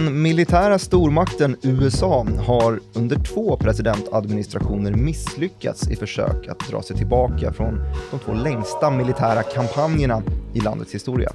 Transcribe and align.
Den 0.00 0.22
militära 0.22 0.78
stormakten 0.78 1.56
USA 1.62 2.26
har 2.46 2.80
under 2.92 3.16
två 3.16 3.56
presidentadministrationer 3.56 4.92
misslyckats 4.92 5.90
i 5.90 5.96
försök 5.96 6.48
att 6.48 6.58
dra 6.58 6.82
sig 6.82 6.96
tillbaka 6.96 7.52
från 7.52 7.80
de 8.10 8.18
två 8.18 8.32
längsta 8.32 8.90
militära 8.90 9.42
kampanjerna 9.42 10.22
i 10.54 10.60
landets 10.60 10.94
historia. 10.94 11.32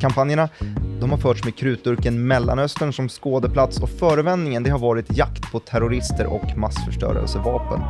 Kampanjerna 0.00 0.48
de 1.00 1.10
har 1.10 1.18
förts 1.18 1.44
med 1.44 1.56
krutdurken 1.56 2.26
Mellanöstern 2.26 2.92
som 2.92 3.08
skådeplats 3.08 3.80
och 3.80 3.90
förevändningen 3.90 4.62
det 4.62 4.70
har 4.70 4.78
varit 4.78 5.16
jakt 5.16 5.52
på 5.52 5.60
terrorister 5.60 6.26
och 6.26 6.56
massförstörelsevapen. 6.58 7.80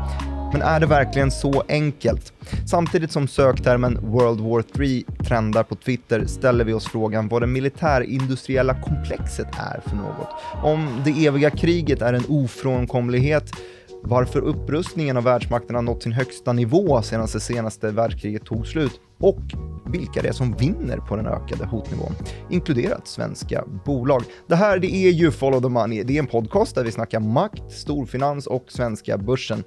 Men 0.53 0.63
är 0.63 0.81
det 0.81 0.87
verkligen 0.87 1.31
så 1.31 1.63
enkelt? 1.69 2.33
Samtidigt 2.67 3.13
som 3.13 3.29
söktermen 3.29 3.99
World 4.03 4.41
War 4.41 4.63
3 4.63 5.03
trendar 5.29 5.63
på 5.63 5.75
Twitter 5.75 6.27
ställer 6.27 6.65
vi 6.65 6.73
oss 6.73 6.89
frågan 6.89 7.29
vad 7.29 7.43
det 7.43 7.47
militärindustriella 7.47 8.75
komplexet 8.75 9.47
är 9.47 9.81
för 9.81 9.97
något. 9.97 10.29
Om 10.63 11.03
det 11.05 11.27
eviga 11.27 11.51
kriget 11.51 12.03
är 12.03 12.13
en 12.13 12.25
ofrånkomlighet, 12.29 13.51
varför 14.03 14.41
upprustningen 14.41 15.17
av 15.17 15.25
världsmakterna 15.25 15.81
nått 15.81 16.03
sin 16.03 16.13
högsta 16.13 16.53
nivå 16.53 17.03
sedan 17.03 17.29
det 17.33 17.41
senaste 17.41 17.91
världskriget 17.91 18.45
tog 18.45 18.67
slut 18.67 19.01
och 19.19 19.41
vilka 19.87 20.23
det 20.23 20.29
är 20.29 20.33
som 20.33 20.53
vinner 20.53 20.97
på 20.97 21.17
den 21.17 21.27
ökade 21.27 21.67
hotnivån, 21.67 22.15
inkluderat 22.51 23.09
svenska 23.09 23.65
bolag. 23.85 24.23
Det 24.47 24.57
här 24.57 24.79
det 24.79 24.95
är 24.95 25.11
ju 25.11 25.31
Follow 25.31 25.61
the 25.61 25.69
Money. 25.69 26.03
Det 26.03 26.17
är 26.17 26.19
en 26.19 26.27
podcast 26.27 26.75
där 26.75 26.85
vi 26.85 26.93
snackar 26.93 27.21
makt, 27.21 27.73
storfinans 27.73 28.47
och 28.47 28.65
svenska 28.69 29.19
börsen. 29.19 29.65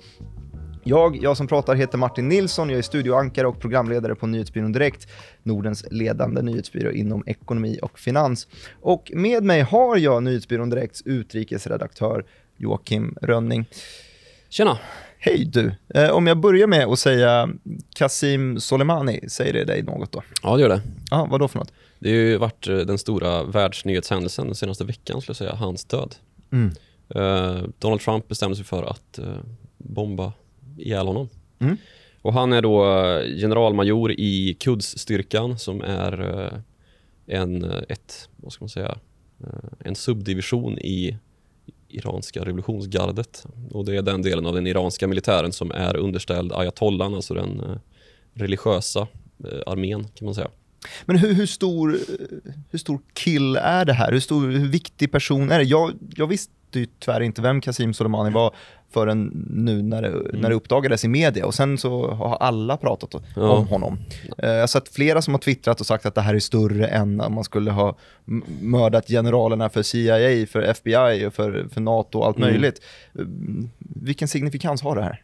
Jag, 0.90 1.23
jag 1.23 1.38
som 1.38 1.48
pratar 1.48 1.76
heter 1.76 1.98
Martin 1.98 2.28
Nilsson, 2.28 2.70
jag 2.70 2.78
är 2.78 2.82
studioankare 2.82 3.48
och 3.48 3.59
programledare 3.59 4.16
på 4.16 4.28
Nyhetsbyrån 4.28 4.72
Direkt, 4.72 5.08
Nordens 5.44 5.86
ledande 5.92 6.42
nyhetsbyrå 6.42 6.92
inom 6.92 7.23
ekonomi 7.28 7.80
och 7.82 8.00
finans. 8.00 8.48
Och 8.82 9.12
med 9.14 9.44
mig 9.44 9.62
har 9.62 9.98
jag 9.98 10.23
Nyhetsbyrån 10.23 10.70
Direkts 10.70 11.02
utrikesredaktör 11.06 12.26
Joakim 12.58 13.16
Rönning. 13.22 13.66
Tjena! 14.50 14.78
Hej 15.20 15.45
du! 15.45 15.72
Eh, 15.95 16.10
om 16.10 16.28
jag 16.28 16.38
börjar 16.38 16.67
med 16.67 16.88
att 16.88 17.00
säga 17.00 17.50
Qasim 17.95 18.60
Soleimani, 18.60 19.30
säger 19.30 19.54
det 19.54 19.66
dig 19.66 19.84
något 19.84 20.12
då? 20.12 20.23
Ja, 20.44 20.56
det 20.56 20.62
gör 20.62 20.70
det. 20.70 20.82
Ja, 21.12 21.28
vad 21.32 21.40
då 21.40 21.48
för 21.48 21.60
något? 21.60 21.72
Det 22.00 22.10
har 22.10 22.16
ju 22.16 22.38
varit 22.38 22.67
eh, 22.67 22.78
den 22.78 22.98
stora 22.98 23.44
världsnyhetshändelsen 23.44 24.45
den 24.45 24.56
senaste 24.56 24.84
veckan, 24.84 25.22
skulle 25.22 25.32
jag 25.32 25.38
säga, 25.38 25.56
hans 25.56 25.86
död. 25.86 26.16
Mm. 26.52 26.72
Eh, 27.16 27.64
Donald 27.80 28.02
Trump 28.02 28.28
bestämde 28.28 28.56
sig 28.56 28.66
för 28.66 28.84
att 28.84 29.20
eh, 29.20 29.38
bomba 29.78 30.34
ihjäl 30.81 31.08
honom. 31.08 31.30
Mm. 31.59 31.77
Och 32.22 32.33
han 32.33 32.53
är 32.53 32.61
då 32.61 32.85
eh, 32.85 33.38
generalmajor 33.38 34.11
i 34.11 34.58
Quds-styrkan 34.59 35.58
som 35.58 35.81
är 35.81 36.21
eh, 36.21 36.59
en, 37.41 37.63
eh, 37.63 37.81
ett, 37.89 38.30
vad 38.38 38.53
ska 38.53 38.63
man 38.63 38.69
säga, 38.69 38.97
en 39.80 39.95
subdivision 39.95 40.80
i 40.80 41.17
iranska 41.88 42.45
revolutionsgardet. 42.45 43.45
Och 43.71 43.86
det 43.86 43.97
är 43.97 44.02
den 44.02 44.21
delen 44.21 44.45
av 44.45 44.53
den 44.53 44.67
iranska 44.67 45.08
militären 45.08 45.52
som 45.52 45.71
är 45.71 45.97
underställd 45.97 46.53
ayatollan, 46.53 47.14
alltså 47.14 47.33
den 47.33 47.80
religiösa 48.33 49.08
armén 49.66 50.08
kan 50.16 50.25
man 50.25 50.36
säga. 50.36 50.49
Men 51.05 51.17
hur, 51.17 51.33
hur, 51.33 51.45
stor, 51.45 51.97
hur 52.69 52.80
stor 52.80 52.99
kill 53.14 53.55
är 53.55 53.86
det 53.86 53.93
här? 53.93 54.11
Hur, 54.11 54.19
stor, 54.19 54.47
hur 54.47 54.67
viktig 54.67 55.11
person 55.11 55.52
är 55.52 55.59
det? 55.59 55.66
Jag, 55.66 55.93
jag 56.16 56.27
visste 56.27 56.54
ju 56.73 56.87
tyvärr 56.99 57.21
inte 57.21 57.42
vem 57.42 57.61
Qasim 57.61 57.93
Soleimani 57.93 58.30
var 58.30 58.55
förrän 58.92 59.45
nu 59.50 59.82
när 59.82 60.02
det, 60.02 60.08
Mm. 60.08 60.42
när 60.42 60.50
det 60.50 60.55
uppdagades 60.55 61.05
i 61.05 61.08
media 61.08 61.45
och 61.45 61.54
sen 61.54 61.77
så 61.77 62.11
har 62.11 62.36
alla 62.36 62.77
pratat 62.77 63.16
om 63.16 63.22
Ja. 63.36 63.55
honom. 63.70 63.98
Eh, 64.38 64.50
Jag 64.50 64.60
har 64.60 64.67
sett 64.67 64.89
flera 64.89 65.22
som 65.22 65.33
har 65.33 65.39
twittrat 65.42 65.80
och 65.80 65.86
sagt 65.86 66.05
att 66.05 66.16
det 66.16 66.22
här 66.22 66.36
är 66.36 66.39
större 66.39 66.88
än 66.88 67.22
om 67.22 67.33
man 67.33 67.44
skulle 67.44 67.72
ha 67.72 67.95
mördat 68.61 69.08
generalerna 69.08 69.70
för 69.70 69.82
CIA, 69.83 70.45
för 70.48 70.61
FBI 70.61 71.26
och 71.28 71.33
för, 71.33 71.67
för 71.73 71.82
NATO 71.82 72.20
och 72.20 72.26
allt 72.28 72.38
Mm. 72.38 72.49
möjligt. 72.49 72.82
Eh, 73.20 73.26
Vilken 73.78 74.28
signifikans 74.28 74.82
har 74.82 74.95
det 74.95 75.04
här? 75.04 75.22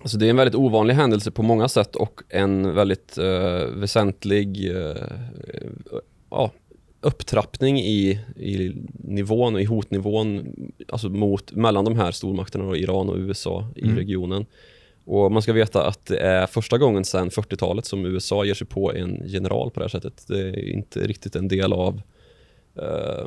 Alltså 0.00 0.18
det 0.18 0.26
är 0.26 0.30
en 0.30 0.36
väldigt 0.36 0.54
ovanlig 0.54 0.94
händelse 0.94 1.30
på 1.30 1.42
många 1.42 1.68
sätt 1.68 1.96
och 1.96 2.20
en 2.28 2.74
väldigt 2.74 3.18
eh, 3.18 3.66
väsentlig 3.76 4.70
eh, 4.76 4.96
ja, 6.30 6.50
upptrappning 7.04 7.78
i, 7.80 8.20
i 8.36 8.72
nivån 8.94 9.54
och 9.54 9.60
i 9.60 9.64
hotnivån 9.64 10.54
alltså 10.88 11.08
mot, 11.08 11.52
mellan 11.52 11.84
de 11.84 11.96
här 11.96 12.10
stormakterna, 12.10 12.64
då, 12.64 12.76
Iran 12.76 13.08
och 13.08 13.16
USA 13.16 13.68
i 13.76 13.82
Mm. 13.84 13.96
regionen. 13.96 14.46
Och 15.06 15.32
man 15.32 15.42
ska 15.42 15.52
veta 15.52 15.86
att 15.86 16.06
det 16.06 16.18
är 16.18 16.46
första 16.46 16.78
gången 16.78 17.04
sedan 17.04 17.30
40-talet 17.30 17.84
som 17.86 18.06
USA 18.06 18.44
ger 18.44 18.54
sig 18.54 18.66
på 18.66 18.92
en 18.92 19.22
general 19.26 19.70
på 19.70 19.80
det 19.80 19.84
här 19.84 19.88
sättet. 19.90 20.24
Det 20.28 20.40
är 20.40 20.68
inte 20.68 21.00
riktigt 21.06 21.36
en 21.36 21.48
del 21.48 21.72
av 21.72 22.02
eh, 22.76 23.26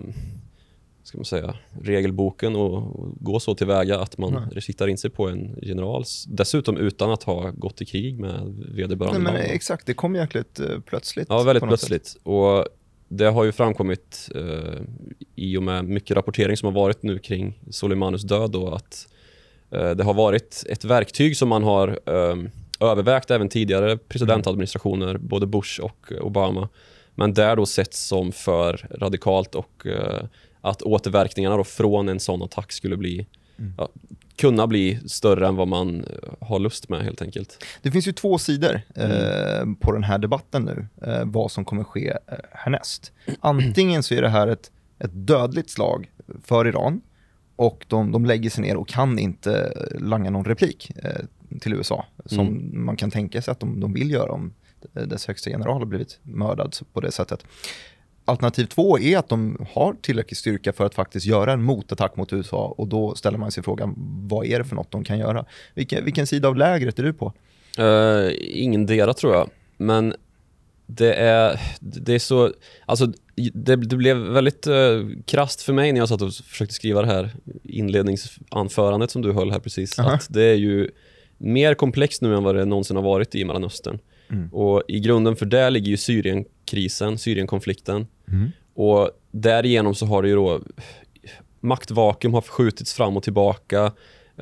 ska 1.04 1.18
man 1.18 1.26
säga, 1.26 1.56
regelboken 1.82 2.56
och, 2.56 3.00
och 3.00 3.16
gå 3.20 3.40
så 3.40 3.56
tillväga 3.56 4.00
att 4.00 4.18
man 4.18 4.48
Nej. 4.54 4.62
siktar 4.62 4.88
in 4.88 4.98
sig 4.98 5.10
på 5.10 5.28
en 5.28 5.56
general. 5.62 6.04
Dessutom 6.28 6.78
utan 6.78 7.12
att 7.12 7.24
ha 7.24 7.52
gått 7.52 7.82
i 7.82 7.86
krig 7.86 8.20
med 8.20 8.66
vederbörande 8.76 9.20
Nej, 9.20 9.34
men 9.34 9.42
land. 9.42 9.52
exakt, 9.56 9.86
det 9.86 9.94
kom 9.94 10.16
jäkligt 10.16 10.60
eh, 10.60 10.80
plötsligt. 10.86 11.28
Ja, 11.30 11.44
väldigt 11.44 11.64
något 11.64 11.80
sätt. 11.80 11.90
plötsligt. 11.90 12.22
Och 12.24 12.66
det 13.08 13.26
har 13.26 13.44
ju 13.44 13.52
framkommit 13.52 14.30
eh, 14.36 14.82
i 15.36 15.58
och 15.58 15.64
med 15.64 15.86
mycket 15.86 16.18
rapportering 16.18 16.58
som 16.58 16.66
har 16.66 16.82
varit 16.82 17.04
nu 17.04 17.20
kring 17.20 17.60
Soleimanis 17.70 18.22
död 18.22 18.52
då 18.52 18.70
att 18.70 19.08
eh, 19.72 19.90
det 19.90 20.04
har 20.04 20.14
varit 20.14 20.64
ett 20.70 20.86
verktyg 20.86 21.38
som 21.38 21.50
man 21.50 21.64
har 21.64 22.00
eh, 22.06 22.36
övervägt 22.80 23.32
även 23.32 23.50
tidigare 23.50 23.98
presidentadministrationer, 23.98 25.18
både 25.18 25.46
Bush 25.48 25.82
och 25.82 26.12
Obama. 26.22 26.70
Men 27.16 27.34
där 27.34 27.56
då 27.56 27.66
setts 27.66 28.08
som 28.08 28.32
för 28.32 28.88
radikalt 28.92 29.56
och 29.56 29.88
eh, 29.88 30.24
att 30.62 30.82
återverkningarna 30.82 31.58
då 31.58 31.64
från 31.64 32.10
en 32.10 32.20
sån 32.20 32.44
attack 32.44 32.72
skulle 32.72 32.98
bli 32.98 33.28
ja, 33.78 33.90
kunna 34.36 34.68
bli 34.68 35.00
större 35.06 35.48
än 35.48 35.56
vad 35.56 35.68
man 35.68 36.04
eh, 36.04 36.48
har 36.48 36.60
lust 36.60 36.90
med 36.90 37.04
helt 37.04 37.22
enkelt. 37.22 37.64
Det 37.82 37.92
finns 37.92 38.08
ju 38.08 38.12
två 38.12 38.38
sidor 38.38 38.82
Mm. 38.96 39.12
eh, 39.12 39.76
på 39.80 39.92
den 39.92 40.04
här 40.04 40.18
debatten 40.18 40.64
nu, 40.66 40.88
eh, 41.12 41.26
vad 41.26 41.52
som 41.52 41.66
kommer 41.66 41.84
ske 41.84 42.10
eh, 42.10 42.38
härnäst. 42.52 43.12
Antingen 43.40 44.04
så 44.04 44.14
är 44.14 44.22
det 44.22 44.30
här 44.30 44.48
ett, 44.48 44.72
ett 45.00 45.12
dödligt 45.14 45.70
slag 45.70 46.12
för 46.44 46.68
Iran 46.68 47.02
och 47.56 47.86
de, 47.88 48.12
de 48.12 48.26
lägger 48.26 48.50
sig 48.50 48.62
ner 48.64 48.78
och 48.78 48.88
kan 48.88 49.20
inte 49.20 49.74
langa 50.00 50.30
någon 50.30 50.46
replik 50.46 50.92
eh, 51.04 51.26
till 51.60 51.74
USA, 51.74 52.06
som 52.26 52.48
Mm. 52.48 52.86
man 52.86 52.96
kan 52.96 53.12
tänka 53.12 53.42
sig 53.42 53.52
att 53.52 53.60
de, 53.60 53.80
de 53.80 53.94
vill 53.94 54.12
göra 54.12 54.32
om 54.32 54.54
dess 54.94 55.28
högsta 55.28 55.50
general 55.50 55.80
har 55.80 55.86
blivit 55.86 56.20
mördad 56.24 56.76
på 56.94 57.02
det 57.02 57.12
sättet. 57.12 57.46
Alternativ 58.28 58.66
två 58.66 59.00
är 59.00 59.18
att 59.18 59.30
de 59.30 59.66
har 59.74 59.94
tillräcklig 59.94 60.38
styrka 60.38 60.74
för 60.74 60.86
att 60.86 60.96
faktiskt 60.96 61.26
göra 61.26 61.54
en 61.54 61.64
motattack 61.64 62.16
mot 62.16 62.34
USA 62.34 62.76
och 62.78 62.88
då 62.88 63.16
ställer 63.16 63.38
man 63.38 63.52
sig 63.52 63.64
frågan, 63.64 63.94
vad 64.30 64.46
är 64.46 64.60
det 64.60 64.66
för 64.66 64.76
något 64.76 64.92
de 64.92 65.04
kan 65.04 65.20
göra? 65.20 65.46
Vilken, 65.74 66.06
vilken 66.06 66.28
sida 66.28 66.48
av 66.48 66.56
lägret 66.56 67.00
är 67.00 67.04
du 67.04 67.14
på? 67.14 67.34
Uh, 67.80 68.32
ingen 68.42 68.86
dera 68.86 69.14
tror 69.14 69.34
jag. 69.34 69.50
Men 69.78 70.14
det 70.86 71.14
är, 71.14 71.60
det 71.80 72.14
är 72.14 72.20
så, 72.20 72.54
alltså 72.86 73.12
det, 73.54 73.76
det 73.76 73.98
blev 73.98 74.18
väldigt 74.18 74.68
uh, 74.68 75.08
krast 75.26 75.62
för 75.62 75.74
mig 75.74 75.92
när 75.92 76.00
jag 76.00 76.10
satt 76.10 76.22
och 76.22 76.34
försökte 76.34 76.76
skriva 76.76 77.02
det 77.02 77.08
här 77.08 77.32
inledningsanförandet 77.64 79.12
som 79.12 79.22
du 79.22 79.32
höll 79.32 79.52
här 79.52 79.60
precis. 79.60 80.00
Aha. 80.00 80.12
Att 80.12 80.28
det 80.30 80.44
är 80.44 80.56
ju 80.56 80.92
mer 81.38 81.74
komplext 81.74 82.22
nu 82.22 82.36
än 82.36 82.44
vad 82.44 82.56
det 82.56 82.66
någonsin 82.66 82.96
har 82.96 83.04
varit 83.04 83.36
i 83.36 83.46
Mellanöstern. 83.46 84.00
Mm. 84.30 84.54
Och 84.54 84.84
i 84.88 85.00
grunden 85.00 85.36
för 85.36 85.46
det 85.46 85.70
ligger 85.70 85.88
ju 85.88 85.98
Syrienkrisen, 85.98 87.18
Syrienkonflikten. 87.18 88.08
Mm. 88.32 88.52
Och 88.74 89.10
därigenom 89.32 89.96
så 89.96 90.06
har 90.06 90.22
det 90.22 90.30
ju 90.30 90.36
då 90.36 90.62
maktvakuum 91.60 92.34
har 92.34 92.42
förskjutits 92.42 92.94
fram 92.94 93.18
och 93.18 93.24
tillbaka. 93.24 93.92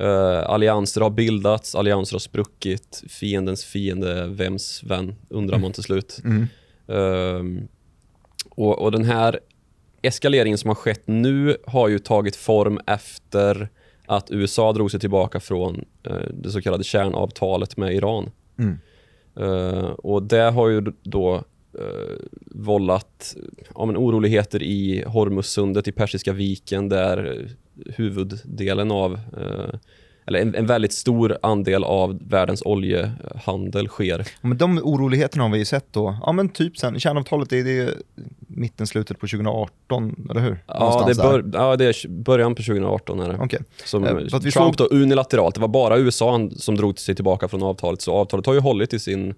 Uh, 0.00 0.50
allianser 0.50 1.00
har 1.00 1.10
bildats, 1.10 1.74
allianser 1.74 2.14
har 2.14 2.20
spruckit. 2.20 3.02
Fiendens 3.08 3.64
fiende, 3.64 4.26
vems 4.26 4.82
vän, 4.82 5.14
undrar 5.30 5.58
man 5.58 5.72
till 5.72 5.82
slut. 5.82 6.20
Mm. 6.24 6.46
Ehm, 6.88 7.68
och, 8.50 8.78
och 8.78 8.92
den 8.92 9.04
här 9.04 9.40
eskaleringen 10.02 10.58
som 10.58 10.68
har 10.68 10.74
skett 10.74 11.02
nu 11.06 11.56
har 11.66 11.88
ju 11.88 11.98
tagit 11.98 12.36
form 12.36 12.80
efter 12.86 13.68
att 14.06 14.30
USA 14.30 14.72
drog 14.72 14.90
sig 14.90 15.00
tillbaka 15.00 15.40
från 15.40 15.84
eh, 16.02 16.16
det 16.34 16.50
så 16.50 16.62
kallade 16.62 16.84
kärnavtalet 16.84 17.76
med 17.76 17.94
Iran. 17.94 18.30
Mm. 18.58 18.78
Eh, 19.36 19.88
och 19.88 20.22
det 20.22 20.50
har 20.50 20.68
ju 20.68 20.80
då 21.02 21.44
eh, 21.78 22.16
vållat 22.46 23.36
ja, 23.74 23.84
men 23.84 23.96
oroligheter 23.96 24.62
i 24.62 25.04
Hormuzsundet 25.06 25.88
i 25.88 25.92
Persiska 25.92 26.32
viken 26.32 26.88
där 26.88 27.36
eh, 27.40 27.50
huvuddelen 27.96 28.90
av, 28.90 29.12
eh, 29.14 29.78
eller 30.26 30.38
en, 30.38 30.54
en 30.54 30.66
väldigt 30.66 30.92
stor 30.92 31.38
andel 31.42 31.84
av 31.84 32.18
världens 32.28 32.62
oljehandel 32.64 33.88
sker. 33.88 34.18
Ja, 34.18 34.48
Men 34.48 34.58
de 34.58 34.78
oroligheterna 34.82 35.42
har 35.44 35.50
vi 35.50 35.58
ju 35.58 35.64
sett 35.64 35.86
då, 35.92 36.18
ja 36.22 36.32
men 36.32 36.48
typ 36.48 36.78
sen, 36.78 37.00
kärnavtalet 37.00 37.52
är 37.52 37.64
det 37.64 37.94
mitten, 38.48 38.86
slutet 38.86 39.18
på 39.20 39.26
2018, 39.26 40.28
eller 40.30 40.40
hur? 40.40 40.58
Ja 40.66 41.04
det, 41.08 41.16
bör, 41.16 41.44
ja, 41.52 41.76
det 41.76 41.84
är 41.84 42.08
början 42.08 42.54
på 42.54 42.62
2018 42.62 43.20
är 43.20 43.28
det. 43.28 43.38
Okej. 43.42 43.60
Som 43.84 44.04
Eh, 44.04 44.16
Trump 44.26 44.52
såg- 44.52 44.74
då 44.76 44.84
unilateralt, 44.84 45.54
det 45.54 45.60
var 45.60 45.68
bara 45.68 45.98
USA 45.98 46.48
som 46.56 46.76
drog 46.76 46.98
sig 46.98 47.14
tillbaka 47.14 47.48
från 47.48 47.62
avtalet. 47.62 48.02
Så 48.02 48.12
avtalet 48.12 48.46
har 48.46 48.54
ju 48.54 48.60
hållit 48.60 48.94
i 48.94 48.98
sin 48.98 49.34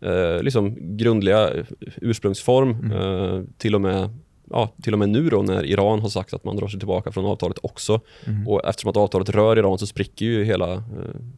eh, 0.00 0.42
liksom 0.42 0.96
grundliga 0.96 1.50
ursprungsform. 1.96 2.70
Mm. 2.70 2.92
Eh, 2.92 3.42
till 3.58 3.74
och 3.74 3.80
med 3.80 4.08
ja, 4.50 4.68
till 4.82 4.92
och 4.92 4.98
med 4.98 5.08
nu 5.08 5.28
då 5.30 5.42
när 5.42 5.64
Iran 5.64 6.00
har 6.00 6.08
sagt 6.08 6.34
att 6.34 6.44
man 6.44 6.56
drar 6.56 6.68
sig 6.68 6.78
tillbaka 6.80 7.12
från 7.12 7.24
avtalet 7.26 7.58
också. 7.62 8.00
Mm. 8.26 8.48
Och 8.48 8.64
eftersom 8.68 8.90
att 8.90 8.96
avtalet 8.96 9.28
rör 9.28 9.58
Iran 9.58 9.78
så 9.78 9.86
spricker 9.86 10.26
ju 10.26 10.44
hela, 10.44 10.72
eh, 10.72 10.80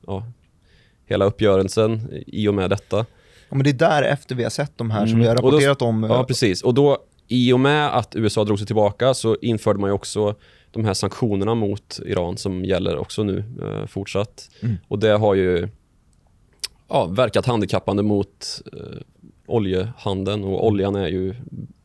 ja, 0.06 0.24
hela 1.06 1.24
uppgörelsen 1.24 2.08
i 2.26 2.48
och 2.48 2.54
med 2.54 2.70
detta. 2.70 2.96
Ja, 3.48 3.56
men 3.56 3.64
det 3.64 3.70
är 3.70 3.74
därefter 3.74 4.34
vi 4.34 4.42
har 4.42 4.50
sett 4.50 4.72
de 4.78 4.90
här 4.90 5.06
som 5.06 5.08
Mm. 5.08 5.20
vi 5.20 5.28
har 5.28 5.36
då- 5.36 5.42
rapporterat 5.48 5.82
om. 5.82 6.02
Ja, 6.02 6.24
precis. 6.24 6.62
Och 6.62 6.74
då, 6.74 6.98
i 7.28 7.52
och 7.52 7.60
med 7.60 7.96
att 7.96 8.16
USA 8.16 8.44
drog 8.44 8.58
sig 8.58 8.66
tillbaka 8.66 9.14
så 9.14 9.36
införde 9.42 9.78
man 9.80 9.90
ju 9.90 9.94
också 9.94 10.34
de 10.70 10.84
här 10.84 10.94
sanktionerna 10.94 11.54
mot 11.54 12.00
Iran 12.06 12.36
som 12.36 12.64
gäller 12.64 12.96
också 12.98 13.22
nu 13.22 13.44
eh, 13.62 13.86
fortsatt. 13.86 14.50
Mm. 14.62 14.76
Och 14.88 14.98
det 14.98 15.08
har 15.16 15.34
ju 15.34 15.68
ja, 16.92 17.06
verkat 17.06 17.46
handikappande 17.46 18.02
mot 18.02 18.62
eh, 18.72 19.00
oljehandeln 19.46 20.44
och 20.44 20.66
oljan 20.66 20.94
är 20.94 21.08
ju, 21.08 21.34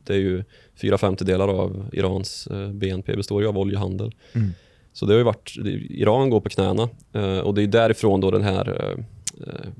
det 0.04 0.14
är 0.14 0.18
ju 0.18 0.44
fyra 0.80 0.98
femtedelar 0.98 1.48
av 1.48 1.88
Irans 1.92 2.46
eh, 2.46 2.68
BNP 2.68 3.16
består 3.16 3.42
ju 3.42 3.48
av 3.48 3.58
oljehandel. 3.58 4.14
Mm. 4.32 4.50
Så 4.92 5.06
det 5.06 5.12
har 5.12 5.18
ju 5.18 5.24
varit, 5.24 5.54
Iran 5.90 6.30
går 6.30 6.40
på 6.40 6.48
knäna 6.48 6.88
eh, 7.12 7.38
och 7.38 7.54
det 7.54 7.62
är 7.62 7.66
därifrån 7.66 8.20
då 8.20 8.30
den 8.30 8.42
här 8.42 8.96
eh, 8.96 9.04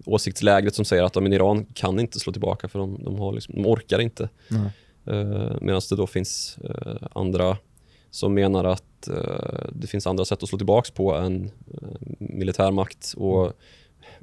åsiktslägret 0.04 0.74
som 0.74 0.84
säger 0.84 1.02
att 1.02 1.14
men 1.14 1.32
Iran 1.32 1.64
kan 1.64 2.00
inte 2.00 2.18
slå 2.18 2.32
tillbaka 2.32 2.68
för 2.68 2.78
de, 2.78 3.04
de, 3.04 3.18
har 3.18 3.32
liksom, 3.32 3.54
de 3.54 3.66
orkar 3.66 3.98
inte. 3.98 4.28
Eh, 5.06 5.52
Medan 5.60 5.80
det 5.90 5.96
då 5.96 6.06
finns 6.06 6.58
eh, 6.64 7.08
andra 7.12 7.56
som 8.10 8.34
menar 8.34 8.64
att 8.64 9.08
eh, 9.08 9.66
det 9.72 9.86
finns 9.86 10.06
andra 10.06 10.24
sätt 10.24 10.42
att 10.42 10.48
slå 10.48 10.58
tillbaka 10.58 10.90
på 10.94 11.14
än 11.14 11.50
militärmakt. 12.18 13.14
Och, 13.16 13.52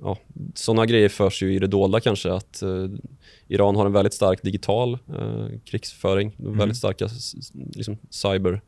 ja, 0.02 0.18
sådana 0.54 0.86
grejer 0.86 1.10
förs 1.10 1.44
ju 1.44 1.54
i 1.56 1.60
det 1.60 1.68
dolda 1.68 2.00
kanske. 2.00 2.34
Att 2.34 2.62
eh, 2.62 2.88
Iran 3.48 3.76
har 3.76 3.86
en 3.86 3.94
väldigt 3.94 4.14
stark 4.14 4.42
digital 4.44 4.94
eh, 4.94 5.48
krigsföring. 5.66 6.32
Väldigt 6.38 6.78
starka 6.78 7.10
liksom, 7.54 7.98
cyber 8.10 8.62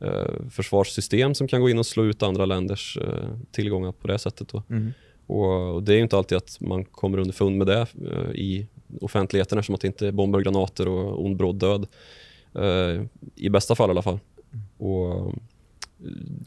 eh, 0.00 0.48
försvarssystem 0.50 1.34
som 1.34 1.48
kan 1.48 1.60
gå 1.60 1.70
in 1.70 1.78
och 1.78 1.86
slå 1.86 2.04
ut 2.04 2.22
andra 2.22 2.44
länders 2.44 2.96
eh, 2.96 3.28
tillgångar 3.50 3.92
på 3.92 4.08
det 4.08 4.18
sättet. 4.18 4.52
Mm. 4.70 4.92
Och, 5.26 5.74
och 5.74 5.82
det 5.82 5.92
är 5.92 5.96
ju 5.96 6.02
inte 6.02 6.16
alltid 6.16 6.38
att 6.38 6.60
man 6.60 6.84
kommer 6.84 7.18
underfund 7.18 7.56
med 7.56 7.66
det 7.66 7.86
eh, 8.10 8.30
i 8.30 8.66
offentligheten 9.00 9.58
eftersom 9.58 9.74
att 9.74 9.80
det 9.80 9.86
inte 9.86 10.06
är 10.06 10.12
bomber, 10.12 10.40
granater 10.40 10.88
och 10.88 11.24
ond 11.24 11.36
bråd 11.36 11.56
död. 11.56 11.86
Eh, 12.54 13.02
I 13.36 13.48
bästa 13.50 13.74
fall 13.74 13.88
i 13.88 13.90
alla 13.90 14.02
fall. 14.02 14.18
Och, 14.78 15.34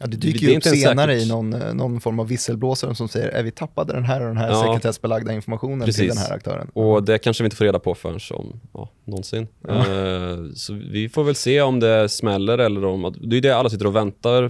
Ja, 0.00 0.06
det 0.06 0.06
det 0.06 0.16
dyker 0.16 0.46
är 0.46 0.50
ju 0.50 0.56
upp 0.56 0.62
senare 0.62 1.12
säkert. 1.12 1.26
i 1.26 1.28
någon, 1.28 1.52
eh, 1.54 1.74
någon 1.74 2.00
form 2.00 2.20
av 2.20 2.28
visselblåsare 2.28 2.94
som 2.94 3.08
säger 3.08 3.28
är 3.28 3.42
vi 3.42 3.50
tappade 3.50 3.92
den 3.92 4.04
här 4.04 4.20
och 4.20 4.26
den 4.26 4.36
här 4.36 4.48
Ja. 4.50 4.62
sekretessbelagda 4.62 5.32
informationen 5.32 5.78
till 5.80 5.86
Precis. 5.86 6.08
den 6.08 6.18
här 6.18 6.32
aktören. 6.32 6.68
och 6.72 7.02
det 7.04 7.18
kanske 7.18 7.42
vi 7.42 7.46
inte 7.46 7.56
får 7.56 7.64
reda 7.64 7.78
på 7.78 7.94
förrän 7.94 8.20
om 8.30 8.60
ja, 8.72 8.88
någonsin. 9.04 9.48
Eh, 9.68 10.54
så 10.54 10.72
vi 10.92 11.08
får 11.08 11.24
väl 11.24 11.34
se 11.34 11.60
om 11.62 11.80
det 11.80 12.08
smäller 12.08 12.58
eller 12.58 12.84
om... 12.84 13.14
Det 13.20 13.36
är 13.36 13.40
det 13.40 13.50
alla 13.50 13.70
sitter 13.70 13.86
och 13.86 13.96
väntar 13.96 14.42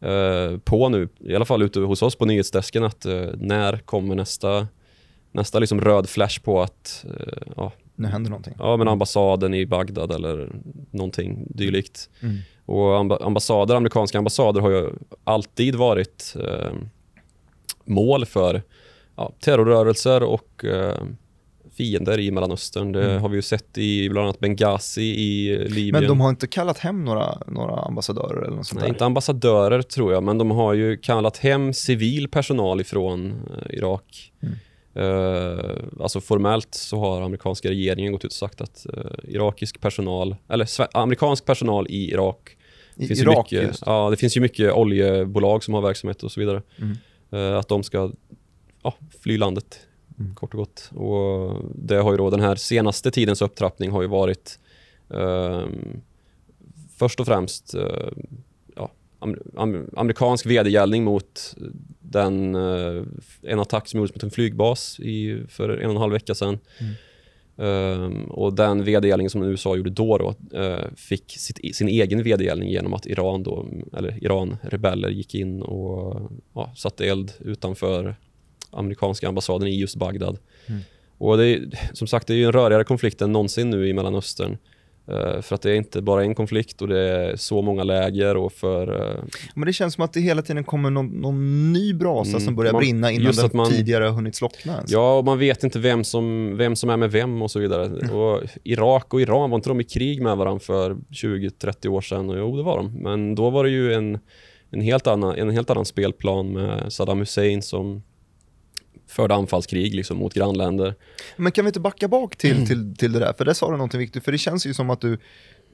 eh, 0.00 0.58
på 0.64 0.88
nu, 0.88 1.08
i 1.20 1.34
alla 1.36 1.44
fall 1.44 1.62
ute 1.62 1.80
hos 1.80 2.02
oss 2.02 2.16
på 2.16 2.24
nyhetsdesken, 2.24 2.84
att 2.84 3.04
eh, 3.06 3.24
när 3.36 3.76
kommer 3.76 4.14
nästa, 4.14 4.66
nästa 5.32 5.58
liksom 5.58 5.80
röd 5.80 6.08
flash 6.08 6.40
på 6.42 6.62
att 6.62 7.04
ja, 7.56 7.72
Nu 7.94 8.08
händer 8.08 8.30
någonting. 8.30 8.54
ja, 8.58 8.76
men 8.76 8.88
ambassaden 8.88 9.54
i 9.54 9.66
Bagdad 9.66 10.12
eller 10.12 10.52
någonting 10.90 11.46
dylikt. 11.50 12.10
Mm. 12.22 12.36
Och 12.66 12.96
amba 12.98 13.16
ambassader, 13.16 13.74
amerikanska 13.74 14.18
ambassader 14.18 14.60
har 14.60 14.70
ju 14.70 14.90
alltid 15.24 15.74
varit 15.74 16.34
eh, 16.40 16.72
mål 17.84 18.26
för 18.26 18.62
ja, 19.16 19.32
terrorrörelser 19.40 20.22
och 20.22 20.64
eh, 20.64 20.96
fiender 21.76 22.20
i 22.20 22.30
Mellanöstern. 22.30 22.92
Det 22.92 23.04
Mm. 23.10 23.22
har 23.22 23.28
vi 23.28 23.36
ju 23.36 23.42
sett 23.42 23.78
i 23.78 24.08
bland 24.08 24.24
annat 24.24 24.40
Benghazi 24.40 25.02
i 25.02 25.58
Libyen. 25.68 25.92
Men 26.00 26.08
de 26.08 26.20
har 26.20 26.28
inte 26.30 26.46
kallat 26.46 26.78
hem 26.78 27.04
några, 27.04 27.38
några 27.46 27.74
ambassadörer 27.80 28.42
eller 28.46 28.56
något 28.56 28.66
sånt 28.66 28.80
Nej, 28.80 28.88
där? 28.88 28.94
inte 28.94 29.04
ambassadörer 29.04 29.82
tror 29.82 30.12
jag, 30.12 30.22
men 30.22 30.38
de 30.38 30.50
har 30.50 30.74
ju 30.74 30.96
kallat 30.96 31.36
hem 31.36 31.72
civil 31.72 32.28
personal 32.28 32.80
ifrån 32.80 33.30
eh, 33.30 33.76
Irak. 33.78 34.32
Mm. 34.42 34.54
Eh, 34.94 35.74
alltså 36.00 36.20
formellt 36.20 36.74
så 36.74 36.98
har 36.98 37.22
amerikanska 37.22 37.68
regeringen 37.70 38.12
gått 38.12 38.24
ut 38.24 38.30
och 38.30 38.36
sagt 38.36 38.60
att 38.60 38.86
eh, 38.96 39.34
irakisk 39.34 39.80
personal, 39.80 40.36
eller 40.48 40.68
amerikansk 40.96 41.44
personal 41.44 41.86
i 41.90 42.10
Irak 42.10 42.56
I 42.96 43.06
finns 43.06 43.20
Irak 43.20 43.50
mycket, 43.52 43.68
just. 43.68 43.82
ja, 43.86 44.10
det 44.10 44.16
finns 44.16 44.36
ju 44.36 44.40
mycket 44.40 44.72
oljebolag 44.72 45.64
som 45.64 45.74
har 45.74 45.82
verksamhet 45.82 46.22
och 46.22 46.32
så 46.32 46.40
vidare. 46.40 46.62
Mm. 46.78 46.96
Eh, 47.30 47.58
att 47.58 47.68
de 47.68 47.82
ska 47.82 48.10
ja, 48.82 48.94
fly 49.22 49.38
landet 49.38 49.80
Mm. 50.18 50.34
kort 50.34 50.54
och 50.54 50.58
gott. 50.58 50.90
Och 50.94 51.60
det 51.74 51.96
har 51.96 52.10
ju 52.12 52.16
då 52.16 52.30
den 52.30 52.40
här 52.40 52.56
senaste 52.56 53.10
tidens 53.10 53.42
upptrappning 53.42 53.90
har 53.90 54.02
ju 54.02 54.08
varit 54.08 54.58
ehm, 55.14 56.00
först 56.98 57.20
och 57.20 57.26
främst 57.26 57.74
amerikansk 59.96 60.46
vedergällning 60.46 61.04
mot 61.04 61.54
den, 62.00 62.54
eh, 62.54 63.02
en 63.42 63.60
attack 63.60 63.88
som 63.88 63.98
gjordes 63.98 64.14
mot 64.14 64.22
en 64.22 64.30
flygbas 64.30 65.00
i, 65.00 65.42
för 65.48 65.68
en 65.68 65.86
och 65.86 65.94
en 65.94 66.00
halv 66.00 66.12
vecka 66.12 66.34
sedan. 66.34 66.58
Mm. 66.78 66.94
Ehm, 67.56 68.24
och 68.24 68.54
den 68.54 68.84
vedergällningen 68.84 69.30
som 69.30 69.42
USA 69.42 69.76
gjorde 69.76 69.90
då, 69.90 70.18
då 70.18 70.58
eh, 70.58 70.84
fick 70.96 71.32
sitt, 71.38 71.76
sin 71.76 71.88
egen 71.88 72.22
vedergällning 72.22 72.70
genom 72.70 72.94
att 72.94 73.06
Iran 73.06 73.42
då, 73.42 73.66
eller 73.96 74.24
Iran-rebeller 74.24 75.08
gick 75.08 75.34
in 75.34 75.62
och 75.62 76.30
ja, 76.54 76.72
satte 76.76 77.06
eld 77.06 77.32
utanför 77.40 78.16
amerikanska 78.70 79.28
ambassaden 79.28 79.68
i 79.68 79.80
just 79.80 79.96
Bagdad. 79.96 80.38
Mm. 80.66 80.80
Och 81.18 81.36
det 81.36 81.46
är, 81.46 81.70
som 81.92 82.06
sagt, 82.06 82.26
det 82.26 82.34
är 82.34 82.46
en 82.46 82.52
rörigare 82.52 82.84
konflikt 82.84 83.22
än 83.22 83.32
någonsin 83.32 83.70
nu 83.70 83.88
i 83.88 83.92
Mellanöstern. 83.92 84.58
Eh, 85.12 85.40
för 85.40 85.54
att 85.54 85.62
det 85.62 85.70
är 85.70 85.74
inte 85.74 86.02
bara 86.02 86.22
en 86.24 86.34
konflikt 86.34 86.82
och 86.82 86.88
det 86.88 86.98
är 87.00 87.36
så 87.36 87.62
många 87.62 87.84
läger 87.84 88.36
och 88.36 88.52
för... 88.52 89.10
eh, 89.10 89.22
Men 89.54 89.66
det 89.66 89.72
känns 89.72 89.94
som 89.94 90.04
att 90.04 90.12
det 90.12 90.20
hela 90.20 90.42
tiden 90.42 90.64
kommer 90.64 90.90
någon, 90.90 91.06
någon 91.06 91.72
ny 91.72 91.94
brasa 91.94 92.30
Mm. 92.30 92.40
som 92.40 92.56
börjar 92.56 92.72
Man- 92.72 92.80
brinna 92.80 93.10
innan 93.10 93.32
den 93.32 93.50
man- 93.52 93.70
tidigare 93.70 94.04
har 94.04 94.10
hunnit 94.12 94.34
slockna 94.34 94.72
ens. 94.74 94.90
Ja, 94.92 95.18
och 95.18 95.24
man 95.24 95.38
vet 95.38 95.64
inte 95.64 95.78
vem 95.78 96.04
som, 96.04 96.56
vem 96.56 96.76
som 96.76 96.90
är 96.90 96.96
med 96.96 97.10
vem 97.12 97.42
och 97.42 97.50
så 97.50 97.58
vidare. 97.60 97.86
Mm. 97.86 98.10
Och 98.16 98.40
Irak 98.64 99.14
och 99.14 99.20
Iran, 99.20 99.50
var 99.50 99.56
inte 99.56 99.68
de 99.70 99.80
i 99.80 99.84
krig 99.84 100.22
med 100.22 100.36
varandra 100.36 100.60
för 100.60 100.96
20-30 101.10 101.88
år 101.88 102.00
sedan? 102.00 102.30
Och 102.30 102.38
jo, 102.38 102.56
det 102.56 102.62
var 102.62 102.76
de. 102.76 102.92
Men 103.02 103.34
då 103.34 103.50
var 103.50 103.64
det 103.64 103.70
ju 103.70 103.92
en, 103.94 104.18
en, 104.70 104.80
helt, 104.80 105.06
annan, 105.06 105.34
en 105.36 105.50
helt 105.50 105.70
annan 105.70 105.84
spelplan 105.84 106.52
med 106.52 106.92
Saddam 106.92 107.18
Hussein 107.18 107.62
som 107.62 108.02
förde 109.06 109.34
anfallskrig 109.34 109.94
liksom, 109.94 110.16
mot 110.18 110.34
grannländer. 110.34 110.94
Men 111.36 111.52
kan 111.52 111.64
vi 111.64 111.68
inte 111.68 111.80
backa 111.80 112.08
bak 112.08 112.36
till, 112.36 112.52
Mm. 112.56 112.66
till, 112.66 112.96
till 112.96 113.12
det 113.12 113.18
där? 113.18 113.32
För 113.38 113.44
där 113.44 113.52
sa 113.54 113.66
du 113.70 113.72
någonting 113.76 114.00
viktigt, 114.00 114.24
för 114.24 114.32
det 114.32 114.38
känns 114.38 114.66
ju 114.66 114.74
som 114.74 114.90
att 114.90 115.00
du 115.00 115.18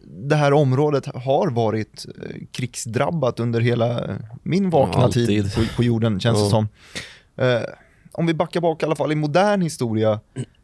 det 0.07 0.37
här 0.37 0.53
området 0.53 1.07
har 1.07 1.51
varit 1.51 2.07
eh, 2.23 2.37
krigsdrabbat 2.53 3.41
under 3.41 3.61
hela 3.61 4.19
min 4.43 4.71
vakna 4.71 5.03
Ja, 5.03 5.11
tid 5.13 5.55
på, 5.55 5.61
på 5.77 5.83
jorden, 5.85 6.21
känns 6.21 6.39
det 6.39 6.45
Ja. 6.45 6.51
som. 6.51 6.69
Eh, 7.37 7.63
om 8.13 8.27
vi 8.27 8.35
backar 8.35 8.61
bak 8.61 8.83
i 8.83 8.87
alla 8.87 8.97
fall 8.97 9.13
i 9.13 9.15
modern 9.15 9.63
historia, 9.63 10.21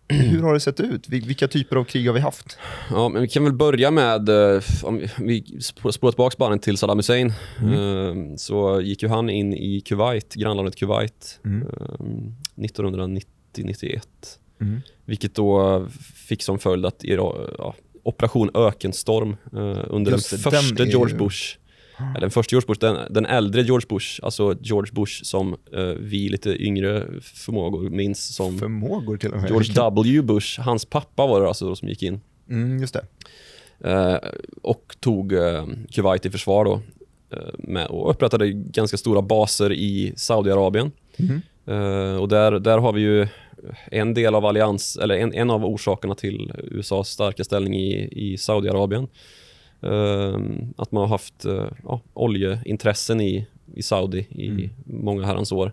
hur 0.09 0.43
har 0.43 0.55
det 0.55 0.61
sett 0.61 0.81
ut? 0.81 1.09
Vil- 1.09 1.27
Vilka 1.27 1.49
typer 1.49 1.77
av 1.77 1.85
krig 1.85 2.07
har 2.07 2.15
vi 2.15 2.21
haft? 2.21 2.59
Ja, 2.91 3.09
men 3.09 3.23
vi 3.23 3.29
kan 3.29 3.45
väl 3.45 3.53
börja 3.53 3.91
med, 3.91 4.29
eh, 4.29 4.61
om 4.83 4.97
vi- 4.99 5.11
vi 5.19 5.41
sp- 5.41 5.91
spolar 5.91 6.13
tillbaka 6.13 6.37
banden 6.39 6.59
till 6.59 6.77
Saddam 6.77 6.99
Hussein. 6.99 7.27
Eh, 7.59 8.37
Så 8.37 8.81
gick 8.81 9.03
ju 9.03 9.09
han 9.09 9.31
in 9.31 9.55
i 9.55 9.81
Kuwait, 9.81 10.35
grannlandet 10.35 10.77
Kuwait, 10.77 11.41
Mm. 11.45 11.63
eh, 11.63 12.07
1990-91. 12.57 14.39
Mm. 14.61 14.81
Vilket 15.05 15.35
då 15.35 15.87
fick 16.15 16.43
som 16.43 16.59
följd 16.59 16.87
att 16.87 16.97
ja, 17.05 17.75
Operation 18.03 18.51
Ökenstorm 18.55 19.37
eh, 19.53 19.85
under 19.89 20.13
Just 20.13 20.31
den 20.31 20.39
första 20.41 20.85
George 20.85 21.17
Bush, 21.17 21.57
eller 21.99 22.21
den 22.21 22.31
första 22.31 22.55
George 22.55 22.67
Bush, 22.67 22.81
den, 22.81 23.13
den 23.13 23.27
äldre 23.27 23.63
George 23.63 23.87
Bush, 23.89 24.21
alltså 24.23 24.57
George 24.61 24.93
Bush 24.93 25.23
som 25.25 25.57
eh, 25.73 25.83
vi 25.85 26.29
lite 26.29 26.63
yngre 26.63 27.07
förmågor 27.21 27.91
minns 27.91 28.35
som 28.35 28.59
Förmågor 28.59 29.17
till 29.17 29.33
och 29.33 29.41
med. 29.41 29.51
George 29.51 29.73
W 29.75 30.23
Bush, 30.23 30.61
hans 30.61 30.85
pappa 30.85 31.27
var 31.27 31.41
det 31.41 31.49
alltså 31.49 31.69
då 31.69 31.77
som 31.77 31.89
gick 31.89 32.03
in 32.03 32.21
Mm, 32.51 32.79
just 32.81 32.95
det. 32.95 33.05
eh, 33.91 34.17
och 34.63 34.97
tog 35.01 35.33
eh, 35.33 35.67
Kuwait 35.93 36.27
i 36.27 36.31
försvar 36.31 36.65
då 36.65 36.81
eh, 37.37 37.39
med, 37.59 37.87
och 37.87 38.11
upprättade 38.11 38.53
ganska 38.53 38.97
stora 38.97 39.23
baser 39.23 39.73
i 39.73 40.13
Saudiarabien. 40.17 40.93
Mhm. 41.17 41.43
Eh, 41.67 42.17
och 42.17 42.29
där, 42.29 42.53
där 42.53 42.79
har 42.79 42.93
vi 42.93 43.01
ju 43.01 43.27
en 43.91 44.15
del 44.15 44.35
av 44.35 44.47
allians, 44.47 44.97
eller 44.97 45.15
en, 45.17 45.35
en 45.35 45.51
av 45.51 45.65
orsakerna 45.65 46.15
till 46.15 46.53
USAs 46.71 47.09
starka 47.09 47.45
ställning 47.45 47.75
i, 47.75 48.09
i 48.13 48.39
Saudiarabien. 48.39 49.09
Eh, 49.85 50.41
att 50.77 50.93
man 50.93 51.01
har 51.01 51.09
haft 51.09 51.45
eh, 51.45 51.67
ja, 51.85 52.01
oljeintressen 52.15 53.21
i, 53.21 53.47
i 53.75 53.83
Saudi 53.83 54.19
i 54.31 54.49
Mm. 54.49 54.71
många 54.85 55.27
herrans 55.27 55.53
år. 55.53 55.73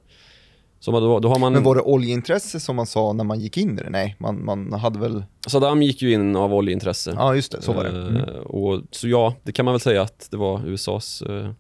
Så 0.80 0.92
då, 1.00 1.20
då 1.20 1.30
har 1.30 1.40
man... 1.40 1.54
Men 1.54 1.64
var 1.64 1.76
det 1.76 1.82
oljeintresse 1.82 2.60
som 2.60 2.76
man 2.76 2.86
sa 2.86 3.14
när 3.14 3.24
man 3.24 3.40
gick 3.40 3.58
in 3.58 3.80
i 3.80 3.84
det? 3.84 3.90
Nej, 3.90 4.16
man, 4.20 4.46
man 4.46 4.74
hade 4.74 5.00
väl... 5.00 5.24
Saddam 5.48 5.82
gick 5.82 6.02
ju 6.02 6.14
in 6.14 6.36
av 6.36 6.54
oljeintresse. 6.54 7.14
Ja, 7.16 7.36
just 7.36 7.52
det, 7.52 7.62
så 7.62 7.74
var 7.74 7.84
det. 7.84 7.90
Mm. 7.90 8.16
Eh, 8.16 8.24
och, 8.36 8.82
så 8.92 9.08
ja, 9.08 9.34
det 9.44 9.52
kan 9.52 9.66
man 9.66 9.74
väl 9.74 9.82
säga 9.82 10.02
att 10.02 10.28
det 10.32 10.38
var 10.38 10.68
USAs 10.68 11.22
eh, 11.22 11.52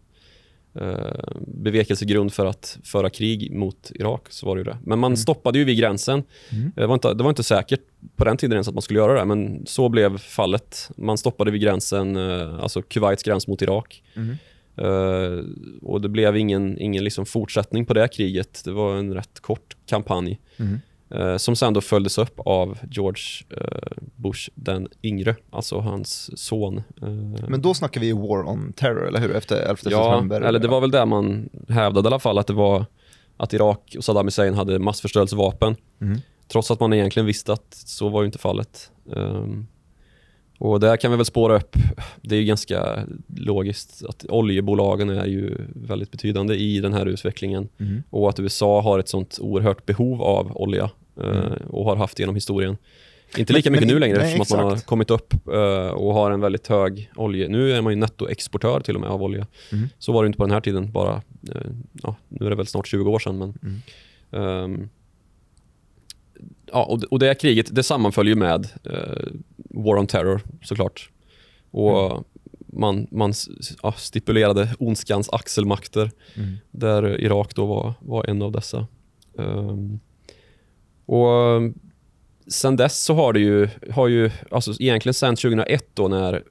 bevekelsegrund 1.47 2.33
för 2.33 2.45
att 2.45 2.77
föra 2.83 3.09
krig 3.09 3.51
mot 3.55 3.91
Irak 3.95 4.21
så 4.29 4.45
var 4.45 4.57
det 4.57 4.63
det. 4.63 4.77
Men 4.85 4.99
man 4.99 5.11
Mm. 5.11 5.17
stoppade 5.17 5.59
ju 5.59 5.65
vid 5.65 5.77
gränsen. 5.77 6.23
Mm. 6.51 6.71
Det, 6.75 6.85
var 6.87 6.93
inte, 6.93 7.13
det 7.13 7.23
var 7.23 7.29
inte 7.29 7.43
säkert 7.43 7.81
på 8.15 8.25
den 8.25 8.37
tiden 8.37 8.53
ens 8.53 8.67
att 8.67 8.73
man 8.73 8.81
skulle 8.81 8.99
göra 8.99 9.19
det, 9.19 9.25
men 9.25 9.65
så 9.65 9.89
blev 9.89 10.17
fallet. 10.17 10.89
Man 10.97 11.17
stoppade 11.17 11.51
vid 11.51 11.61
gränsen, 11.61 12.15
eh, 12.15 12.59
alltså 12.59 12.81
Kuwaits 12.81 13.23
gräns 13.23 13.47
mot 13.47 13.61
Irak. 13.61 14.03
Mm. 14.15 14.37
Eh, 14.77 15.43
och 15.81 16.01
det 16.01 16.09
blev 16.09 16.37
ingen, 16.37 16.77
ingen 16.79 17.03
liksom 17.03 17.25
fortsättning 17.25 17.85
på 17.85 17.93
det 17.93 18.07
kriget. 18.07 18.61
Det 18.65 18.71
var 18.71 18.95
en 18.97 19.13
rätt 19.13 19.39
kort 19.39 19.75
kampanj 19.85 20.39
Mm. 20.57 20.79
Eh, 21.11 21.37
som 21.37 21.55
sen 21.55 21.73
då 21.73 21.81
följdes 21.81 22.17
upp 22.17 22.39
av 22.39 22.77
George 22.91 23.23
eh, 23.49 23.97
Bush 24.15 24.49
den 24.55 24.87
yngre, 25.03 25.35
alltså 25.49 25.79
hans 25.79 26.39
son. 26.39 26.77
Eh, 27.01 27.09
Men 27.47 27.61
då 27.61 27.73
snackar 27.73 28.01
vi 28.01 28.11
War 28.11 28.49
on 28.49 28.73
Terror, 28.73 29.07
eller 29.07 29.19
hur? 29.19 29.35
Efter 29.35 29.55
11 29.55 29.77
ja, 29.83 30.11
september. 30.11 30.41
eller 30.41 30.59
det 30.59 30.67
var 30.67 30.81
väl 30.81 30.91
det 30.91 31.05
man 31.05 31.49
hävdade 31.69 32.05
i 32.05 32.09
alla 32.09 32.19
fall, 32.19 32.37
att 32.37 32.47
det 32.47 32.53
var 32.53 32.85
att 33.37 33.53
Irak 33.53 33.95
och 33.97 34.03
Saddam 34.03 34.27
Hussein 34.27 34.53
hade 34.53 34.79
massförstörelsevapen. 34.79 35.75
Mm. 36.01 36.17
Trots 36.47 36.71
att 36.71 36.79
man 36.79 36.93
egentligen 36.93 37.25
visste 37.25 37.53
att 37.53 37.73
så 37.73 38.09
var 38.09 38.21
ju 38.21 38.25
inte 38.25 38.37
fallet. 38.37 38.91
Um, 39.05 39.67
och 40.59 40.79
där 40.79 40.97
kan 40.97 41.11
vi 41.11 41.17
väl 41.17 41.25
spåra 41.25 41.55
upp, 41.57 41.75
det 42.21 42.35
är 42.35 42.39
ju 42.39 42.45
ganska 42.45 42.99
logiskt 43.37 44.05
att 44.05 44.25
oljebolagen 44.29 45.09
är 45.09 45.25
ju 45.25 45.57
väldigt 45.75 46.11
betydande 46.11 46.55
i 46.55 46.79
den 46.79 46.93
här 46.93 47.05
utvecklingen 47.05 47.69
Mm. 47.79 48.03
och 48.09 48.29
att 48.29 48.39
USA 48.39 48.81
har 48.81 48.99
ett 48.99 49.09
sånt 49.09 49.37
oerhört 49.41 49.85
behov 49.85 50.21
av 50.21 50.51
olja 50.57 50.89
Mm. 51.23 51.53
och 51.69 51.85
har 51.85 51.95
haft 51.95 52.19
genom 52.19 52.35
historien. 52.35 52.77
Inte 53.37 53.53
Men- 53.53 53.57
lika 53.57 53.71
mycket 53.71 53.87
men- 53.87 53.93
nu 53.93 53.99
längre 53.99 54.17
nej, 54.17 54.25
eftersom 54.33 54.57
att 54.59 54.63
man 54.63 54.71
har 54.71 54.77
kommit 54.81 55.11
upp 55.11 55.33
eh, 55.47 55.87
och 55.87 56.13
har 56.13 56.31
en 56.31 56.41
väldigt 56.41 56.67
hög 56.67 57.11
olje. 57.15 57.47
Nu 57.47 57.71
är 57.71 57.81
man 57.81 57.93
ju 57.93 57.99
nettoexportör 57.99 58.79
till 58.79 58.95
och 58.95 59.01
med 59.01 59.09
av 59.09 59.23
olja. 59.23 59.47
Mm. 59.71 59.89
Så 59.99 60.11
var 60.13 60.23
det 60.23 60.27
inte 60.27 60.37
på 60.37 60.43
den 60.43 60.51
här 60.51 60.61
tiden, 60.61 60.91
bara, 60.91 61.21
eh, 61.55 61.61
ja, 62.03 62.15
nu 62.29 62.45
är 62.45 62.49
det 62.49 62.55
väl 62.55 62.67
snart 62.67 62.87
20 62.87 63.11
år 63.11 63.19
sedan. 63.19 63.37
Men, 63.37 63.53
Mm. 63.63 63.81
ehm, 64.31 64.89
ja, 66.71 66.83
och, 66.83 67.03
och 67.03 67.19
det 67.19 67.35
kriget 67.41 67.75
det 67.75 67.83
sammanföll 67.83 68.27
ju 68.27 68.35
med 68.35 68.67
eh, 68.83 69.23
War 69.55 69.97
on 69.97 70.07
Terror 70.07 70.41
såklart. 70.63 71.09
Och 71.71 72.11
Mm. 72.11 72.23
man, 72.67 73.07
man 73.11 73.33
ja, 73.83 73.91
stipulerade 73.97 74.75
ondskans 74.79 75.29
axelmakter 75.29 76.11
Mm. 76.35 76.57
där 76.71 77.19
Irak 77.21 77.55
då 77.55 77.65
var, 77.65 77.93
var 77.99 78.25
en 78.29 78.41
av 78.41 78.51
dessa. 78.51 78.87
Ehm, 79.39 79.99
och 81.05 81.61
sen 82.47 82.75
dess 82.75 83.03
så 83.03 83.13
har 83.13 83.33
det 83.33 83.39
ju, 83.39 83.69
har 83.91 84.07
ju 84.07 84.31
alltså 84.51 84.73
egentligen 84.79 85.13
sen 85.13 85.35
2001 85.35 85.85
då 85.93 86.07
när 86.07 86.33
eh, 86.33 86.41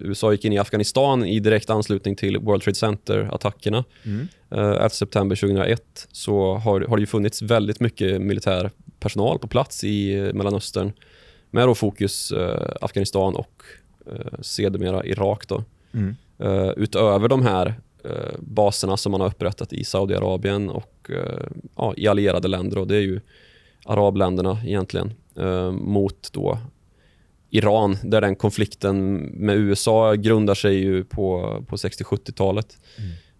USA 0.00 0.32
gick 0.32 0.44
in 0.44 0.52
i 0.52 0.58
Afghanistan 0.58 1.24
i 1.24 1.40
direkt 1.40 1.70
anslutning 1.70 2.16
till 2.16 2.38
World 2.38 2.62
Trade 2.62 2.74
Center-attackerna 2.74 3.84
Mm. 4.04 4.28
eh, 4.50 4.58
11 4.58 4.88
september 4.88 5.36
2001 5.36 6.08
så 6.12 6.54
har, 6.54 6.80
har 6.80 6.96
det 6.96 7.00
ju 7.00 7.06
funnits 7.06 7.42
väldigt 7.42 7.80
mycket 7.80 8.20
militär 8.22 8.70
personal 9.00 9.38
på 9.38 9.48
plats 9.48 9.84
i 9.84 10.14
eh, 10.14 10.32
Mellanöstern 10.32 10.92
med 11.50 11.68
då 11.68 11.74
fokus 11.74 12.32
eh, 12.32 12.68
Afghanistan 12.80 13.36
och 13.36 13.62
eh, 14.06 14.40
sedermera 14.40 15.04
Irak 15.04 15.48
då. 15.48 15.64
Mm. 15.92 16.16
Eh, 16.38 16.70
utöver 16.76 17.28
de 17.28 17.42
här 17.42 17.74
eh, 18.04 18.34
baserna 18.38 18.96
som 18.96 19.12
man 19.12 19.20
har 19.20 19.28
upprättat 19.28 19.72
i 19.72 19.84
Saudiarabien 19.84 20.70
och 20.70 21.10
eh, 21.10 21.46
ja, 21.76 21.94
i 21.96 22.08
allierade 22.08 22.48
länder 22.48 22.78
och 22.78 22.86
det 22.86 22.96
är 22.96 23.00
ju 23.00 23.20
arabländerna 23.86 24.58
egentligen 24.64 25.12
eh, 25.38 25.70
mot 25.72 26.32
då 26.32 26.58
Iran 27.50 27.96
där 28.02 28.20
den 28.20 28.36
konflikten 28.36 29.14
med 29.16 29.56
USA 29.56 30.14
grundar 30.14 30.54
sig 30.54 30.74
ju 30.74 31.04
på, 31.04 31.56
på 31.68 31.76
60-70-talet 31.76 32.78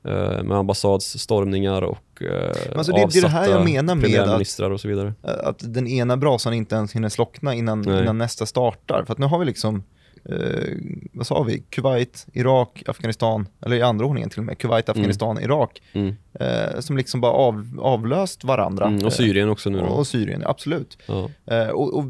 eh, 0.05 0.43
med 0.43 0.53
ambassadsstormningar 0.53 1.83
och 1.83 2.23
eh, 2.23 2.77
alltså 2.77 2.93
det- 2.93 3.07
det 3.13 3.19
är 3.19 3.23
det 3.23 3.29
här 3.29 3.49
jag 3.51 3.65
menar 3.65 3.95
med 3.95 4.05
att- 4.21 4.41
och 4.61 4.81
så 4.81 4.89
vidare. 4.89 5.15
Att 5.23 5.75
den 5.75 5.87
ena 5.89 6.17
brasan 6.17 6.55
inte 6.55 6.75
ens 6.75 6.93
hinner 6.95 7.09
slockna 7.09 7.55
innan, 7.55 7.81
Nej. 7.83 8.03
innan 8.03 8.19
nästa 8.19 8.47
startar. 8.47 9.05
För 9.07 9.13
att 9.13 9.19
nu 9.19 9.27
har 9.27 9.39
vi 9.39 9.45
liksom, 9.45 9.83
eh, 10.31 10.75
vad 11.13 11.27
sa 11.27 11.43
vi, 11.43 11.59
Kuwait, 11.71 12.27
Irak, 12.33 12.83
Afghanistan, 12.87 13.49
eller 13.67 13.77
i 13.77 13.83
andra 13.83 14.07
ordningen 14.07 14.31
till 14.31 14.39
och 14.39 14.45
med, 14.45 14.59
Kuwait, 14.59 14.89
Afghanistan, 14.89 15.39
Irak, 15.41 15.83
Mm. 15.93 16.15
eh, 16.41 16.81
som 16.81 16.97
liksom 16.97 17.21
bara 17.21 17.33
av, 17.33 17.79
avlöst 17.83 18.45
varandra. 18.45 18.87
Mm, 18.87 19.05
och 19.07 19.13
Syrien 19.13 19.49
också 19.49 19.71
nu 19.71 19.79
då. 19.79 19.85
och 19.87 20.07
Syrien, 20.07 20.43
absolut. 20.47 20.99
Ja. 21.07 21.31
Eh, 21.47 21.69
och, 21.69 21.95
och 21.99 22.05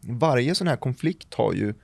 varje 0.00 0.54
sån 0.54 0.66
här 0.68 0.76
konflikt 0.76 1.34
har 1.34 1.52
ju 1.52 1.74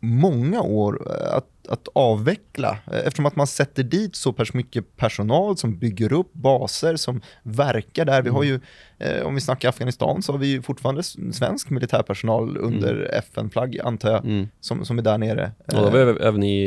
många 0.00 0.60
år 0.62 1.02
eh, 1.10 1.36
att, 1.68 1.72
att 1.72 1.88
avveckla 1.94 2.78
eh, 2.92 2.98
eftersom 2.98 3.26
att 3.26 3.36
man 3.36 3.46
sätter 3.46 3.82
dit 3.82 4.16
så 4.16 4.32
pass 4.32 4.52
mycket 4.54 4.96
personal 4.96 5.56
som 5.56 5.78
bygger 5.78 6.12
upp 6.12 6.32
baser 6.32 6.96
som 6.96 7.20
verkar 7.42 8.04
där. 8.04 8.22
Vi 8.22 8.30
har 8.30 8.42
ju, 8.42 8.60
eh, 8.98 9.22
om 9.26 9.34
vi 9.34 9.40
snackar 9.40 9.68
Afghanistan 9.68 10.22
så 10.22 10.32
har 10.32 10.38
vi 10.38 10.46
ju 10.46 10.62
fortfarande 10.62 11.02
svensk 11.32 11.70
militärpersonal 11.70 12.56
under 12.56 13.10
FN-flagg 13.18 13.78
antar 13.80 14.10
jag, 14.10 14.24
Mm. 14.24 14.48
som, 14.60 14.84
som 14.84 14.98
är 14.98 15.02
där 15.02 15.18
nere. 15.18 15.52
Ja, 15.66 15.80
det 15.84 15.90
var 15.90 15.98
även- 15.98 16.20
även 16.22 16.42
i, 16.42 16.64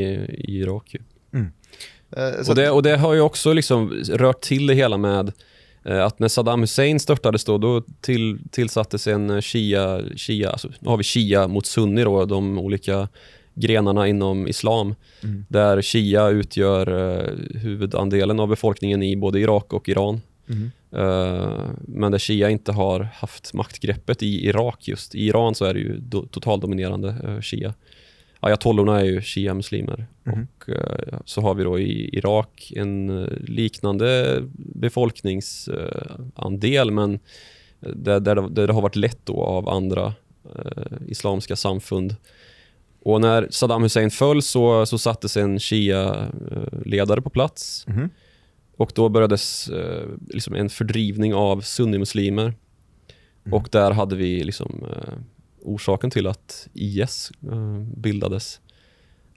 i 0.48 0.58
Irak 0.60 0.94
ju. 0.96 1.00
Eh, 2.18 2.44
så 2.44 2.52
Och 2.52 2.56
det, 2.56 2.70
och 2.70 2.84
det 2.84 2.98
har 2.98 3.14
ju 3.14 3.22
också 3.22 3.54
liksom 3.54 3.90
rört 4.10 4.42
till 4.42 4.68
det 4.68 4.74
hela 4.74 4.98
med 4.98 5.32
eh, 5.86 6.06
att 6.06 6.20
när 6.20 6.28
Saddam 6.28 6.62
Hussein 6.62 7.00
störtades 7.00 7.46
då, 7.46 7.58
då 7.58 7.84
till, 8.02 8.40
tillsattes 8.52 9.08
en 9.08 9.30
eh, 9.30 9.42
shia, 9.42 10.02
shia 10.18 10.50
alltså, 10.50 10.68
nu 10.80 10.90
har 10.90 10.98
vi 10.98 11.04
shia 11.04 11.48
mot 11.48 11.66
sunni 11.66 12.04
då, 12.04 12.26
de 12.26 12.60
olika 12.60 13.08
grenarna 13.56 14.08
inom 14.08 14.48
islam, 14.48 14.96
Mm. 15.24 15.46
där 15.50 15.82
shia 15.82 16.28
utgör 16.30 16.88
eh, 17.18 17.30
huvudandelen 17.62 18.40
av 18.40 18.48
befolkningen 18.48 19.04
i 19.04 19.16
både 19.18 19.40
Irak 19.40 19.74
och 19.74 19.90
Iran. 19.90 20.22
Mm. 20.50 20.72
Eh, 20.92 21.70
men 21.88 22.12
där 22.12 22.20
shia 22.20 22.50
inte 22.50 22.72
har 22.72 23.00
haft 23.00 23.54
maktgreppet 23.54 24.24
i 24.24 24.48
Irak 24.48 24.88
just. 24.88 25.16
I 25.16 25.28
Iran 25.28 25.56
så 25.56 25.66
är 25.66 25.74
det 25.74 25.80
ju 25.80 25.98
do, 25.98 26.26
totaldominerande 26.26 27.16
uh, 27.28 27.42
shia. 27.42 27.74
Ayatollorna 28.40 29.00
är 29.00 29.06
ju 29.06 29.22
shia-muslimer. 29.22 30.06
Mhm. 30.24 30.48
Och 30.58 30.70
eh, 30.70 31.20
så 31.26 31.42
har 31.42 31.56
vi 31.56 31.64
då 31.64 31.80
i 31.80 32.18
Irak 32.18 32.72
en 32.76 33.10
eh, 33.24 33.28
liknande 33.48 34.38
befolkningsandel 34.58 36.92
men 36.92 37.20
där, 37.80 38.20
där, 38.20 38.36
det- 38.36 38.50
där 38.50 38.68
det 38.68 38.74
har 38.74 38.82
varit 38.82 38.96
lätt 38.96 39.20
då 39.24 39.44
av 39.44 39.70
andra 39.70 40.14
eh, 40.56 40.84
islamska 41.08 41.56
samfund. 41.56 42.16
Och 43.06 43.22
när 43.22 43.48
Saddam 43.52 43.84
Hussein 43.84 44.12
föll 44.12 44.42
så, 44.42 44.86
så 44.86 44.98
sattes 44.98 45.38
en 45.38 45.60
shia-ledare 45.60 47.22
på 47.22 47.30
plats 47.30 47.84
Mhm. 47.88 48.10
och 48.78 48.92
då 48.96 49.10
börjades 49.10 49.70
eh, 49.70 50.06
liksom 50.30 50.56
en 50.56 50.70
fördrivning 50.70 51.34
av 51.34 51.62
sunnimuslimer. 51.62 52.54
Och 53.52 53.68
där 53.72 53.92
hade 53.92 54.16
vi 54.16 54.44
liksom, 54.44 54.86
eh, 54.92 55.14
orsaken 55.62 56.10
till 56.12 56.28
att 56.28 56.68
IS 56.74 57.32
eh, 57.52 57.80
bildades. 57.98 58.60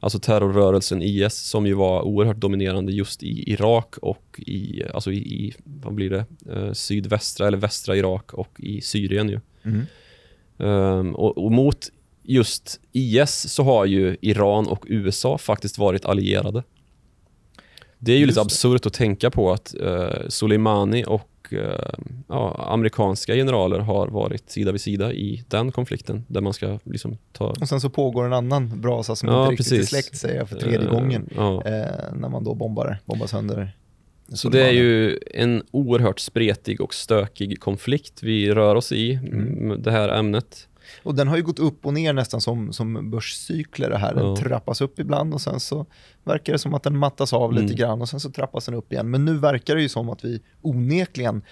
Alltså 0.01 0.19
terrorrörelsen 0.19 1.03
IS 1.03 1.35
som 1.35 1.67
ju 1.67 1.75
var 1.75 2.03
oerhört 2.03 2.37
dominerande 2.37 2.93
just 2.93 3.23
i 3.23 3.53
Irak 3.53 3.99
och 3.99 4.41
i, 4.47 4.83
alltså 4.95 5.13
i, 5.13 5.17
i 5.19 5.55
vad 5.65 5.95
blir 5.95 6.11
det, 6.11 6.25
eh, 6.53 6.73
sydvästra 6.73 7.47
eller 7.47 7.59
västra 7.59 7.97
Irak 7.97 8.35
och 8.35 8.61
i 8.61 8.81
Syrien 8.81 9.29
ju. 9.29 9.41
Mm. 9.63 9.87
Ehm, 10.59 11.15
och, 11.15 11.39
och 11.45 11.53
mot 11.53 11.89
just 12.29 12.81
IS 12.93 13.53
så 13.53 13.63
har 13.63 13.85
ju 13.85 14.17
Iran 14.21 14.67
och 14.67 14.85
USA 14.89 15.39
faktiskt 15.39 15.79
varit 15.79 16.05
allierade. 16.05 16.63
Det 17.99 18.13
är 18.13 18.17
ju 18.17 18.23
Just 18.23 18.31
lite 18.31 18.41
absurt 18.41 18.87
att 18.87 18.93
tänka 18.93 19.31
på 19.31 19.53
att 19.53 19.75
uh, 19.83 20.29
Soleimani 20.29 21.05
och 21.07 21.31
eh, 21.51 21.59
ja, 22.29 22.67
amerikanska 22.73 23.35
generaler 23.35 23.79
har 23.79 24.09
varit 24.09 24.51
sida 24.51 24.73
vid 24.73 24.81
sida 24.81 25.13
i 25.13 25.45
den 25.49 25.73
konflikten 25.73 26.25
där 26.29 26.41
man 26.41 26.53
ska 26.53 26.79
liksom 26.85 27.19
ta... 27.33 27.47
Och 27.47 27.69
sen 27.69 27.81
så 27.81 27.91
pågår 27.91 28.27
en 28.27 28.33
annan 28.33 28.81
brasa 28.81 29.17
som 29.17 29.29
Ja, 29.29 29.51
inte 29.51 29.63
riktigt 29.63 29.81
är 29.81 29.83
släkt 29.83 30.17
säger 30.17 30.37
jag 30.37 30.49
för 30.49 30.57
tredje 30.57 30.89
eh, 30.89 30.91
gången. 30.91 31.29
Ja. 31.37 31.63
När 32.13 32.29
man 32.29 32.45
då 32.45 32.55
bombar, 32.55 32.99
bombar 33.05 33.27
sönder. 33.27 33.73
Så 34.33 34.49
det 34.49 34.63
är 34.63 34.73
ju 34.73 35.19
en 35.35 35.63
oerhört 35.71 36.21
spretig 36.21 36.81
och 36.81 36.95
stökig 36.95 37.61
konflikt 37.61 38.23
vi 38.23 38.51
rör 38.51 38.75
oss 38.75 38.93
i, 38.93 39.13
mm. 39.13 39.83
det 39.83 39.91
här 39.91 40.09
ämnet. 40.09 40.68
Och 41.03 41.15
den 41.15 41.29
har 41.29 41.37
ju 41.37 41.43
gått 41.43 41.59
upp 41.59 41.87
och 41.87 41.95
ner 41.95 42.13
nästan 42.13 42.41
som, 42.41 42.73
som 42.73 43.11
börscykler 43.11 43.91
det 43.91 43.99
här. 43.99 44.15
Den 44.15 44.27
Ja. 44.27 44.37
trappas 44.37 44.81
upp 44.81 44.99
ibland 44.99 45.35
och 45.35 45.41
sen 45.41 45.61
så 45.61 45.87
verkar 46.25 46.53
det 46.53 46.59
som 46.59 46.75
att 46.75 46.83
den 46.83 46.97
mattas 46.99 47.33
av 47.33 47.53
lite 47.53 47.65
Mm. 47.65 47.77
grann 47.77 48.01
och 48.03 48.09
sen 48.09 48.21
så 48.21 48.31
trappas 48.31 48.65
den 48.65 48.75
upp 48.75 48.93
igen. 48.93 49.11
Men 49.11 49.25
nu 49.25 49.37
verkar 49.39 49.75
det 49.75 49.83
ju 49.83 49.89
som 49.89 50.09
att 50.11 50.25
vi 50.25 50.41
onekligen 50.63 51.43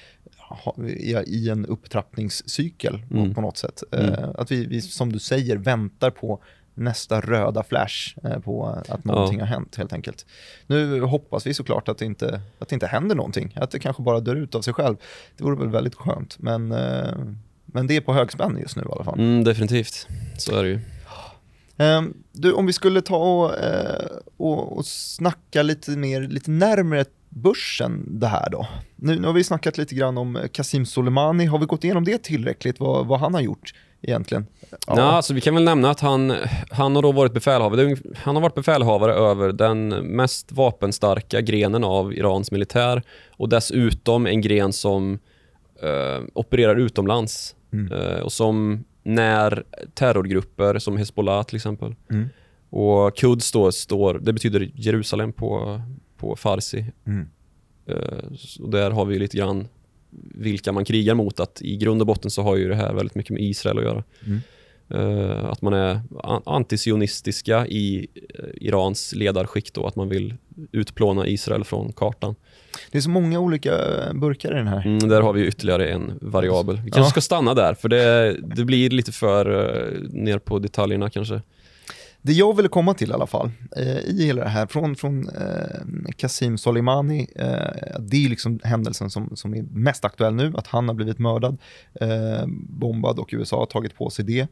är 0.77 1.29
i 1.29 1.49
en 1.51 1.67
upptrappningscykel 1.67 3.03
på- 3.11 3.17
Mm. 3.17 3.35
på 3.35 3.41
något 3.41 3.59
sätt. 3.59 3.83
Mm. 3.93 4.13
Eh, 4.15 4.29
att 4.35 4.51
vi, 4.53 4.67
vi, 4.67 4.81
som 4.81 5.13
du 5.13 5.19
säger, 5.19 5.57
väntar 5.57 6.11
på 6.11 6.43
nästa 6.75 7.21
röda 7.21 7.63
flash 7.63 8.19
eh, 8.25 8.39
på 8.39 8.67
att 8.89 9.05
någonting 9.05 9.41
har 9.41 9.47
hänt 9.47 9.77
helt 9.77 9.93
enkelt. 9.93 10.27
Nu 10.67 11.01
hoppas 11.01 11.47
vi 11.47 11.55
såklart 11.55 11.89
att 11.89 11.99
det, 11.99 12.05
inte, 12.05 12.41
att 12.59 12.69
det 12.69 12.75
inte 12.75 12.87
händer 12.87 13.15
någonting, 13.17 13.53
att 13.57 13.71
det 13.71 13.79
kanske 13.79 14.03
bara 14.03 14.21
dör 14.21 14.37
ut 14.37 14.55
av 14.55 14.61
sig 14.63 14.75
själv. 14.75 14.97
Det 15.37 15.45
vore 15.45 15.57
väl 15.57 15.69
väldigt 15.69 15.95
skönt, 15.95 16.37
men, 16.39 16.73
eh, 16.73 17.13
men 17.77 17.87
det 17.87 17.97
är 17.97 18.01
på 18.01 18.13
högspänn 18.13 18.59
just 18.61 18.77
nu 18.77 18.83
i 18.83 18.93
alla 18.93 19.05
fall. 19.05 19.19
Mm, 19.19 19.45
definitivt, 19.45 20.09
så 20.39 20.57
är 20.57 20.63
det 20.63 20.69
ju. 20.69 20.81
Ehm, 21.77 22.15
du, 22.33 22.53
om 22.53 22.67
vi 22.67 22.73
skulle 22.73 23.03
ta 23.03 23.17
och, 23.17 23.59
eh, 23.59 24.07
och, 24.37 24.77
och 24.77 24.87
snacka 24.87 25.63
lite 25.63 25.91
mer, 25.91 26.21
lite 26.23 26.51
närmare 26.51 27.05
börsen 27.29 28.19
det 28.21 28.27
här 28.27 28.51
då? 28.51 28.67
Nu, 28.97 29.21
nu 29.21 29.27
har 29.27 29.35
vi 29.35 29.45
snackat 29.45 29.79
lite 29.79 29.95
grann 29.95 30.19
om 30.19 30.39
Qasim 30.53 30.87
Soleimani. 30.87 31.47
Har 31.47 31.59
vi 31.59 31.67
gått 31.67 31.85
igenom 31.85 32.05
det 32.05 32.23
tillräckligt, 32.23 32.81
vad, 32.81 33.07
vad 33.07 33.21
han 33.21 33.35
har 33.35 33.41
gjort 33.41 33.75
egentligen? 34.03 34.47
Ja. 34.71 34.77
ja 34.87 35.03
alltså 35.03 35.35
vi 35.35 35.41
kan 35.41 35.55
väl 35.55 35.65
nämna 35.65 35.91
att 35.91 36.01
han, 36.01 36.35
han 36.71 36.95
har 36.95 37.03
då 37.03 37.13
varit 37.13 37.33
befälhavare. 37.33 37.97
Han 38.17 38.37
har 38.37 38.43
varit 38.43 38.55
befälhavare 38.55 39.15
över 39.15 39.53
den 39.53 39.89
mest 39.89 40.53
vapenstarka 40.53 41.41
grenen 41.41 41.85
av 41.85 42.15
Irans 42.15 42.51
militär 42.51 43.03
och 43.37 43.49
dessutom 43.49 44.27
en 44.27 44.41
gren 44.41 44.73
som 44.73 45.19
eh, 45.83 46.25
opererar 46.35 46.77
utomlands 46.77 47.56
mm. 47.73 47.93
eh, 47.93 48.21
och 48.21 48.33
som 48.33 48.85
när 49.03 49.65
terrorgrupper 49.95 50.79
som 50.79 50.97
Hezbollah 50.97 51.43
till 51.43 51.57
exempel 51.57 51.95
mm. 52.11 52.29
och 52.71 53.17
Quds 53.17 53.53
då 53.53 53.73
står, 53.73 54.19
det 54.19 54.33
betyder 54.33 54.71
Jerusalem 54.75 55.33
på, 55.33 55.81
på 56.17 56.37
farsi. 56.37 56.85
Mm. 57.07 57.29
Eh, 57.87 58.63
och 58.63 58.71
där 58.71 58.91
har 58.91 59.05
vi 59.05 59.19
lite 59.19 59.37
grann 59.37 59.69
vilka 60.35 60.73
man 60.73 60.85
krigar 60.85 61.15
mot. 61.15 61.41
Att 61.41 61.63
I 61.63 61.77
grund 61.77 62.01
och 62.01 62.07
botten 62.07 62.31
så 62.31 62.43
har 62.43 62.57
ju 62.57 62.69
det 62.69 62.75
här 62.75 62.95
väldigt 62.95 63.15
mycket 63.15 63.31
med 63.31 63.43
Israel 63.43 63.79
att 63.79 63.85
göra. 63.85 64.05
Mm. 64.27 64.41
Uh, 64.95 65.45
att 65.45 65.63
man 65.63 65.73
är 65.73 66.01
antisionistiska 66.45 67.67
i 67.67 68.07
uh, 68.39 68.45
Irans 68.55 69.15
ledarskikt 69.15 69.75
då, 69.75 69.87
att 69.87 69.97
man 69.97 70.09
vill 70.09 70.35
utplåna 70.73 71.27
Israel 71.27 71.65
från 71.65 71.93
kartan. 71.93 72.35
Det 72.91 72.99
är 72.99 73.03
så 73.03 73.11
många 73.11 73.41
olika 73.41 73.73
burkar 74.15 74.53
i 74.53 74.55
den 74.55 74.69
här. 74.69 74.87
Mm, 74.87 75.09
där 75.09 75.21
har 75.21 75.33
vi 75.33 75.47
ytterligare 75.47 75.89
en 75.89 76.19
variabel. 76.21 76.77
Vi 76.77 76.91
kanske 76.91 77.01
ja. 77.01 77.11
ska 77.11 77.21
stanna 77.21 77.55
där, 77.55 77.75
för 77.75 77.89
det, 77.89 78.37
det 78.57 78.65
blir 78.65 78.91
lite 78.91 79.13
för 79.13 79.49
uh, 79.49 80.11
ner 80.11 80.39
på 80.39 80.59
detaljerna 80.59 81.11
kanske. 81.11 81.41
Det 82.27 82.33
jag 82.33 82.57
ville 82.57 82.69
komma 82.69 82.95
till 82.95 83.11
i 83.11 83.13
alla 83.13 83.27
fall, 83.27 83.51
eh, 83.77 83.99
i 83.99 84.27
hela 84.27 84.43
det 84.45 84.49
här, 84.49 84.67
från, 84.67 84.97
från 84.97 85.29
eh, 85.29 86.13
Qasim 86.17 86.59
Soleimani, 86.59 87.27
eh, 87.35 87.99
det 88.01 88.25
är 88.25 88.29
liksom 88.29 88.61
händelsen 88.65 89.11
som, 89.11 89.37
som 89.37 89.55
är 89.55 89.63
mest 89.63 90.05
aktuell 90.05 90.35
nu, 90.35 90.53
att 90.57 90.67
han 90.67 90.89
har 90.89 90.95
blivit 90.95 91.19
mördad, 91.19 91.59
eh, 92.01 92.47
bombad 92.69 93.19
och 93.19 93.29
USA 93.33 93.59
har 93.59 93.67
tagit 93.67 93.95
på 93.95 94.11
sig 94.11 94.25
det. 94.25 94.47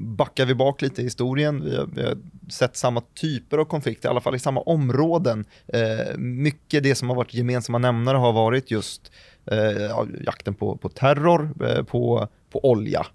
Backar 0.00 0.46
vi 0.46 0.54
bak 0.54 0.82
lite 0.82 1.00
i 1.00 1.04
historien, 1.04 1.64
vi 1.64 1.76
har, 1.76 1.86
vi 1.86 2.02
har, 2.02 2.18
sett 2.48 2.76
samma 2.76 3.02
typer 3.14 3.58
av 3.58 3.64
konflikter, 3.64 4.08
i 4.08 4.10
alla 4.10 4.20
fall 4.20 4.34
i 4.34 4.38
samma 4.38 4.60
områden. 4.60 5.44
Eh, 5.68 6.16
mycket 6.18 6.82
det 6.82 6.94
som 6.94 7.08
har 7.08 7.16
varit 7.16 7.34
gemensamma 7.34 7.78
nämnare 7.78 8.16
har 8.16 8.32
varit 8.32 8.70
just 8.70 9.12
eh, 9.46 10.06
jakten 10.24 10.54
på, 10.54 10.76
på 10.76 10.88
terror, 10.88 11.50
eh, 11.64 11.82
på, 11.82 12.28
på 12.50 12.64
olja. 12.64 13.06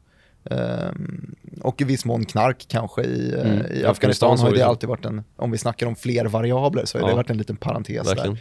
Um, 0.49 1.35
och 1.61 1.81
i 1.81 1.83
viss 1.83 2.05
mån 2.05 2.25
knark 2.25 2.65
kanske 2.67 3.03
i, 3.03 3.33
eh, 3.33 3.51
mm. 3.51 3.71
i 3.71 3.85
Afghanistan 3.85 4.39
har 4.39 4.51
det 4.51 4.61
alltid 4.61 4.89
varit 4.89 5.05
en, 5.05 5.23
om 5.35 5.51
vi 5.51 5.57
snackar 5.57 5.87
om 5.87 5.95
fler 5.95 6.25
variabler 6.25 6.85
så 6.85 6.97
har 6.97 7.03
ja. 7.03 7.07
det 7.07 7.15
varit 7.15 7.29
en 7.29 7.37
liten 7.37 7.57
parentes 7.57 8.07
Verkligen. 8.07 8.37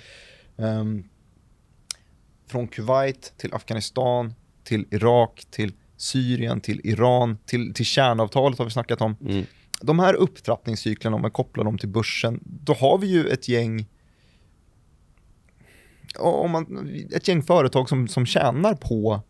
där. 0.56 0.80
Um, 0.80 1.04
från 2.46 2.68
Kuwait 2.68 3.32
till 3.36 3.54
Afghanistan, 3.54 4.34
till 4.64 4.86
Irak, 4.90 5.44
till 5.50 5.72
Syrien, 5.96 6.60
till 6.60 6.80
Iran, 6.84 7.38
till, 7.46 7.74
till 7.74 7.84
kärnavtalet 7.84 8.58
har 8.58 8.64
vi 8.64 8.70
snackat 8.70 9.00
om. 9.00 9.16
Mm. 9.28 9.44
De 9.80 9.98
här 9.98 10.14
upptrappningscyklerna, 10.14 11.16
om 11.16 11.22
man 11.22 11.30
kopplar 11.30 11.64
dem 11.64 11.78
till 11.78 11.88
börsen, 11.88 12.40
då 12.44 12.72
har 12.72 12.98
vi 12.98 13.06
ju 13.06 13.26
ett 13.26 13.48
gäng 13.48 13.86
om 16.18 16.50
man, 16.50 16.88
ett 17.12 17.28
gäng 17.28 17.42
företag 17.42 17.88
som, 17.88 18.08
som 18.08 18.26
tjänar 18.26 18.74
på 18.74 19.22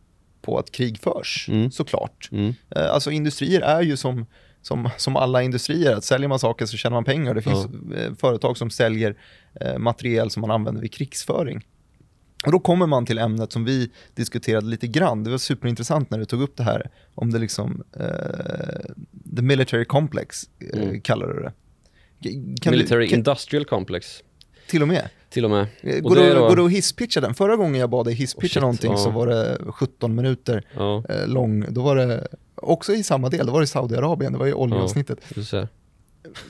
på 0.45 0.59
att 0.59 0.73
krig 0.73 0.99
förs, 0.99 1.49
mm. 1.49 1.71
såklart. 1.71 2.29
Mm. 2.33 2.55
Eh, 2.71 2.95
alltså 2.95 3.11
industrier 3.11 3.61
är 3.61 3.83
ju 3.83 3.97
som, 3.97 4.27
som, 4.63 4.91
som 4.97 5.17
alla 5.17 5.43
industrier, 5.43 5.97
att 5.97 6.05
säljer 6.05 6.29
man 6.29 6.39
saker 6.39 6.67
så 6.67 6.77
tjänar 6.77 6.97
man 6.97 7.05
pengar. 7.05 7.35
Det 7.35 7.43
finns 7.43 7.67
ja. 7.91 7.97
Eh, 7.97 8.15
företag 8.15 8.57
som 8.57 8.71
säljer 8.71 9.17
eh, 9.61 9.79
materiel 9.79 10.31
som 10.31 10.41
man 10.41 10.51
använder 10.51 10.83
vid 10.83 10.93
krigsföring. 10.93 11.65
Och 12.47 12.53
då 12.53 12.59
kommer 12.59 12.87
man 12.87 13.07
till 13.07 13.19
ämnet 13.19 13.53
som 13.53 13.65
vi 13.65 13.91
diskuterade 14.15 14.67
lite 14.67 14.87
grann. 14.87 15.25
Det 15.25 15.31
var 15.31 15.39
superintressant 15.39 16.11
när 16.11 16.19
du 16.19 16.25
tog 16.25 16.43
upp 16.43 16.57
det 16.57 16.63
här 16.63 16.91
om 17.15 17.31
det 17.31 17.39
liksom, 17.39 17.83
uh, 18.01 18.95
the 19.37 19.43
military 19.43 19.85
complex, 19.85 20.49
uh, 20.75 20.83
mm. 20.83 21.01
kallar 21.01 21.27
du 21.27 21.43
det. 21.43 21.53
Kan 22.61 22.71
military 22.71 23.05
du, 23.05 23.11
kan, 23.11 23.19
industrial 23.19 23.65
complex. 23.65 24.23
Till 24.67 24.83
och 24.83 24.89
med? 24.89 25.09
Till 25.31 25.45
och 25.45 25.51
med. 25.51 25.67
Eh, 25.81 26.01
går, 26.01 26.17
det 26.17 26.35
då... 26.35 26.49
går 26.49 26.57
det 26.57 26.65
att 26.65 26.71
hisspitcha 26.71 27.21
den? 27.21 27.35
Förra 27.35 27.57
gången 27.57 27.81
jag 27.81 27.91
bad 27.91 28.07
dig 28.07 28.15
hisspitcha 28.15 28.61
oh, 28.61 28.63
någonting 28.63 28.91
ja. 28.91 28.99
så 28.99 29.11
var 29.11 29.27
det 29.27 29.59
17 29.69 30.15
minuter 30.15 30.63
ja. 30.75 31.05
eh, 31.09 31.27
lång. 31.27 31.67
Då 31.69 31.83
var 31.83 31.97
det 31.97 32.29
också 32.55 32.93
i 32.93 33.03
samma 33.03 33.29
del, 33.29 33.47
då 33.47 33.53
var 33.53 33.61
det 33.61 33.67
Saudiarabien, 33.67 34.33
det 34.33 34.39
var 34.39 34.47
ju 34.47 34.55
oljeavsnittet. 34.55 35.19
Ja, 35.53 35.67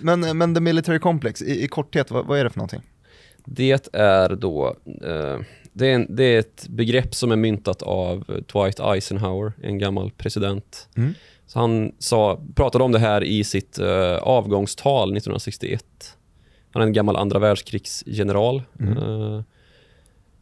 men, 0.00 0.38
men 0.38 0.54
The 0.54 0.61
Military 0.61 0.98
Complex, 0.98 1.42
i, 1.42 1.64
i 1.64 1.68
korthet, 1.68 2.11
vad, 2.11 2.26
vad, 2.26 2.38
är 2.38 2.44
det 2.44 2.50
för 2.50 2.59
någonting? 2.59 2.83
Det 3.44 3.90
är 3.92 4.37
då, 4.37 4.76
eh, 5.02 5.38
det, 5.75 5.87
är 5.87 5.95
en, 5.95 6.17
det 6.17 6.25
är 6.25 6.39
ett 6.39 6.67
begrepp 6.69 7.15
som 7.15 7.33
är 7.33 7.37
myntat 7.37 7.83
av 7.83 8.25
Dwight 8.53 8.81
Eisenhower, 8.81 9.53
en 9.63 9.79
gammal 9.79 10.11
president. 10.11 10.89
Mm. 10.97 11.15
Så 11.47 11.59
han 11.59 11.93
sa, 11.99 12.41
pratade 12.55 12.85
om 12.85 12.93
det 12.93 12.99
här 12.99 13.25
i 13.25 13.45
sitt 13.45 13.79
eh, 13.79 14.17
avgångstal 14.17 15.09
1961. 15.09 15.85
Han 16.73 16.83
är 16.83 16.87
en 16.87 16.93
gammal 16.93 17.17
andra 17.17 17.39
världskrigsgeneral. 17.39 18.63
Mm. 18.81 18.99
Uh, 18.99 19.43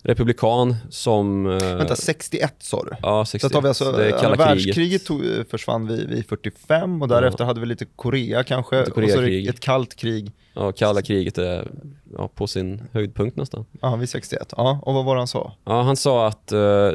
republikan 0.02 0.76
som... 0.90 1.46
Uh, 1.46 1.76
Vänta, 1.76 1.96
61 1.96 2.54
sa 2.58 2.84
du? 2.84 2.90
Ja, 3.02 3.24
61. 3.24 3.42
Så 3.42 3.54
tar 3.54 3.62
vi 3.62 3.68
alltså, 3.68 3.92
det 3.92 4.20
kalla 4.20 4.36
världskriget 4.36 5.04
tog, 5.04 5.22
försvann 5.50 5.86
vid, 5.86 6.08
vid 6.08 6.26
45 6.26 7.02
och 7.02 7.08
därefter 7.08 7.44
ja. 7.44 7.46
hade 7.46 7.60
vi 7.60 7.66
lite 7.66 7.84
Korea 7.96 8.44
kanske. 8.44 8.78
Lite 8.78 8.90
Korea 8.90 9.18
och 9.18 9.24
så 9.24 9.50
ett 9.50 9.60
kallt 9.60 9.94
krig. 9.94 10.32
Ja, 10.54 10.72
kalla 10.72 11.02
kriget 11.02 11.38
är 11.38 11.70
ja, 12.18 12.28
på 12.28 12.46
sin 12.46 12.82
höjdpunkt 12.92 13.36
nästan. 13.36 13.64
Ja, 13.80 13.96
vid 13.96 14.08
61. 14.08 14.54
Ja, 14.56 14.80
och 14.82 14.94
vad 14.94 15.04
var 15.04 15.14
det 15.14 15.20
han 15.20 15.28
sa? 15.28 15.52
Ja, 15.64 15.82
han 15.82 15.96
sa 15.96 16.26
att 16.26 16.52
uh, 16.52 16.92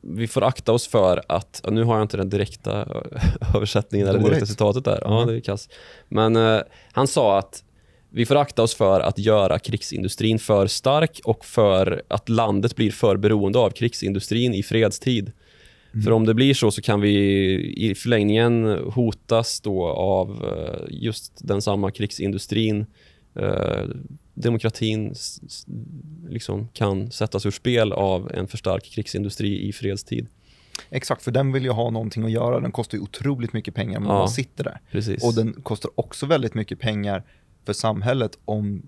vi 0.00 0.28
får 0.28 0.42
akta 0.42 0.72
oss 0.72 0.86
för 0.86 1.22
att, 1.28 1.64
nu 1.70 1.84
har 1.84 1.94
jag 1.94 2.04
inte 2.04 2.16
den 2.16 2.30
direkta 2.30 2.88
översättningen 3.54 4.08
eller 4.08 4.18
direkta 4.18 4.46
citatet 4.46 4.84
där, 4.84 4.98
ja 5.02 5.16
mm. 5.16 5.28
det 5.28 5.36
är 5.36 5.40
kass. 5.40 5.68
Men 6.08 6.36
uh, 6.36 6.60
han 6.92 7.06
sa 7.06 7.38
att 7.38 7.64
vi 8.14 8.26
får 8.26 8.36
akta 8.36 8.62
oss 8.62 8.74
för 8.74 9.00
att 9.00 9.18
göra 9.18 9.58
krigsindustrin 9.58 10.38
för 10.38 10.66
stark 10.66 11.20
och 11.24 11.44
för 11.44 12.02
att 12.08 12.28
landet 12.28 12.76
blir 12.76 12.90
för 12.90 13.16
beroende 13.16 13.58
av 13.58 13.70
krigsindustrin 13.70 14.54
i 14.54 14.62
fredstid. 14.62 15.32
Mm. 15.92 16.04
För 16.04 16.10
om 16.10 16.26
det 16.26 16.34
blir 16.34 16.54
så 16.54 16.70
så 16.70 16.82
kan 16.82 17.00
vi 17.00 17.14
i 17.76 17.94
förlängningen 17.94 18.64
hotas 18.94 19.60
då 19.60 19.86
av 19.88 20.30
eh, 20.44 20.86
just 20.90 21.48
den 21.48 21.62
samma 21.62 21.90
krigsindustrin. 21.90 22.86
Eh, 23.34 23.84
demokratin 24.34 25.14
liksom 26.28 26.68
kan 26.68 27.10
sättas 27.10 27.46
ur 27.46 27.50
spel 27.50 27.92
av 27.92 28.32
en 28.34 28.48
för 28.48 28.58
stark 28.58 28.84
krigsindustri 28.84 29.68
i 29.68 29.72
fredstid. 29.72 30.26
Exakt, 30.90 31.22
för 31.22 31.30
den 31.30 31.52
vill 31.52 31.64
ju 31.64 31.70
ha 31.70 31.90
någonting 31.90 32.24
att 32.24 32.30
göra. 32.30 32.60
Den 32.60 32.72
kostar 32.72 32.98
ju 32.98 33.02
otroligt 33.02 33.52
mycket 33.52 33.74
pengar 33.74 33.98
om 33.98 34.04
ja, 34.04 34.12
man 34.12 34.28
sitter 34.28 34.64
där. 34.64 34.80
Precis. 34.90 35.24
Och 35.24 35.34
den 35.34 35.52
kostar 35.62 35.90
också 35.94 36.26
väldigt 36.26 36.54
mycket 36.54 36.80
pengar 36.80 37.22
för 37.64 37.72
samhället 37.72 38.38
om 38.44 38.82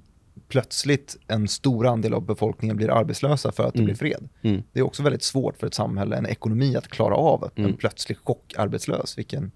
plötsligt 0.48 1.16
en 1.28 1.48
stor 1.48 1.86
andel 1.86 2.14
av 2.14 2.22
befolkningen 2.22 2.76
blir 2.76 2.90
arbetslösa 2.90 3.52
för 3.52 3.64
att 3.64 3.72
det 3.72 3.78
mm. 3.78 3.84
blir 3.84 3.94
fred. 3.94 4.28
Mm. 4.42 4.62
Det 4.72 4.80
är 4.80 4.84
också 4.84 5.02
väldigt 5.02 5.22
svårt 5.22 5.58
för 5.58 5.66
ett 5.66 5.74
samhälle, 5.74 6.16
en 6.16 6.26
ekonomi 6.26 6.76
att 6.76 6.88
klara 6.88 7.14
av 7.14 7.50
mm. 7.56 7.70
en 7.70 7.76
plötslig 7.76 8.18
chock 8.18 8.54
arbetslös, 8.56 9.18
vilken, 9.18 9.50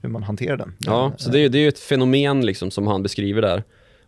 hur 0.00 0.08
man 0.08 0.22
hanterar 0.22 0.56
den. 0.56 0.74
Ja, 0.78 1.12
så 1.16 1.30
det 1.30 1.40
är, 1.40 1.48
det 1.48 1.58
är 1.58 1.68
ett 1.68 1.78
fenomen 1.78 2.46
liksom 2.46 2.70
som 2.70 2.86
han 2.86 3.02
beskriver 3.02 3.42
där. 3.42 3.62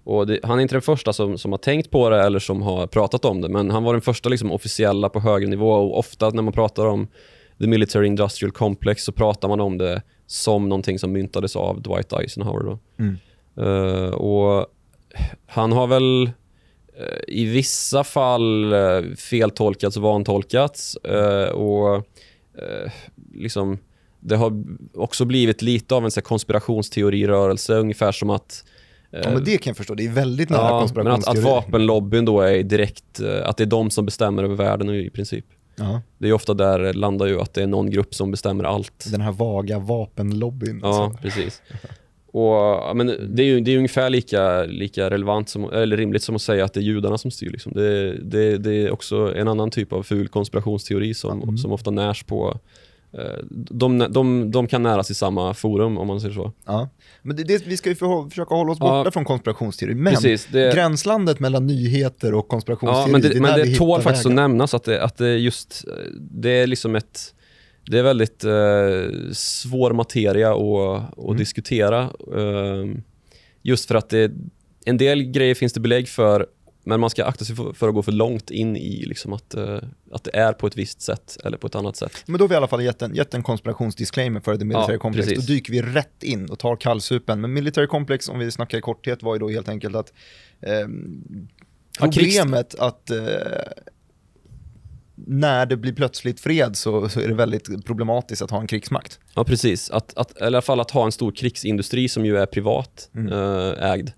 Och 0.05 0.27
det, 0.27 0.41
han 0.43 0.59
är 0.59 0.63
inte 0.63 0.75
den 0.75 0.83
första 0.83 1.13
som, 1.13 1.39
som 1.39 1.53
har 1.53 1.59
tänkt 1.59 1.91
på 1.91 2.11
det 2.11 2.23
eller 2.23 2.39
som 2.39 2.63
har 2.63 2.87
pratat 2.87 3.25
om 3.25 3.41
det, 3.41 3.49
men 3.49 3.71
han 3.71 3.85
var 3.85 3.93
den 3.93 4.03
första 4.03 4.29
liksom 4.29 4.53
officiella 4.53 5.09
på 5.09 5.21
högre 5.21 5.49
nivå 5.49 5.71
och 5.71 5.99
ofta 5.99 6.31
när 6.31 6.43
man 6.43 6.53
pratar 6.53 6.87
om 6.87 7.09
the 7.59 7.67
military 7.67 8.07
industrial 8.07 8.53
complex 8.53 9.05
så 9.05 9.13
pratar 9.13 9.49
man 9.49 9.61
om 9.61 9.79
det 9.79 10.03
som 10.27 10.69
någonting 10.69 10.99
som 10.99 11.13
myntades 11.13 11.57
av 11.57 11.83
Dwight 11.83 12.13
Eisenhower. 12.13 12.65
Då. 12.65 12.79
Mm. 12.99 13.19
Uh, 13.59 14.11
och 14.11 14.67
han 15.47 15.73
har 15.73 15.87
väl 15.87 16.31
uh, 17.01 17.19
i 17.29 17.45
vissa 17.45 18.05
fall 18.05 18.73
uh, 18.73 19.15
feltolkats 19.15 19.97
och 19.97 20.03
vantolkats. 20.03 20.97
och 21.55 22.05
liksom, 23.35 23.79
det 24.21 24.37
har 24.37 24.65
också 24.95 25.25
blivit 25.25 25.63
lite 25.63 25.95
av 25.95 26.05
en 26.05 26.11
så 26.11 26.23
konspirationsteorirörelse, 26.23 27.75
ungefär 27.75 28.13
som 28.13 28.31
att 28.31 28.65
Ja, 29.11 29.31
men 29.31 29.45
det 29.45 29.59
kan 29.59 29.71
jag 29.71 29.77
förstå. 29.77 29.95
Det 29.95 30.05
är 30.05 30.11
väldigt 30.11 30.51
nära 30.51 30.69
ja, 30.69 30.81
konspirationsteori. 30.81 31.37
Men 31.41 31.47
att, 31.47 31.59
att 31.59 31.65
vapenlobbyn 31.65 32.25
då 32.25 32.41
är 32.41 32.63
direkt, 32.63 33.21
att 33.45 33.57
det 33.57 33.65
är 33.65 33.67
de 33.67 33.91
som 33.91 34.05
bestämmer 34.05 34.45
över 34.45 34.55
världen 34.55 34.91
i 34.91 35.11
princip. 35.11 35.45
Aha. 35.81 36.03
Det 36.19 36.29
är 36.29 36.33
ofta 36.33 36.55
där 36.55 36.93
landar 36.93 37.27
ju 37.27 37.41
att 37.41 37.55
det 37.55 37.63
är 37.63 37.67
någon 37.67 37.91
grupp 37.91 38.15
som 38.15 38.31
bestämmer 38.31 38.65
allt. 38.65 39.07
Den 39.11 39.21
här 39.21 39.33
vaga 39.33 39.79
vapenlobbyn. 39.79 40.81
Ja, 40.83 41.05
alltså. 41.05 41.23
precis. 41.23 41.63
Och, 42.35 42.97
men 42.97 43.07
det 43.07 43.43
är 43.43 43.47
ju 43.47 43.61
det 43.61 43.71
är 43.71 43.77
ungefär 43.77 44.11
lika, 44.11 44.63
lika 44.65 45.11
relevant 45.11 45.49
som, 45.49 45.73
eller 45.73 45.97
rimligt 45.97 46.23
som 46.23 46.35
att 46.37 46.43
säga 46.43 46.65
att 46.65 46.73
det 46.75 46.81
är 46.81 46.83
judarna 46.83 47.19
som 47.19 47.31
styr. 47.31 47.51
Liksom. 47.51 47.73
Det, 47.73 48.13
det, 48.23 48.59
det 48.59 48.73
är 48.73 48.91
också 48.91 49.35
en 49.37 49.49
annan 49.49 49.71
typ 49.71 49.93
av 49.93 50.03
ful 50.03 50.29
konspirationsteori 50.29 51.15
som, 51.15 51.43
mm. 51.43 51.59
som 51.59 51.73
ofta 51.73 51.91
närs 51.91 52.23
på 52.25 52.59
eh, 53.13 53.45
de, 53.51 53.99
de, 54.11 54.51
de 54.51 54.67
kan 54.67 54.83
näras 54.83 55.11
i 55.11 55.15
samma 55.15 55.55
forum 55.55 55.99
om 55.99 56.07
man 56.07 56.21
säger 56.21 56.35
så. 56.35 56.53
Ja. 56.67 56.89
Men 57.23 57.37
det, 57.37 57.45
det, 57.45 57.67
vi 57.67 57.77
ska 57.77 57.89
ju 57.89 57.95
för, 57.95 58.31
försöka 58.31 58.55
hålla 58.55 58.73
oss 58.73 58.79
borta 58.79 59.03
Ja. 59.05 59.11
från 59.11 59.25
konspirationsteori, 59.25 59.95
men 59.95 60.15
Precis, 60.15 60.49
det- 60.53 60.75
gränslandet 60.75 61.41
mellan 61.41 61.67
nyheter 61.67 62.35
och 62.35 62.49
konspirationsteori, 62.49 63.07
Ja, 63.09 63.13
men 63.13 63.21
det, 63.21 63.37
är 63.37 63.41
men 63.41 63.59
det 63.59 63.77
tål 63.77 64.03
faktiskt 64.03 64.27
att 64.27 64.33
vägen. 64.33 64.37
nämnas 64.37 64.75
att 64.75 64.85
det, 64.85 65.05
att 65.05 65.17
det 65.17 65.37
just, 65.37 65.85
det 66.21 66.51
är 66.51 66.67
liksom 66.67 66.95
ett, 66.97 67.34
det 67.87 67.99
är 67.99 68.03
väldigt 68.03 68.45
eh, 68.45 69.33
svår 69.33 69.93
materia 69.93 70.51
att, 70.53 71.19
att 71.19 71.25
Mm. 71.25 71.37
diskutera. 71.37 72.03
Eh, 72.37 72.95
just 73.63 73.89
för 73.89 73.95
att 73.95 74.09
det, 74.11 74.33
en 74.85 74.97
del 74.97 75.23
grejer 75.23 75.55
finns 75.55 75.73
det 75.73 75.81
belägg 75.81 76.09
för, 76.09 76.47
men 76.85 77.01
man 77.01 77.11
ska 77.11 77.25
akta 77.25 77.45
sig 77.45 77.57
för, 77.75 77.89
att 77.89 77.95
gå 77.95 78.03
för 78.03 78.13
långt 78.13 78.51
in 78.51 78.77
i 78.77 79.05
liksom 79.07 79.33
att, 79.33 79.55
eh, 79.55 79.79
att 80.13 80.25
det 80.25 80.37
är 80.37 80.53
på 80.53 80.67
ett 80.67 80.77
visst 80.77 81.01
sätt 81.03 81.37
eller 81.45 81.57
på 81.57 81.67
ett 81.67 81.75
annat 81.75 81.97
sätt. 81.97 82.13
Men 82.27 82.39
då 82.39 82.45
har 82.45 82.49
vi 82.49 82.55
i 82.55 82.57
alla 82.57 82.69
fall 82.69 82.83
gett 82.83 83.03
en, 83.03 83.15
gett 83.15 83.35
en 83.35 83.43
konspirationsdisclaimer 83.43 84.41
för 84.41 84.57
det 84.57 84.65
military 84.65 84.95
Ja, 84.95 84.99
complex. 84.99 85.29
precis. 85.29 85.47
Då 85.47 85.53
dyker 85.53 85.73
vi 85.73 85.83
rätt 85.83 86.23
in 86.23 86.51
och 86.51 86.59
tar 86.59 86.77
kallsupen. 86.77 87.41
Men 87.41 87.53
military 87.53 87.87
complex, 87.87 88.29
om 88.29 88.39
vi 88.39 88.51
snackar 88.51 88.79
i 88.79 88.81
korthet, 88.81 89.23
var 89.23 89.35
ju 89.35 89.39
då 89.39 89.49
helt 89.49 89.69
enkelt 89.69 89.97
att 89.97 90.13
ehm, 90.61 91.49
problemet 92.01 92.75
att 92.75 93.11
eh, 93.11 93.19
när 95.15 95.67
det 95.67 95.77
blir 95.77 95.93
plötsligt 95.93 96.41
fred 96.41 96.77
så, 96.77 97.09
så 97.09 97.21
är 97.21 97.29
det 97.29 97.35
väldigt 97.35 97.85
problematiskt 97.87 98.43
att 98.43 98.51
ha 98.51 98.61
en 98.61 98.67
krigsmakt. 98.67 99.19
Ja, 99.35 99.45
precis. 99.45 99.91
Att, 99.91 100.17
att, 100.17 100.37
eller 100.37 100.45
i 100.45 100.47
alla 100.47 100.63
fall 100.63 100.81
att 100.81 100.91
ha 100.91 101.05
en 101.05 101.13
stor 101.13 101.33
krigsindustri 101.33 102.09
som 102.09 102.27
ju 102.27 102.37
är 102.39 102.47
privat 102.47 103.11
Mm. 103.15 103.33
eh, 103.33 103.91
ägd. 103.93 104.11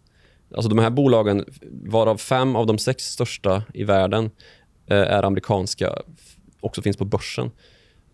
Alltså 0.54 0.68
de 0.68 0.78
här 0.78 0.90
bolagen, 0.90 1.44
varav 1.84 2.16
fem 2.16 2.56
av 2.56 2.66
de 2.66 2.78
sex 2.78 3.04
största 3.04 3.62
i 3.74 3.84
världen 3.84 4.30
eh, 4.86 4.96
är 4.96 5.22
amerikanska, 5.22 5.92
också 6.60 6.82
finns 6.82 6.96
på 6.96 7.04
börsen. 7.04 7.50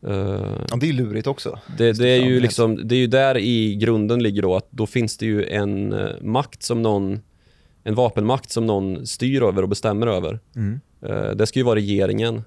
Eh, 0.06 0.12
Ja, 0.70 0.76
det 0.80 0.88
är 0.88 0.92
lurigt 0.92 1.26
också. 1.26 1.58
det, 1.78 1.92
det, 1.92 2.08
är 2.08 2.24
ju 2.24 2.40
liksom, 2.40 2.88
det 2.88 2.94
är 2.94 2.98
ju 2.98 3.06
där 3.06 3.36
i 3.38 3.74
grunden 3.76 4.22
ligger 4.22 4.42
då 4.42 4.56
att 4.56 4.70
då 4.70 4.86
finns 4.86 5.16
det 5.16 5.26
ju 5.26 5.46
en 5.46 5.92
eh, 5.92 6.08
makt 6.20 6.62
som 6.62 6.82
någon, 6.82 7.20
en 7.84 7.94
vapenmakt 7.94 8.50
som 8.50 8.66
någon 8.66 9.06
styr 9.06 9.42
över 9.42 9.62
och 9.62 9.68
bestämmer 9.68 10.06
över. 10.06 10.40
Mm. 10.56 10.80
Eh, 11.06 11.30
det 11.30 11.46
ska 11.46 11.58
ju 11.58 11.64
vara 11.64 11.76
regeringen. 11.76 12.42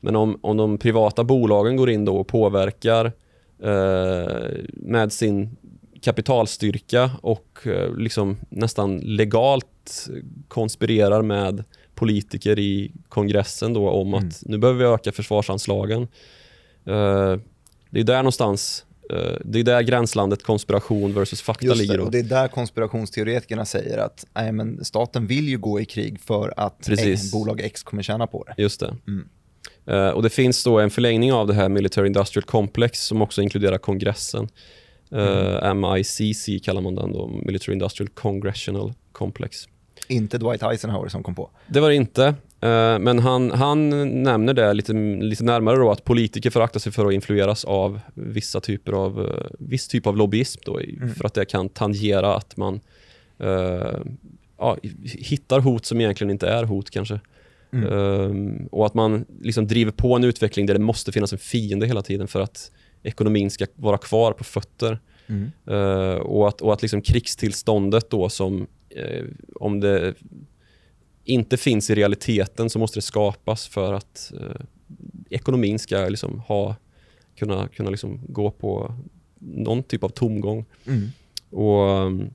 Men 0.00 0.16
om, 0.16 0.38
om 0.42 0.56
de 0.56 0.78
privata 0.78 1.24
bolagen 1.24 1.76
går 1.76 1.90
in 1.90 2.04
då 2.04 2.16
och 2.16 2.26
påverkar 2.28 3.12
eh, 3.62 4.50
med 4.72 5.12
sin 5.12 5.56
kapitalstyrka 6.02 7.10
och 7.22 7.58
eh, 7.66 7.96
liksom 7.96 8.36
nästan 8.48 8.98
legalt 8.98 10.08
konspirerar 10.48 11.22
med 11.22 11.64
politiker 11.94 12.58
i 12.58 12.92
kongressen 13.08 13.72
då 13.74 13.90
om 13.90 14.14
Mm. 14.14 14.28
att 14.28 14.42
nu 14.46 14.58
behöver 14.58 14.78
vi 14.78 14.84
öka 14.94 15.12
försvarsanslagen. 15.12 16.02
Eh, 16.86 17.36
det 17.90 18.00
är 18.00 18.04
där 18.04 18.16
någonstans, 18.16 18.84
eh, 19.10 19.36
det 19.44 19.58
är 19.60 19.64
där 19.64 19.82
gränslandet 19.82 20.42
konspiration 20.42 21.14
versus 21.14 21.42
fakta 21.42 21.66
Just 21.66 21.80
ligger. 21.80 21.92
det, 21.92 21.98
Då. 21.98 22.04
och 22.04 22.10
det 22.10 22.18
är 22.18 22.22
där 22.22 22.48
konspirationsteoretikerna 22.48 23.64
säger 23.64 23.98
att 23.98 24.26
nej, 24.34 24.52
men 24.52 24.84
staten 24.84 25.26
vill 25.26 25.48
ju 25.48 25.58
gå 25.58 25.80
i 25.80 25.84
krig 25.84 26.20
för 26.20 26.54
att 26.56 26.86
Precis. 26.86 27.32
bolag 27.32 27.60
X 27.60 27.82
kommer 27.82 28.02
tjäna 28.02 28.26
på 28.26 28.44
det. 28.44 28.62
Just 28.62 28.80
det. 28.80 28.96
Mm. 29.06 29.28
Eh, 29.90 30.08
och 30.08 30.22
det 30.22 30.30
finns 30.30 30.64
då 30.64 30.78
en 30.78 30.90
förlängning 30.90 31.32
av 31.32 31.46
det 31.46 31.54
här 31.54 31.68
Military 31.68 32.06
Industrial 32.06 32.44
Complex 32.44 33.06
som 33.06 33.22
också 33.22 33.42
inkluderar 33.42 33.78
kongressen. 33.78 34.48
Uh, 35.12 35.74
MICC 35.74 36.64
kallar 36.64 36.80
man 36.80 36.94
den 36.94 37.12
då, 37.12 37.26
Military 37.26 37.72
Industrial 37.72 38.08
Congressional 38.08 38.92
Complex. 39.12 39.68
Inte 40.08 40.38
Dwight 40.38 40.62
Eisenhower 40.62 41.08
som 41.08 41.22
kom 41.22 41.34
på. 41.34 41.50
Det 41.66 41.80
var 41.80 41.88
det 41.88 41.94
inte, 41.94 42.24
eh, 42.60 42.98
men 42.98 43.18
han, 43.18 43.50
han 43.50 43.90
nämner 44.22 44.54
det 44.54 44.72
lite, 44.72 44.92
lite 45.20 45.44
närmare 45.44 45.76
då 45.76 45.90
att 45.90 46.04
politiker 46.04 46.50
får 46.50 46.60
akta 46.60 46.78
sig 46.78 46.92
för 46.92 47.06
att 47.06 47.12
influeras 47.12 47.64
av 47.64 48.00
vissa 48.14 48.60
typer 48.60 48.92
av, 48.92 49.20
eh, 49.20 49.46
viss 49.58 49.88
typ 49.88 50.06
av 50.06 50.16
lobbyism 50.16 50.60
då, 50.64 50.80
Mm. 50.80 51.14
för 51.14 51.24
att 51.24 51.34
det 51.34 51.44
kan 51.44 51.68
tangera 51.68 52.34
att 52.34 52.56
man 52.56 52.80
eh, 53.38 53.98
ja, 54.58 54.76
hittar 55.04 55.60
hot 55.60 55.84
som 55.86 56.00
egentligen 56.00 56.30
inte 56.30 56.48
är 56.48 56.64
hot 56.64 56.90
kanske. 56.90 57.20
Mm. 57.72 57.92
Ehm, 57.92 58.66
och 58.66 58.86
att 58.86 58.94
man 58.94 59.24
liksom 59.40 59.66
driver 59.66 59.92
på 59.92 60.16
en 60.16 60.24
utveckling 60.24 60.66
där 60.66 60.74
det 60.74 60.80
måste 60.80 61.12
finnas 61.12 61.32
en 61.32 61.38
fiende 61.38 61.86
hela 61.86 62.02
tiden 62.02 62.28
för 62.28 62.40
att 62.40 62.70
ekonomin 63.02 63.50
ska 63.50 63.66
vara 63.74 63.98
kvar 63.98 64.32
på 64.32 64.44
fötter. 64.44 64.98
Mm. 65.26 65.50
Eh, 65.66 66.18
och 66.18 66.48
att, 66.48 66.60
och 66.60 66.72
att 66.72 66.82
liksom 66.82 67.02
krigstillståndet 67.02 68.10
då 68.10 68.28
som, 68.28 68.66
eh, 68.90 69.24
om 69.54 69.80
det 69.80 70.14
inte 71.24 71.56
finns 71.56 71.90
i 71.90 71.94
realiteten 71.94 72.70
så 72.70 72.78
måste 72.78 72.98
det 72.98 73.02
skapas 73.02 73.66
för 73.68 73.92
att 73.92 74.32
eh, 74.40 74.60
ekonomin 75.30 75.78
ska 75.78 76.08
liksom 76.08 76.38
ha, 76.38 76.76
kunna, 77.36 77.68
kunna 77.68 77.90
liksom 77.90 78.20
gå 78.28 78.50
på 78.50 78.94
någon 79.38 79.82
typ 79.82 80.04
av 80.04 80.08
tomgång. 80.08 80.64
Mm. 80.86 81.08
Och 81.50 82.06
um, 82.06 82.30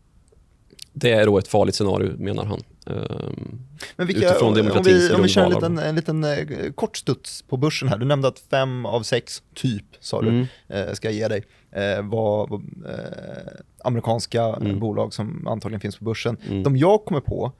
Det 0.93 1.12
är 1.12 1.26
då 1.26 1.38
ett 1.38 1.48
farligt 1.48 1.76
scenario 1.76 2.17
menar 2.17 2.45
han. 2.45 2.62
Um, 2.86 3.60
Men 3.95 4.08
vilka, 4.08 4.30
Utifrån 4.30 4.48
om 4.50 4.54
demokratins 4.56 5.10
vi, 5.10 5.13
om 5.13 5.21
vi 5.21 5.28
kör 5.30 5.43
en 5.43 5.50
liten, 5.50 5.78
en 5.78 5.95
liten 5.95 6.24
eh, 6.24 6.71
kort 6.76 6.98
studs 6.98 7.41
på 7.41 7.58
börsen 7.58 7.89
här. 7.89 7.98
Du 7.98 8.06
nämnde 8.06 8.28
att 8.28 8.39
fem 8.39 8.86
av 8.86 9.02
sex, 9.04 9.43
typ, 9.54 9.86
sa 10.00 10.21
du, 10.21 10.28
Mm. 10.28 10.48
eh, 10.67 10.93
ska 10.93 11.08
jag 11.08 11.15
ge 11.15 11.28
dig, 11.28 11.43
eh, 11.71 12.02
var 12.02 12.54
eh, 12.54 13.62
amerikanska 13.84 14.43
Mm. 14.43 14.80
bolag 14.80 15.13
som 15.13 15.48
antagligen 15.48 15.82
finns 15.82 15.98
på 15.98 16.04
börsen. 16.06 16.38
Mm. 16.50 16.63
De 16.63 16.78
jag 16.78 17.06
kommer 17.06 17.21
på, 17.21 17.52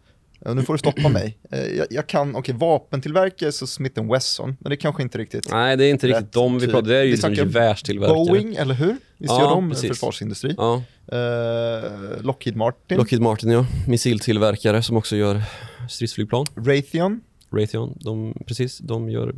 nu 0.56 0.63
får 0.63 0.74
du 0.74 0.78
stoppa 0.78 1.10
mig, 1.10 1.38
eh, 1.52 1.60
jag, 1.65 1.88
jag 1.89 2.08
kan, 2.08 2.36
okej, 2.36 2.56
vapentillverkare 2.58 3.52
så 3.52 3.67
Smith 3.67 4.04
Wesson, 4.12 4.58
men 4.60 4.69
det 4.69 4.78
kanske 4.78 5.04
inte 5.04 5.17
riktigt. 5.17 5.52
nej, 5.52 5.78
det 5.78 5.86
är 5.86 5.89
inte 5.89 6.08
riktigt 6.08 6.32
de 6.32 6.54
vi 6.54 6.60
typ. 6.60 6.71
pratar 6.71 6.88
Det 6.88 6.98
är 6.98 7.04
ju 7.04 7.12
liksom 7.12 7.34
gevärstillverkare. 7.34 8.15
Boeing, 8.26 8.56
eller 8.56 8.74
hur? 8.76 8.88
Visst 9.17 9.34
Ja, 9.34 9.41
gör 9.41 9.50
de 9.50 9.69
precis. 9.69 9.89
försvarsindustri? 9.89 10.56
Ja, 10.58 10.84
Eh, 11.08 12.21
Lockheed 12.21 12.56
Martin, 12.56 12.98
Lockheed 12.98 13.21
Martin 13.21 13.50
ja. 13.52 13.65
Missiltillverkare 13.88 14.82
som 14.84 14.98
också 14.98 15.15
gör 15.15 15.41
stridsflygplan. 15.89 16.45
Raytheon. 16.56 17.21
Raytheon, 17.54 17.98
de, 18.02 18.34
precis, 18.48 18.78
de 18.78 19.10
gör 19.10 19.34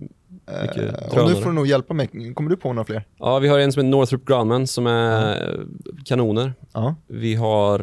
Mycket 0.62 0.78
Eh, 0.78 0.94
och 0.94 1.16
nu 1.16 1.22
drönare. 1.22 1.36
får 1.36 1.50
du 1.50 1.56
nog 1.56 1.68
hjälpa 1.68 1.94
mig, 1.94 2.34
kommer 2.36 2.50
du 2.50 2.58
på 2.58 2.74
några 2.74 2.86
fler? 2.86 3.06
Ja, 3.20 3.40
vi 3.40 3.48
har 3.48 3.60
en 3.60 3.72
som 3.72 3.80
heter 3.80 3.90
Northrop 3.90 4.26
Grumman 4.26 4.68
som 4.68 4.88
är 4.88 5.50
eh, 5.54 5.60
kanoner. 6.06 6.54
Ja. 6.74 6.96
Vi 7.08 7.36
har 7.36 7.80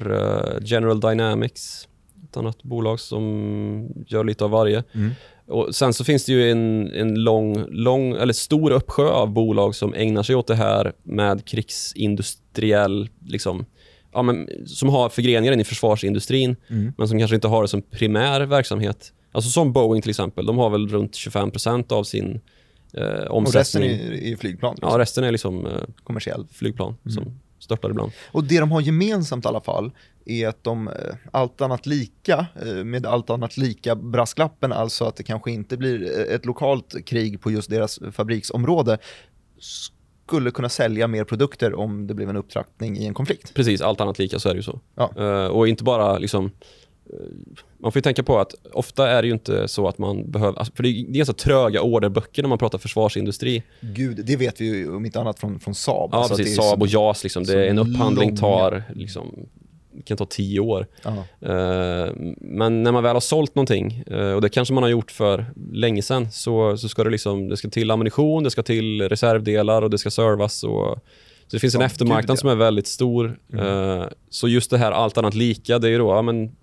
General 0.62 1.00
Dynamics, 1.00 1.88
ett 2.34 2.38
annat 2.38 2.62
bolag 2.62 3.00
som 3.00 3.88
gör 4.06 4.24
lite 4.24 4.44
av 4.44 4.50
varje. 4.50 4.84
Mm. 4.94 5.10
Och 5.46 5.74
sen 5.74 5.92
så 5.94 6.04
finns 6.04 6.24
det 6.24 6.32
ju 6.32 6.50
en, 6.50 6.90
en 6.92 7.14
lång, 7.14 7.64
lång, 7.70 8.12
eller 8.12 8.32
stor 8.32 8.70
uppsjö 8.70 9.08
av 9.08 9.28
bolag 9.32 9.74
som 9.74 9.94
ägnar 9.94 10.22
sig 10.22 10.34
åt 10.36 10.46
det 10.46 10.54
här 10.54 10.92
med 11.02 11.44
krigsindustriell, 11.44 13.08
liksom, 13.26 13.66
ja, 14.12 14.22
men, 14.22 14.48
som 14.66 14.88
har 14.88 15.08
förgreningar 15.08 15.52
in 15.52 15.60
i 15.60 15.64
försvarsindustrin, 15.64 16.56
Mm. 16.70 16.92
men 16.98 17.08
som 17.08 17.18
kanske 17.18 17.34
inte 17.34 17.48
har 17.48 17.62
det 17.62 17.68
som 17.68 17.82
primär 17.82 18.40
verksamhet. 18.40 19.12
Alltså 19.32 19.50
som 19.50 19.72
Boeing 19.72 20.02
till 20.02 20.10
exempel, 20.10 20.46
de 20.46 20.58
har 20.58 20.70
väl 20.70 20.88
runt 20.88 21.12
25% 21.12 21.92
av 21.92 22.04
sin 22.04 22.40
eh, 22.94 23.02
Och 23.04 23.54
resten 23.54 23.82
omsättning. 23.82 23.90
är, 23.90 24.32
är 24.32 24.36
flygplan, 24.36 24.76
Ja, 24.82 24.98
resten 24.98 25.24
är 25.24 25.32
liksom 25.32 25.66
eh, 25.66 25.72
kommersiell. 26.04 26.46
flygplan 26.52 26.94
Mm. 27.04 27.12
som 27.12 27.40
störtar 27.64 27.90
ibland. 27.90 28.12
Och 28.32 28.44
det 28.44 28.60
de 28.60 28.72
har 28.72 28.80
gemensamt 28.80 29.44
i 29.44 29.48
alla 29.48 29.60
fall 29.60 29.92
är 30.26 30.48
att 30.48 30.64
de, 30.64 30.88
eh, 30.88 30.94
allt 31.32 31.60
annat 31.60 31.86
lika, 31.86 32.46
eh, 32.62 32.84
med 32.84 33.06
allt 33.06 33.30
annat 33.30 33.56
lika 33.56 33.94
brasklappen, 33.94 34.72
alltså 34.72 35.04
att 35.04 35.16
det 35.16 35.22
kanske 35.22 35.50
inte 35.50 35.76
blir 35.76 36.18
eh, 36.18 36.34
ett 36.34 36.46
lokalt 36.46 37.06
krig 37.06 37.40
på 37.40 37.50
just 37.50 37.70
deras 37.70 38.00
fabriksområde, 38.12 38.98
skulle 39.58 40.50
kunna 40.50 40.68
sälja 40.68 41.06
mer 41.06 41.24
produkter 41.24 41.74
om 41.74 42.06
det 42.06 42.14
blev 42.14 42.30
en 42.30 42.36
upptrappning 42.36 42.98
i 42.98 43.06
en 43.06 43.14
konflikt. 43.14 43.54
Precis, 43.54 43.80
allt 43.80 44.00
annat 44.00 44.18
lika 44.18 44.38
så 44.38 44.48
är 44.48 44.52
det 44.52 44.58
ju 44.58 44.62
så. 44.62 44.80
Ja. 44.94 45.48
Och 45.48 45.68
inte 45.68 45.84
bara 45.84 46.18
liksom 46.18 46.50
man 47.78 47.92
får 47.92 47.98
ju 47.98 48.02
tänka 48.02 48.22
på 48.22 48.38
att 48.38 48.54
ofta 48.72 49.10
är 49.10 49.22
det 49.22 49.28
ju 49.28 49.34
inte 49.34 49.68
så 49.68 49.88
att 49.88 49.98
man 49.98 50.30
behöver, 50.30 50.58
alltså, 50.58 50.74
för 50.76 50.82
det 50.82 50.88
är 50.88 51.02
ganska 51.02 51.34
tröga 51.34 51.82
orderböcker 51.82 52.42
när 52.42 52.48
man 52.48 52.58
pratar 52.58 52.78
försvarsindustri. 52.78 53.62
Gud, 53.80 54.26
det 54.26 54.36
vet 54.36 54.60
vi 54.60 54.64
ju 54.64 54.96
om 54.96 55.06
inte 55.06 55.20
annat 55.20 55.38
från, 55.38 55.60
från 55.60 55.74
Saab. 55.74 56.10
Ja, 56.12 56.18
Alltså 56.18 56.34
att 56.34 56.38
precis. 56.38 56.56
Saab 56.56 56.82
och 56.82 56.88
JAS, 56.88 57.22
liksom. 57.22 57.44
det 57.44 57.64
är 57.64 57.70
en 57.70 57.78
upphandling 57.78 58.28
långa. 58.28 58.40
tar 58.40 58.82
liksom, 58.94 59.46
kan 60.04 60.16
ta 60.16 60.26
tio 60.26 60.60
år. 60.60 60.86
Eh, 61.04 61.16
men 62.40 62.82
när 62.82 62.92
man 62.92 63.02
väl 63.02 63.16
har 63.16 63.20
sålt 63.20 63.54
någonting, 63.54 64.04
eh, 64.06 64.32
och 64.32 64.40
det 64.40 64.48
kanske 64.48 64.74
man 64.74 64.82
har 64.82 64.90
gjort 64.90 65.10
för 65.10 65.46
länge 65.72 66.02
sedan, 66.02 66.30
så, 66.30 66.76
så 66.76 66.88
ska 66.88 67.04
det, 67.04 67.10
liksom, 67.10 67.48
det 67.48 67.56
ska 67.56 67.68
till 67.68 67.90
ammunition, 67.90 68.44
det 68.44 68.50
ska 68.50 68.62
till 68.62 69.08
reservdelar 69.08 69.82
och 69.82 69.90
det 69.90 69.98
ska 69.98 70.10
servas. 70.10 70.64
Och, 70.64 70.98
så 71.46 71.56
det 71.56 71.58
finns 71.60 71.74
en 71.74 71.80
Ja, 71.80 71.86
eftermarknad 71.86 72.26
gud, 72.26 72.30
ja. 72.30 72.36
som 72.36 72.48
är 72.48 72.54
väldigt 72.54 72.86
stor. 72.86 73.38
Mm. 73.52 73.66
Eh, 74.00 74.06
så 74.30 74.48
just 74.48 74.70
det 74.70 74.78
här 74.78 74.92
allt 74.92 75.18
annat 75.18 75.34
lika, 75.34 75.78
det 75.78 75.88
är 75.88 75.90
ju 75.90 75.98
då, 75.98 76.08
ja 76.08 76.22
men 76.22 76.56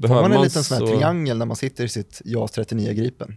Får 0.00 0.08
behöver 0.08 0.28
man 0.28 0.32
en 0.38 0.42
liten 0.44 0.64
sån 0.64 0.78
här 0.78 0.86
så- 0.86 0.92
triangel 0.92 1.38
när 1.38 1.46
man 1.46 1.56
sitter 1.56 1.84
i 1.84 1.88
sitt 1.88 2.22
JAS 2.24 2.50
39 2.52 2.92
Gripen? 2.92 3.36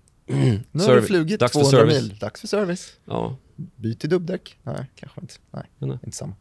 Nu 0.71 0.84
har 0.84 0.95
du 0.95 1.02
flugit 1.02 1.39
dags 1.39 1.54
för 1.54 1.60
200 1.60 1.80
service. 1.80 2.02
mil, 2.02 2.17
dags 2.19 2.41
för 2.41 2.47
service. 2.47 2.93
Ja, 3.06 3.38
Byt 3.76 4.00
till 4.00 4.10
dubbdäck? 4.10 4.58
Nej, 4.63 4.86
kanske 4.95 5.21
inte. 5.21 5.34
Nej, 5.52 5.63
Nej. 5.78 5.97
inte 6.06 6.17
samma. 6.17 6.34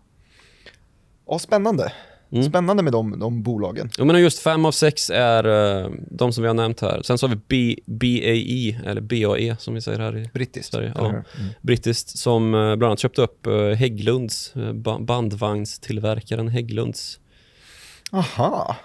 Ja, 1.28 1.38
spännande. 1.38 1.92
Mm. 2.32 2.44
Spännande 2.44 2.82
med 2.82 2.92
de, 2.92 3.18
de 3.18 3.42
bolagen. 3.42 3.90
Ja, 3.98 4.04
men 4.04 4.20
just 4.20 4.38
fem 4.38 4.64
av 4.64 4.72
sex 4.72 5.10
är 5.14 5.46
uh, 5.46 5.90
de 6.10 6.32
som 6.32 6.42
vi 6.42 6.48
har 6.48 6.54
nämnt 6.54 6.80
här. 6.80 7.02
Sen 7.02 7.18
så 7.18 7.28
har 7.28 7.34
vi 7.34 7.40
B, 7.48 7.76
BAE, 7.86 8.90
eller 8.90 9.00
BAE 9.00 9.56
som 9.58 9.74
vi 9.74 9.80
säger 9.80 9.98
här 9.98 10.16
i 10.18 10.30
Brittiskt. 10.34 10.72
Sverige. 10.72 10.92
Ja. 10.96 11.08
Mm. 11.08 11.22
Brittiskt, 11.62 12.18
som 12.18 12.54
uh, 12.54 12.76
bland 12.76 12.84
annat 12.90 12.98
köpte 12.98 13.22
upp 13.22 13.46
uh, 13.46 13.70
Hägglunds, 13.72 14.52
uh, 14.56 14.72
ba- 14.72 14.98
bandvagnstillverkaren 14.98 16.48
Hägglunds. 16.48 17.20
Aha. 18.12 18.76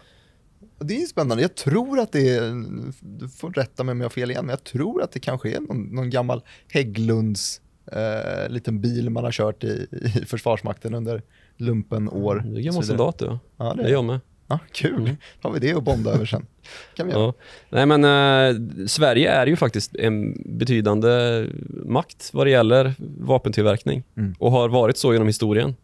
Det 0.80 1.02
är 1.02 1.06
spännande. 1.06 1.44
Jag 1.44 1.56
tror 1.56 2.00
att 2.00 2.12
det 2.12 2.30
är, 2.30 2.64
du 3.02 3.28
får 3.30 3.52
rätta 3.52 3.84
mig 3.84 3.92
om 3.92 4.00
jag 4.00 4.06
har 4.06 4.10
fel 4.10 4.32
igen, 4.32 4.46
men 4.46 4.50
jag 4.54 4.64
tror 4.64 5.02
att 5.04 5.12
det 5.12 5.20
kanske 5.20 5.50
är 5.56 5.60
någon, 5.60 5.82
någon 5.96 6.10
gammal 6.10 6.42
Hägglunds 6.68 7.62
eh, 7.92 8.50
liten 8.50 8.82
bil 8.82 9.10
man 9.10 9.24
har 9.24 9.32
kört 9.32 9.64
i, 9.64 9.88
i 9.92 10.26
Försvarsmakten 10.26 10.94
under 10.94 11.22
lumpenår. 11.58 12.44
Du 12.46 12.58
är 12.60 12.62
gammal 12.64 12.84
soldat 12.84 13.18
du. 13.20 13.38
Ja, 13.58 13.74
det 13.78 13.84
är 13.84 13.90
jag 13.90 14.04
med. 14.06 14.20
ja, 14.48 14.60
Kul, 14.72 15.02
Mm. 15.02 15.16
har 15.42 15.52
vi 15.52 15.60
det 15.60 15.74
att 15.74 15.84
bonda 15.84 16.12
över 16.14 16.26
sen. 16.26 16.46
kan 16.96 17.08
vi 17.08 17.14
göra. 17.14 17.24
Ja. 17.24 17.34
Nej, 17.70 17.86
men 17.86 18.04
eh, 18.04 18.88
Sverige 18.88 19.30
är 19.32 19.48
ju 19.48 19.56
faktiskt 19.56 19.96
en 19.96 20.42
betydande 20.58 21.46
makt 21.86 22.30
vad 22.34 22.48
det 22.48 22.52
gäller 22.52 22.94
vapentillverkning 23.20 24.04
Mm. 24.18 24.36
och 24.40 24.52
har 24.52 24.70
varit 24.70 24.98
så 24.98 25.14
genom 25.14 25.28
historien. 25.28 25.76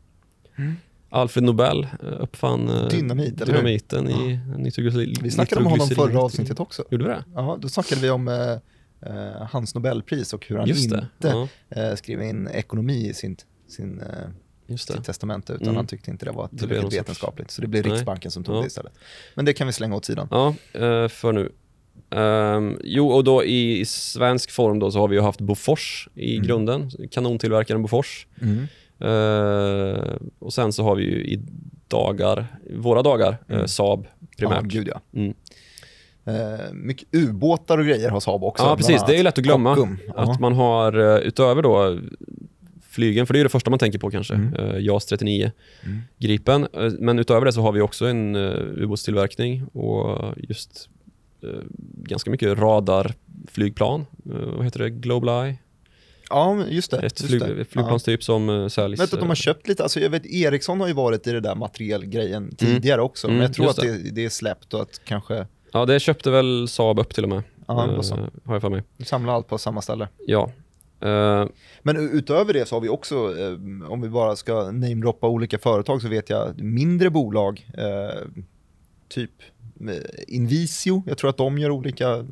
Mm. 0.56 0.76
Alfred 1.14 1.44
Nobel 1.44 1.84
eh, 2.04 2.08
uppfann 2.22 2.70
eh, 2.70 2.88
Dynamit, 2.88 3.42
eller 3.42 3.54
dynamiten 3.54 4.10
i 4.10 4.40
nitroglycerin. 4.58 5.16
Vi 5.22 5.32
snackade 5.32 5.62
om 5.62 5.68
honom 5.68 5.88
förra 5.88 6.20
avsnittet 6.22 6.60
också. 6.60 6.84
Gjorde 6.92 7.04
vi 7.04 7.10
det? 7.10 7.24
Ja, 7.36 7.58
då 7.62 7.70
snackade 7.70 8.02
vi 8.02 8.10
om 8.10 8.28
eh, 8.28 8.52
eh, 9.16 9.48
hans 9.52 9.76
Nobelpris 9.76 10.34
och 10.34 10.46
hur 10.48 10.58
han 10.58 10.68
det. 10.68 10.78
inte 10.84 11.08
Ja, 11.20 11.48
eh, 11.70 11.96
skrev 11.96 12.22
in 12.22 12.48
ekonomi 12.48 13.10
i 13.10 13.14
sin, 13.14 13.38
sin, 13.68 14.02
det. 14.68 14.78
sitt 14.78 15.04
testamente 15.04 15.54
utan 15.54 15.64
Mm. 15.68 15.76
han 15.76 15.88
tyckte 15.88 16.12
inte 16.12 16.26
det 16.26 16.32
var 16.32 16.48
tillräckligt 16.48 16.82
sorts- 16.84 16.96
vetenskapligt. 17.00 17.52
Så 17.52 17.62
det 17.62 17.68
blev 17.68 17.84
Nej. 17.86 17.94
Riksbanken 17.94 18.32
som 18.32 18.44
tog 18.44 18.56
Ja. 18.56 18.60
det 18.62 18.68
istället. 18.68 18.94
Men 19.36 19.46
det 19.46 19.54
kan 19.54 19.68
vi 19.68 19.74
slänga 19.74 19.96
åt 19.96 20.06
sidan. 20.06 20.28
Ja, 20.32 20.56
för 21.10 21.32
nu. 21.34 21.52
Ehm, 22.16 22.78
jo, 22.84 23.08
och 23.10 23.24
då 23.24 23.44
i, 23.44 23.80
i 23.80 23.86
svensk 23.86 24.52
form 24.52 24.80
då 24.80 24.92
så 24.92 25.00
har 25.00 25.08
vi 25.08 25.16
ju 25.16 25.22
haft 25.22 25.42
Bofors 25.42 26.08
i 26.16 26.36
Mm. 26.36 26.48
grunden, 26.48 26.92
kanontillverkaren 27.12 27.82
Bofors. 27.82 28.28
Eh, 29.02 30.16
och 30.40 30.54
sen 30.54 30.74
så 30.74 30.84
har 30.84 30.96
vi 30.96 31.04
ju 31.04 31.26
i 31.26 31.42
dagar, 31.88 32.48
våra 32.76 33.02
dagar, 33.02 33.38
eh, 33.48 33.56
Mm. 33.56 33.68
Saab 33.68 34.08
Ja, 34.20 34.28
primärt. 34.38 34.64
gud 34.64 34.88
ja. 34.88 35.02
Mm. 35.14 35.34
Eh, 36.26 36.74
mycket 36.74 37.08
ubåtar 37.12 37.78
och 37.78 37.86
grejer 37.86 38.10
har 38.10 38.20
Saab 38.20 38.44
också. 38.44 38.64
Ja, 38.64 38.76
precis. 38.78 39.04
Det 39.08 39.14
är 39.14 39.18
ju 39.18 39.24
lätt 39.24 39.38
att 39.38 39.44
glömma. 39.44 39.76
Kockum. 39.76 39.98
Att 40.16 40.28
Ja. 40.28 40.38
man 40.40 40.54
har 40.54 41.00
eh, 41.00 41.18
utöver 41.18 41.62
då 41.62 42.00
flygen, 42.90 43.26
för 43.28 43.34
det 43.34 43.38
är 43.38 43.40
ju 43.40 43.44
det 43.44 43.50
första 43.50 43.70
man 43.70 43.80
tänker 43.80 44.00
på 44.00 44.12
kanske, 44.12 44.34
Mm. 44.34 44.54
eh, 44.54 44.78
JAS 44.80 45.06
39 45.06 45.52
Mm. 45.86 46.00
Gripen. 46.18 46.68
Eh, 46.74 46.92
Men 47.00 47.20
utöver 47.20 47.46
det 47.46 47.54
så 47.54 47.62
har 47.62 47.72
vi 47.72 47.82
också 47.82 48.06
en 48.06 48.36
uh, 48.36 48.84
ubåtstillverkning 48.84 49.64
och 49.66 50.34
just 50.38 50.90
eh, 51.44 51.50
ganska 52.04 52.32
mycket 52.32 52.58
radarflygplan. 52.58 54.06
Uh, 54.30 54.56
vad 54.56 54.66
heter 54.66 54.80
det? 54.80 54.90
Global 54.90 55.46
Eye? 55.46 55.58
Ja, 56.32 56.66
just 56.70 56.92
det. 56.92 56.98
Ett 56.98 57.04
just 57.04 57.26
flyg, 57.28 57.42
det. 57.42 57.66
flygplanstyp 57.66 58.24
som 58.24 58.50
uh, 58.50 58.56
Ja. 58.62 58.70
säljs. 58.70 59.00
Jag 59.00 59.06
vet 59.08 59.14
att 59.14 59.20
de 59.20 59.30
har 59.30 59.36
köpt 59.36 59.68
lite, 59.68 59.84
alltså 59.84 60.00
jag 60.00 60.10
vet 60.10 60.26
Ericsson 60.26 60.80
har 60.80 60.88
ju 60.88 60.94
varit 60.94 61.28
i 61.28 61.32
det 61.32 61.40
där 61.40 61.56
materielgrejen 61.56 62.56
tidigare 62.56 63.02
också, 63.02 63.28
men 63.28 63.36
Mm, 63.36 63.44
jag 63.44 63.54
tror 63.54 63.70
att 63.70 63.76
det. 63.76 64.12
Det, 64.12 64.26
är 64.26 64.30
släppt 64.30 64.74
och 64.74 64.82
att 64.82 65.02
kanske 65.06 65.48
Ja, 65.74 65.86
det 65.86 66.00
köpte 66.00 66.32
väl 66.32 66.68
Saab 66.68 67.00
upp 67.00 67.14
till 67.14 67.24
och 67.24 67.30
med. 67.30 67.44
Ja, 67.68 67.92
eh, 67.94 68.02
så. 68.02 68.16
har 68.46 68.56
jag 68.56 68.62
för 68.62 68.70
mig. 68.70 68.84
samla 69.06 69.32
allt 69.34 69.48
på 69.48 69.58
samma 69.58 69.82
ställe. 69.82 70.08
Ja. 70.28 70.52
Eh, 71.02 71.46
Men 71.82 71.98
utöver 72.14 72.54
det 72.54 72.68
så 72.68 72.76
har 72.76 72.82
vi 72.82 72.90
också, 72.90 73.16
eh, 73.16 73.92
om 73.92 74.02
vi 74.02 74.10
bara 74.10 74.36
ska 74.36 74.72
namedroppa 74.72 75.28
olika 75.28 75.58
företag 75.60 76.02
så 76.02 76.08
vet 76.08 76.30
jag 76.30 76.62
mindre 76.62 77.10
bolag, 77.10 77.68
eh, 77.78 78.22
typ 79.10 79.32
eh, 79.90 79.96
Invisio, 80.28 81.04
jag 81.08 81.18
tror 81.18 81.30
att 81.30 81.38
de 81.38 81.58
gör 81.58 81.70
olika 81.70 82.10
eh, 82.10 82.24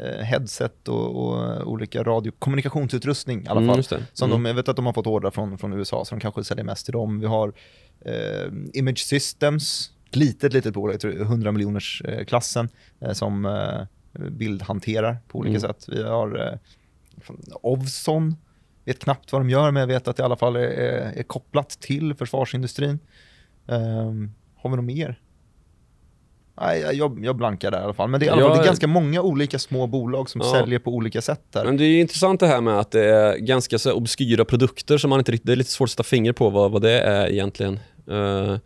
headset 0.00 0.88
och, 0.88 1.16
och 1.16 1.66
olika 1.72 2.02
radiokommunikationsutrustning 2.02 3.44
i 3.44 3.48
alla 3.48 3.60
mm, 3.60 3.74
fall. 3.74 3.82
det. 3.98 4.06
Som 4.12 4.30
Mm. 4.30 4.42
de, 4.42 4.48
jag 4.48 4.54
vet 4.54 4.68
att 4.68 4.76
de 4.76 4.86
har 4.86 4.92
fått 4.92 5.06
ordrar 5.06 5.30
från, 5.30 5.58
från 5.58 5.72
USA, 5.72 6.04
så 6.04 6.14
de 6.14 6.20
kanske 6.20 6.44
säljer 6.44 6.64
mest 6.64 6.84
till 6.86 6.92
dem. 6.92 7.20
Vi 7.20 7.26
har 7.26 7.52
eh, 8.00 8.52
Image 8.72 8.98
Systems, 8.98 9.90
ett 10.08 10.16
litet, 10.16 10.52
litet 10.52 10.74
bolag, 10.74 10.94
jag 10.94 11.00
tror 11.00 11.20
100 11.20 11.52
miljoners 11.52 12.02
eh, 12.04 12.24
klassen, 12.24 12.68
eh, 13.00 13.12
som 13.12 13.46
eh, 13.46 14.28
bildhanterar 14.30 15.16
på 15.28 15.38
olika 15.38 15.58
Mm. 15.58 15.60
sätt. 15.60 15.84
Vi 15.88 16.02
har 16.02 16.48
eh, 16.52 16.58
Ovzon, 17.62 18.36
vet 18.84 18.98
knappt 18.98 19.32
vad 19.32 19.40
de 19.40 19.50
gör, 19.50 19.70
men 19.70 19.80
jag 19.80 19.86
vet 19.86 20.08
att 20.08 20.16
det 20.16 20.20
i 20.20 20.24
alla 20.24 20.36
fall 20.36 20.56
är, 20.56 20.60
är, 20.60 21.22
kopplat 21.22 21.68
till 21.70 22.14
försvarsindustrin. 22.14 22.98
Um, 23.66 24.34
har 24.56 24.70
vi 24.70 24.76
något 24.76 24.84
mer? 24.84 25.20
Nej, 26.60 26.80
jag- 26.80 27.24
jag, 27.24 27.36
blankar 27.36 27.70
där 27.70 27.80
i 27.80 27.82
alla 27.82 27.92
fall. 27.92 28.08
Men 28.08 28.20
det 28.20 28.26
är, 28.26 28.36
Ja, 28.38 28.54
det 28.54 28.60
är 28.60 28.64
ganska 28.64 28.86
många 28.86 29.22
olika 29.22 29.58
små 29.58 29.86
bolag 29.86 30.30
som 30.30 30.40
Ja. 30.44 30.52
säljer 30.52 30.78
på 30.78 30.90
olika 30.90 31.20
sätt 31.22 31.42
där. 31.50 31.64
Men 31.64 31.76
det 31.76 31.84
är 31.84 32.00
intressant 32.00 32.40
det 32.40 32.46
här 32.46 32.60
med 32.60 32.78
att 32.78 32.90
det 32.90 33.04
är 33.04 33.36
ganska 33.36 33.78
så 33.78 33.92
obskyra 33.92 34.44
produkter 34.44 34.98
som 34.98 35.10
man 35.10 35.18
inte 35.20 35.32
riktigt, 35.32 35.46
det 35.46 35.52
är 35.52 35.56
lite 35.56 35.70
svårt 35.70 35.86
att 35.86 35.90
sätta 35.90 36.02
finger 36.02 36.32
på 36.32 36.50
vad, 36.50 36.70
vad 36.70 36.82
det 36.82 37.00
är 37.00 37.30
egentligen. 37.30 37.80
Eh, 38.10 38.56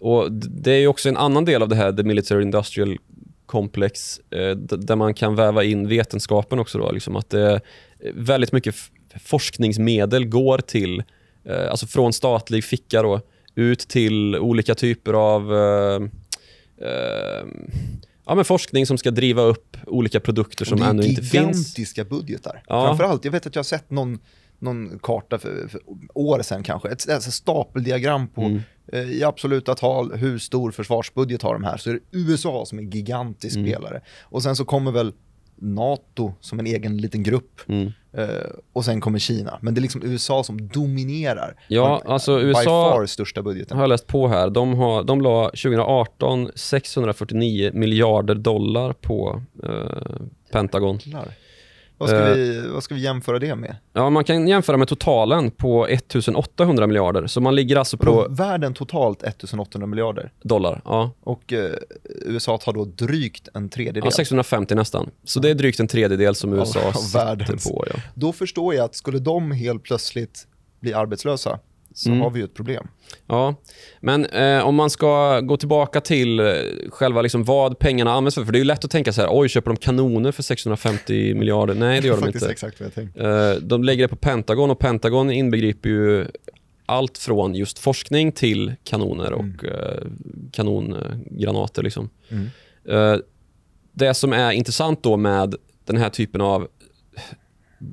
och 0.00 0.32
det 0.32 0.72
är 0.72 0.78
ju 0.78 0.86
också 0.86 1.08
en 1.08 1.16
annan 1.16 1.44
del 1.44 1.62
av 1.62 1.68
det 1.68 1.76
här, 1.76 1.92
the 1.92 2.02
military 2.02 2.42
industrial 2.42 2.98
complex, 3.46 4.18
eh, 4.30 4.50
där 4.56 4.96
man 4.96 5.14
kan 5.14 5.36
väva 5.36 5.64
in 5.64 5.88
vetenskapen 5.88 6.58
också 6.58 6.78
då, 6.78 6.92
liksom 6.92 7.16
att 7.16 7.34
är 7.34 7.60
väldigt 8.14 8.52
mycket 8.52 8.74
forskningsmedel 9.24 10.24
går 10.26 10.58
till, 10.58 11.02
eh, 11.48 11.70
alltså 11.70 11.86
från 11.86 12.12
statlig 12.12 12.64
ficka 12.64 13.02
då, 13.02 13.20
ut 13.54 13.78
till 13.80 14.36
olika 14.36 14.74
typer 14.74 15.12
av 15.12 15.54
eh, 15.54 15.94
eh, 15.94 16.00
ja, 18.26 18.34
men 18.34 18.44
forskning 18.44 18.86
som 18.86 18.98
ska 18.98 19.10
driva 19.10 19.42
upp 19.42 19.76
olika 19.86 20.20
produkter 20.20 20.64
som 20.64 20.78
det 20.78 20.84
är 20.86 20.90
ännu 20.90 21.02
inte 21.02 21.22
finns. 21.22 21.34
gigantiska 21.34 22.04
budgetar. 22.04 22.62
Ja. 22.66 22.86
Framförallt, 22.86 23.24
jag 23.24 23.32
vet 23.32 23.46
att 23.46 23.54
jag 23.54 23.60
har 23.60 23.64
sett 23.64 23.90
någon, 23.90 24.18
någon 24.58 24.98
karta 24.98 25.38
för, 25.38 25.68
för 25.68 25.80
år 26.14 26.42
sedan 26.42 26.62
kanske, 26.62 26.88
ett, 26.88 27.08
ett 27.08 27.22
stapeldiagram 27.22 28.28
på 28.28 28.40
Mm. 28.42 28.60
eh, 28.92 29.00
i 29.10 29.24
absoluta 29.24 29.74
tal 29.74 30.12
hur 30.16 30.38
stor 30.38 30.70
försvarsbudget 30.70 31.42
har 31.42 31.52
de 31.54 31.64
här. 31.64 31.76
Så 31.76 31.90
är 31.90 31.94
det 31.94 32.00
USA 32.18 32.64
som 32.66 32.78
är 32.78 32.82
gigantisk 32.82 33.56
Mm. 33.56 33.70
spelare. 33.70 34.00
Och 34.22 34.42
sen 34.42 34.56
så 34.56 34.64
kommer 34.64 34.92
väl 34.92 35.12
NATO 35.56 36.34
som 36.40 36.58
en 36.60 36.66
egen 36.66 36.96
liten 36.96 37.22
grupp. 37.22 37.60
Mm. 37.68 37.92
Eh, 38.12 38.26
och 38.72 38.84
sen 38.84 39.00
kommer 39.00 39.18
Kina. 39.18 39.58
Men 39.60 39.74
det 39.74 39.78
är 39.78 39.82
liksom 39.82 40.02
USA 40.04 40.44
som 40.44 40.68
dominerar. 40.68 41.54
Ja, 41.68 42.02
alltså 42.06 42.36
By 42.36 42.42
USA 42.42 42.92
far 42.92 43.06
största 43.06 43.42
budgeten. 43.42 43.76
har 43.76 43.84
jag 43.84 43.88
läst 43.88 44.06
på 44.06 44.28
här. 44.28 44.50
De, 44.50 44.74
har, 44.74 45.02
de 45.02 45.20
la 45.20 45.44
2018 45.44 46.50
649 46.54 47.70
miljarder 47.74 48.34
dollar 48.34 48.92
på 48.92 49.42
eh, 49.64 49.70
Pentagon. 50.52 50.98
Jävlar. 51.02 51.34
Vad 51.98 52.08
ska, 52.08 52.18
Eh. 52.28 52.34
vi, 52.34 52.68
vad 52.68 52.82
ska 52.82 52.94
vi 52.94 53.00
jämföra 53.00 53.38
det 53.38 53.54
med? 53.54 53.76
Ja, 53.92 54.10
man 54.10 54.24
kan 54.24 54.48
jämföra 54.48 54.76
med 54.76 54.88
totalen 54.88 55.50
på 55.50 55.86
1800 55.86 56.86
miljarder. 56.86 57.26
Så 57.26 57.40
man 57.40 57.54
ligger 57.54 57.76
alltså 57.76 57.96
På 57.96 58.26
världen 58.30 58.74
totalt 58.74 59.22
1800 59.22 59.86
miljarder. 59.86 60.32
dollar. 60.42 60.80
Ja. 60.84 61.10
Och 61.20 61.52
eh, 61.52 61.70
USA 62.26 62.58
tar 62.58 62.72
då 62.72 62.84
drygt 62.84 63.48
en 63.54 63.68
tredjedel. 63.68 64.02
ja, 64.04 64.10
650 64.10 64.74
nästan. 64.74 65.10
Så 65.24 65.40
det 65.40 65.50
är 65.50 65.54
drygt 65.54 65.80
en 65.80 65.88
tredjedel 65.88 66.34
som 66.34 66.52
USA 66.52 66.80
av 66.88 66.92
sitter 66.92 67.18
världens. 67.24 67.68
på. 67.68 67.84
Ja. 67.94 68.00
Då 68.14 68.32
förstår 68.32 68.74
jag 68.74 68.84
att 68.84 68.94
skulle 68.94 69.18
de 69.18 69.52
helt 69.52 69.82
plötsligt 69.82 70.46
bli 70.80 70.94
arbetslösa 70.94 71.58
så 71.94 72.08
Mm. 72.08 72.20
har 72.20 72.30
vi 72.30 72.38
ju 72.38 72.44
ett 72.44 72.54
problem. 72.54 72.86
Ja, 73.26 73.54
men 74.00 74.24
eh, 74.26 74.66
om 74.66 74.74
man 74.74 74.90
ska 74.90 75.40
gå 75.40 75.56
tillbaka 75.56 76.00
till 76.00 76.40
eh, 76.40 76.46
själva 76.90 77.22
liksom 77.22 77.44
vad 77.44 77.78
pengarna 77.78 78.12
används 78.12 78.34
för. 78.34 78.44
För 78.44 78.52
det 78.52 78.60
är 78.60 78.64
lätt 78.64 78.84
att 78.84 78.90
tänka 78.90 79.12
så 79.12 79.20
här, 79.20 79.28
oj, 79.32 79.48
köper 79.48 79.70
de 79.70 79.76
kanoner 79.76 80.32
för 80.32 80.42
650 80.42 81.34
miljarder? 81.34 81.74
Nej, 81.74 82.00
det 82.00 82.06
gör 82.06 82.14
de 82.16 82.20
Faktiskt 82.24 82.42
inte. 82.42 82.52
exakt 82.52 82.80
vad 82.80 82.86
jag 82.86 82.94
tänkte. 82.94 83.28
Eh, 83.28 83.54
de 83.68 83.84
lägger 83.84 84.04
det 84.04 84.08
på 84.08 84.16
Pentagon 84.16 84.70
och 84.70 84.78
Pentagon 84.78 85.30
inbegriper 85.30 85.88
ju 85.88 86.26
allt 86.86 87.18
från 87.18 87.54
just 87.54 87.78
forskning 87.78 88.32
till 88.32 88.74
kanoner 88.84 89.32
och 89.32 89.64
eh, 89.64 90.02
kanongranater. 90.52 91.82
Liksom. 91.82 92.10
Mm. 92.28 92.48
Eh, 92.88 93.18
det 93.92 94.14
som 94.14 94.32
är 94.32 94.52
intressant 94.52 95.02
då 95.02 95.16
med 95.16 95.54
den 95.84 95.96
här 95.96 96.10
typen 96.10 96.40
av 96.40 96.68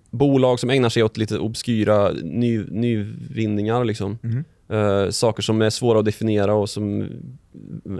bolag 0.09 0.59
som 0.59 0.69
ägnar 0.69 0.89
sig 0.89 1.03
åt 1.03 1.17
lite 1.17 1.39
obskyra 1.39 2.11
ny, 2.23 2.63
nyvinningar, 2.69 3.83
liksom. 3.85 4.17
Mm. 4.23 4.43
Eh, 4.69 5.09
saker 5.09 5.43
som 5.43 5.61
är 5.61 5.69
svåra 5.69 5.99
att 5.99 6.05
definiera 6.05 6.53
och 6.53 6.69
som 6.69 7.01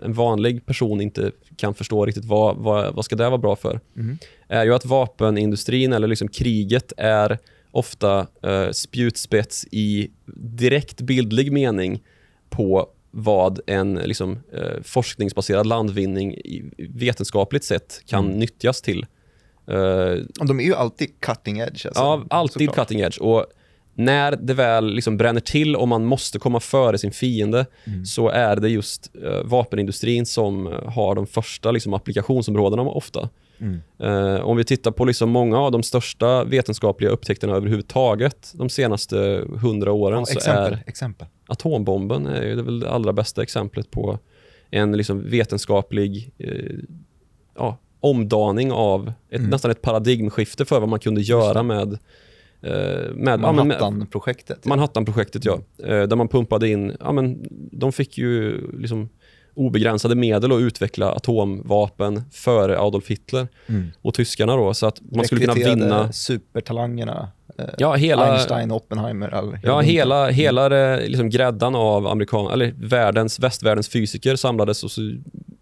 en 0.04 0.14
vanlig 0.14 0.66
person 0.66 1.02
inte 1.02 1.32
kan 1.56 1.74
förstå 1.74 2.06
riktigt 2.06 2.26
vad, 2.26 2.56
vad, 2.58 2.94
vad 2.96 3.06
ska 3.06 3.16
det 3.16 3.30
vara 3.30 3.38
bra 3.38 3.56
för 3.56 3.80
Mm. 3.96 4.18
är 4.48 4.66
ju 4.66 4.74
att 4.74 4.86
vapenindustrin 4.86 5.94
eller 5.94 6.08
liksom 6.08 6.28
kriget 6.28 6.94
är 6.98 7.38
ofta 7.72 8.28
eh, 8.44 8.70
spjutspets 8.72 9.66
i 9.72 10.12
direkt 10.36 11.02
bildlig 11.02 11.52
mening 11.52 12.04
på 12.50 12.88
vad 13.12 13.60
en 13.68 13.94
liksom, 13.96 14.40
eh, 14.54 14.82
forskningsbaserad 14.84 15.68
landvinning 15.68 16.36
vetenskapligt 16.78 17.64
sett 17.64 18.02
kan 18.06 18.26
Mm. 18.26 18.40
nyttjas 18.40 18.82
till. 18.82 19.06
Och 20.40 20.46
de 20.48 20.60
är 20.60 20.64
ju 20.64 20.76
alltid 20.76 21.10
cutting 21.20 21.58
edge. 21.60 21.86
Alltså. 21.86 22.02
ja, 22.04 22.26
alltid 22.30 22.68
Såklart. 22.68 22.76
cutting 22.88 23.00
edge. 23.00 23.18
Och 23.22 23.46
när 23.98 24.32
det 24.32 24.54
väl 24.54 24.94
liksom 24.94 25.18
bränner 25.18 25.42
till 25.42 25.76
och 25.76 25.88
man 25.88 26.06
måste 26.06 26.40
komma 26.40 26.60
före 26.60 26.98
sin 26.98 27.12
fiende 27.12 27.66
Mm. 27.88 28.06
så 28.06 28.30
är 28.30 28.56
det 28.56 28.70
just 28.70 29.12
eh, 29.24 29.44
vapenindustrin 29.44 30.26
som 30.26 30.68
eh, 30.68 30.90
har 30.90 31.16
de 31.16 31.28
första 31.28 31.72
liksom, 31.72 31.94
applikationsområdena 31.94 32.82
ofta. 32.82 33.30
Mm. 33.60 33.82
Eh, 34.00 34.42
om 34.42 34.58
vi 34.58 34.64
tittar 34.64 34.92
på 34.92 35.06
liksom 35.06 35.30
många 35.30 35.58
av 35.60 35.72
de 35.72 35.84
största 35.84 36.44
vetenskapliga 36.44 37.10
upptäckterna 37.12 37.56
överhuvudtaget 37.56 38.52
de 38.56 38.70
senaste 38.70 39.46
hundra 39.62 39.92
åren 39.92 40.20
Ja, 40.20 40.26
så 40.26 40.38
exempel, 40.38 40.74
är 40.74 40.84
exempel. 40.88 41.28
atombomben 41.48 42.26
är 42.28 42.44
ju 42.44 42.56
det, 42.56 42.62
väl 42.64 42.80
det 42.80 42.90
allra 42.90 43.14
bästa 43.14 43.44
exemplet 43.44 43.92
på 43.92 44.20
en 44.72 44.92
liksom 44.98 45.30
vetenskaplig 45.30 46.32
eh, 46.38 46.76
ja, 47.58 47.78
omdaning 48.06 48.72
av 48.72 49.14
ett, 49.30 49.40
Mm. 49.40 49.50
nästan 49.50 49.72
ett 49.72 49.82
paradigmskifte 49.82 50.66
för 50.66 50.80
vad 50.80 50.90
man 50.90 51.00
kunde 51.00 51.22
göra 51.22 51.64
med, 51.64 51.94
eh, 52.62 52.70
med, 53.14 53.34
ja, 53.34 53.38
men 53.38 53.40
med 53.40 53.56
Manhattan-projektet. 53.66 54.66
Manhattan-projektet. 54.66 55.46
Ja, 55.46 55.60
Eh, 55.84 56.04
där 56.04 56.16
man 56.16 56.28
pumpade 56.28 56.70
in, 56.70 56.94
ja, 57.00 57.12
men 57.12 57.46
de 57.72 57.92
fick 57.92 58.18
ju 58.18 58.62
liksom 58.80 59.10
obegränsade 59.58 60.16
medel 60.16 60.52
att 60.52 60.60
utveckla 60.60 61.12
atomvapen 61.12 62.24
före 62.32 62.80
Adolf 62.80 63.08
Hitler 63.10 63.48
Mm. 63.68 63.88
och 64.02 64.14
tyskarna 64.14 64.56
då 64.56 64.74
så 64.74 64.86
att 64.88 65.02
man 65.12 65.26
skulle 65.26 65.42
kunna 65.42 65.54
vinna 65.54 66.12
supertalangerna. 66.12 67.28
Eh, 67.58 67.66
Ja, 67.78 67.94
hela- 67.94 68.32
Einstein, 68.34 68.72
Oppenheimer. 68.72 69.30
All, 69.34 69.58
Ja, 69.64 69.80
hela, 69.82 70.28
hela 70.30 70.70
det, 70.70 71.08
liksom 71.08 71.30
gräddan 71.30 71.76
av 71.76 72.08
amerikan, 72.08 72.52
eller 72.52 72.74
världens, 72.78 73.40
västvärldens 73.40 73.90
fysiker 73.90 74.36
samlades 74.36 74.84
och 74.84 74.92
så 74.92 75.02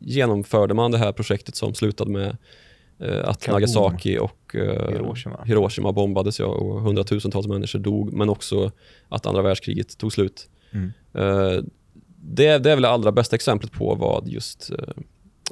genomförde 0.03 0.73
man 0.73 0.91
det 0.91 0.97
här 0.97 1.11
projektet 1.11 1.55
som 1.55 1.73
slutade 1.73 2.11
med 2.11 2.37
eh, 2.99 3.29
att 3.29 3.43
Kaboom. 3.43 3.61
Nagasaki 3.61 4.17
och 4.17 4.55
eh, 4.55 4.89
Hiroshima. 4.89 5.43
Hiroshima 5.45 5.91
bombades 5.91 6.39
ja, 6.39 6.45
och 6.45 6.81
hundratusentals 6.81 7.47
människor 7.47 7.79
dog, 7.79 8.13
men 8.13 8.29
också 8.29 8.71
att 9.09 9.25
andra 9.25 9.41
världskriget 9.41 9.97
tog 9.97 10.13
slut. 10.13 10.49
Mm. 10.71 10.91
Eh, 11.13 11.63
det, 12.25 12.57
det 12.57 12.71
är 12.71 12.75
väl 12.75 12.81
det 12.81 12.89
allra 12.89 13.11
bästa 13.11 13.35
exemplet 13.35 13.71
på 13.71 13.95
vad 13.95 14.27
just 14.27 14.69
eh, 14.69 14.77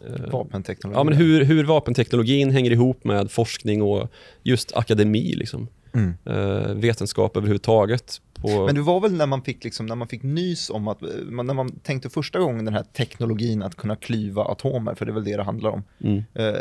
eh, 0.08 0.32
Vapenteknologi. 0.32 1.00
ja, 1.00 1.04
men 1.04 1.14
hur, 1.14 1.44
hur 1.44 1.64
vapenteknologin 1.64 2.52
hänger 2.52 2.72
ihop 2.72 3.04
med 3.04 3.32
forskning 3.32 3.82
och 3.82 4.12
just 4.44 4.76
akademi, 4.76 5.34
liksom. 5.34 5.68
Mm. 5.94 6.14
eh, 6.26 6.74
vetenskap 6.76 7.38
överhuvudtaget. 7.38 8.22
På, 8.34 8.66
Men 8.66 8.76
det 8.76 8.82
var 8.82 9.00
väl 9.00 9.14
när 9.14 9.26
man 9.26 9.42
fick, 9.42 9.64
liksom, 9.64 9.86
när 9.86 9.96
man 9.96 10.08
fick 10.08 10.24
nys 10.24 10.70
om 10.70 10.88
att, 10.88 11.02
eh, 11.02 11.10
när 11.32 11.54
man 11.54 11.72
tänkte 11.80 12.10
första 12.10 12.40
gången 12.40 12.66
den 12.66 12.74
här 12.74 12.84
teknologin 12.84 13.64
att 13.64 13.76
kunna 13.76 13.96
klyva 13.96 14.44
atomer, 14.44 14.96
för 14.96 15.06
det 15.06 15.12
är 15.12 15.14
väl 15.14 15.24
det 15.24 15.38
det 15.38 15.44
handlar 15.44 15.70
om, 15.70 15.84
mm. 16.00 16.24
eh, 16.34 16.56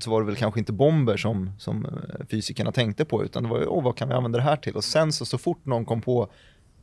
så 0.00 0.10
var 0.10 0.20
det 0.20 0.26
väl 0.26 0.36
kanske 0.36 0.60
inte 0.60 0.72
bomber 0.72 1.16
som, 1.16 1.50
som 1.58 1.84
eh, 1.86 2.26
fysikerna 2.30 2.72
tänkte 2.72 3.04
på, 3.04 3.24
utan 3.24 3.42
det 3.42 3.48
var 3.48 3.58
ju, 3.60 3.66
åh, 3.66 3.84
vad 3.84 3.96
kan 3.96 4.08
vi 4.08 4.14
använda 4.14 4.38
det 4.38 4.44
här 4.44 4.56
till? 4.56 4.76
Och 4.76 4.84
sen 4.84 5.12
så, 5.12 5.24
så 5.24 5.38
fort 5.38 5.66
någon 5.66 5.84
kom 5.84 6.00
på, 6.02 6.28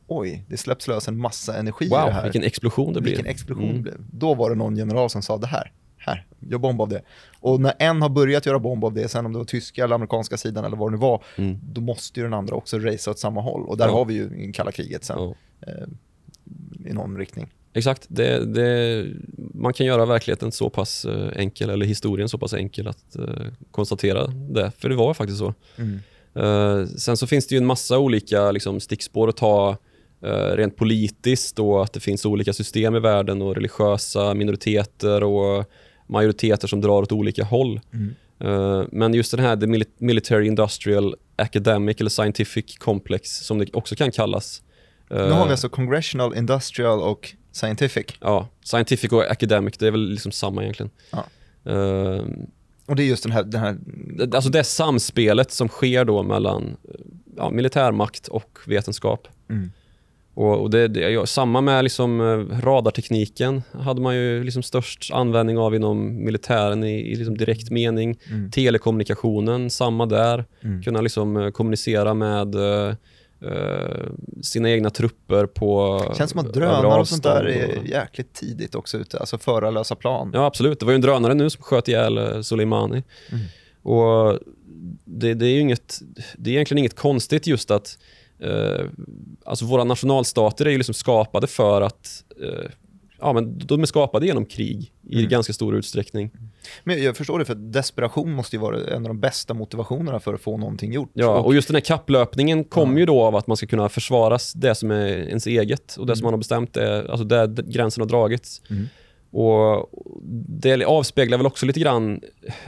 oj, 0.06 0.44
det 0.48 0.56
släpps 0.56 0.88
lös 0.88 1.08
en 1.08 1.18
massa 1.18 1.58
energi 1.58 1.84
i 1.84 1.88
det 1.88 1.94
Wow, 1.94 2.10
här. 2.10 2.22
vilken 2.22 2.42
explosion 2.42 2.92
det 2.92 3.00
blir. 3.00 3.10
Vilken 3.12 3.26
explosion 3.30 3.64
Mm. 3.64 3.76
det 3.76 3.82
blev. 3.82 3.96
Då 4.12 4.34
var 4.34 4.50
det 4.50 4.56
någon 4.56 4.76
general 4.76 5.10
som 5.10 5.22
sa 5.22 5.38
det 5.38 5.46
här, 5.46 5.72
här, 6.08 6.26
gör 6.40 6.58
bomb 6.58 6.80
av 6.80 6.88
det. 6.88 7.02
Och 7.40 7.60
när 7.60 7.72
en 7.78 8.02
har 8.02 8.08
börjat 8.08 8.46
göra 8.46 8.58
bomb 8.58 8.84
av 8.84 8.92
det, 8.94 9.08
sen 9.08 9.26
om 9.26 9.32
det 9.32 9.38
var 9.38 9.44
tyska 9.44 9.84
eller 9.84 9.94
amerikanska 9.94 10.36
sidan 10.36 10.64
eller 10.64 10.76
vad 10.76 10.88
det 10.88 10.96
nu 10.96 11.00
var, 11.00 11.22
Mm. 11.36 11.58
då 11.62 11.80
måste 11.80 12.20
ju 12.20 12.24
den 12.24 12.34
andra 12.34 12.54
också 12.54 12.78
racea 12.78 13.10
åt 13.10 13.18
samma 13.18 13.40
håll. 13.40 13.62
Och 13.66 13.76
där 13.76 13.86
Ja. 13.86 13.92
har 13.92 14.04
vi 14.04 14.14
ju 14.14 14.52
kalla 14.52 14.72
kriget 14.72 15.04
sen, 15.04 15.16
Ja. 15.18 15.34
i 16.86 16.92
någon 16.92 17.16
riktning. 17.18 17.46
Exakt, 17.72 18.06
det, 18.08 18.44
det, 18.54 19.06
man 19.54 19.72
kan 19.72 19.86
göra 19.86 20.06
verkligheten 20.06 20.52
så 20.52 20.70
pass 20.70 21.04
eh, 21.04 21.28
enkel, 21.36 21.70
eller 21.70 21.86
historien 21.86 22.28
så 22.28 22.38
pass 22.38 22.54
enkel 22.54 22.88
att 22.88 23.16
eh, 23.16 23.24
konstatera 23.70 24.26
det, 24.26 24.70
för 24.78 24.88
det 24.88 24.96
var 24.96 25.14
faktiskt 25.14 25.38
så. 25.38 25.54
Mm. 25.76 25.98
Eh, 26.34 26.86
sen 26.86 27.16
så 27.16 27.26
finns 27.26 27.46
det 27.46 27.54
ju 27.54 27.58
en 27.58 27.66
massa 27.66 27.98
olika 27.98 28.50
liksom, 28.50 28.80
stickspår 28.80 29.28
att 29.28 29.36
ta 29.36 29.76
eh, 30.22 30.56
rent 30.56 30.76
politiskt 30.76 31.58
och 31.58 31.82
att 31.84 31.92
det 31.92 32.00
finns 32.00 32.26
olika 32.26 32.52
system 32.52 32.96
i 32.96 33.00
världen 33.00 33.42
och 33.42 33.54
religiösa 33.54 34.34
minoriteter 34.34 35.22
och 35.24 35.64
majoriteter 36.08 36.68
som 36.68 36.80
drar 36.80 37.02
åt 37.02 37.12
olika 37.12 37.44
håll. 37.44 37.80
Mm. 37.92 38.14
Eh, 38.40 38.84
men 38.92 39.14
just 39.14 39.30
den 39.30 39.40
här 39.40 39.56
the 39.56 39.66
mili- 39.66 39.92
military 39.98 40.46
industrial 40.46 41.14
academic 41.36 41.96
eller 42.00 42.10
scientific 42.10 42.76
complex 42.78 43.30
som 43.30 43.58
det 43.58 43.74
också 43.74 43.96
kan 43.96 44.10
kallas. 44.10 44.62
Nu 45.10 45.16
har 45.30 45.44
vi 45.44 45.50
alltså 45.50 45.68
congressional, 45.68 46.36
industrial 46.36 47.00
och 47.02 47.34
scientific. 47.52 48.06
Ja, 48.20 48.48
scientific 48.64 49.12
och 49.12 49.30
academic, 49.30 49.74
det 49.78 49.86
är 49.86 49.90
väl 49.90 50.10
liksom 50.10 50.32
samma 50.32 50.62
egentligen. 50.62 50.90
Ja. 51.10 51.24
Eh, 51.72 52.24
Och 52.86 52.96
det 52.96 53.02
är 53.02 53.06
just 53.06 53.22
den 53.22 53.32
här, 53.32 53.42
den 53.42 53.60
här 53.60 53.78
alltså 54.34 54.50
det 54.50 54.64
samspelet 54.64 55.50
som 55.52 55.68
sker 55.68 56.04
då 56.04 56.22
mellan 56.22 56.62
eh, 56.84 57.00
ja, 57.36 57.50
militärmakt 57.50 58.28
och 58.28 58.58
vetenskap. 58.66 59.28
Mm. 59.50 59.72
Och, 60.38 60.62
och 60.62 60.70
det, 60.70 60.88
det, 60.88 61.28
samma 61.28 61.60
med 61.60 61.84
liksom, 61.84 62.20
eh, 62.20 62.60
radartekniken 62.60 63.62
hade 63.72 64.00
man 64.00 64.16
ju 64.16 64.44
liksom 64.44 64.62
störst 64.62 65.12
användning 65.12 65.58
av 65.58 65.74
inom 65.74 66.24
militären 66.24 66.84
i, 66.84 67.12
i 67.12 67.14
liksom 67.14 67.36
direkt 67.36 67.70
mening. 67.70 68.18
Mm. 68.30 68.50
Telekommunikationen, 68.50 69.70
samma 69.70 70.06
där. 70.06 70.44
Mm. 70.60 70.82
Kunna 70.82 71.00
liksom, 71.00 71.36
eh, 71.36 71.50
kommunicera 71.50 72.14
med 72.14 72.54
eh, 72.54 72.94
sina 74.42 74.70
egna 74.70 74.90
trupper 74.90 75.46
på 75.46 76.02
känns 76.16 76.30
som 76.30 76.40
att 76.40 76.54
drönare 76.54 77.00
och 77.00 77.08
sånt 77.08 77.22
där 77.22 77.44
är 77.44 77.84
jäkligt 77.84 78.34
tidigt 78.34 78.74
också 78.74 78.98
ute, 78.98 79.18
alltså 79.18 79.38
förarlösa 79.38 79.94
plan. 79.94 80.30
Ja, 80.34 80.46
absolut. 80.46 80.80
Det 80.80 80.86
var 80.86 80.92
ju 80.92 80.96
en 80.96 81.02
drönare 81.02 81.34
nu 81.34 81.50
som 81.50 81.62
sköt 81.62 81.88
ihjäl 81.88 82.44
Soleimani. 82.44 83.02
Mm. 83.32 83.44
Och 83.82 84.38
det, 85.04 85.34
det 85.34 85.46
är 85.46 85.50
ju 85.50 85.60
inget, 85.60 86.00
det 86.36 86.50
är 86.50 86.54
egentligen 86.54 86.78
inget 86.78 86.96
konstigt 86.96 87.46
just 87.46 87.70
att 87.70 87.98
eh, 88.40 88.86
alltså 89.44 89.64
våra 89.64 89.84
nationalstater 89.84 90.66
är 90.66 90.70
ju 90.70 90.76
liksom 90.76 90.94
skapade 90.94 91.46
för 91.46 91.82
att 91.82 92.24
eh, 92.42 92.70
ja, 93.20 93.32
men 93.32 93.58
de 93.58 93.82
är 93.82 93.86
skapade 93.86 94.26
genom 94.26 94.44
krig 94.44 94.92
i 95.10 95.18
Mm. 95.18 95.28
ganska 95.30 95.52
stor 95.52 95.76
utsträckning. 95.76 96.30
Men 96.84 97.02
jag 97.02 97.16
förstår 97.16 97.38
det, 97.38 97.44
för 97.44 97.54
desperation 97.54 98.32
måste 98.32 98.56
ju 98.56 98.60
vara 98.62 98.76
en 98.86 98.96
av 98.96 99.08
de 99.08 99.20
bästa 99.20 99.54
motivationerna 99.54 100.20
för 100.20 100.34
att 100.34 100.40
få 100.40 100.56
någonting 100.56 100.92
gjort. 100.92 101.10
Ja, 101.12 101.38
och 101.40 101.54
just 101.54 101.68
den 101.68 101.74
här 101.74 101.80
kapplöpningen 101.80 102.64
kommer 102.64 102.92
Ja. 102.92 102.98
ju 102.98 103.06
då 103.06 103.22
av 103.22 103.36
att 103.36 103.46
man 103.46 103.56
ska 103.56 103.66
kunna 103.66 103.88
försvaras 103.88 104.52
det 104.52 104.74
som 104.74 104.90
är 104.90 105.06
ens 105.28 105.46
eget 105.46 105.96
och 105.96 106.06
det 106.06 106.16
som 106.16 106.24
man 106.24 106.32
har 106.32 106.38
bestämt 106.38 106.76
är, 106.76 107.10
alltså 107.10 107.24
där 107.24 107.46
gränsen 107.62 108.00
har 108.00 108.08
dragits. 108.08 108.62
Mm. 108.70 108.86
Och 109.30 109.90
det 110.48 110.84
avspeglar 110.84 111.38
väl 111.38 111.46
också 111.46 111.66
lite 111.66 111.80
grann 111.80 112.20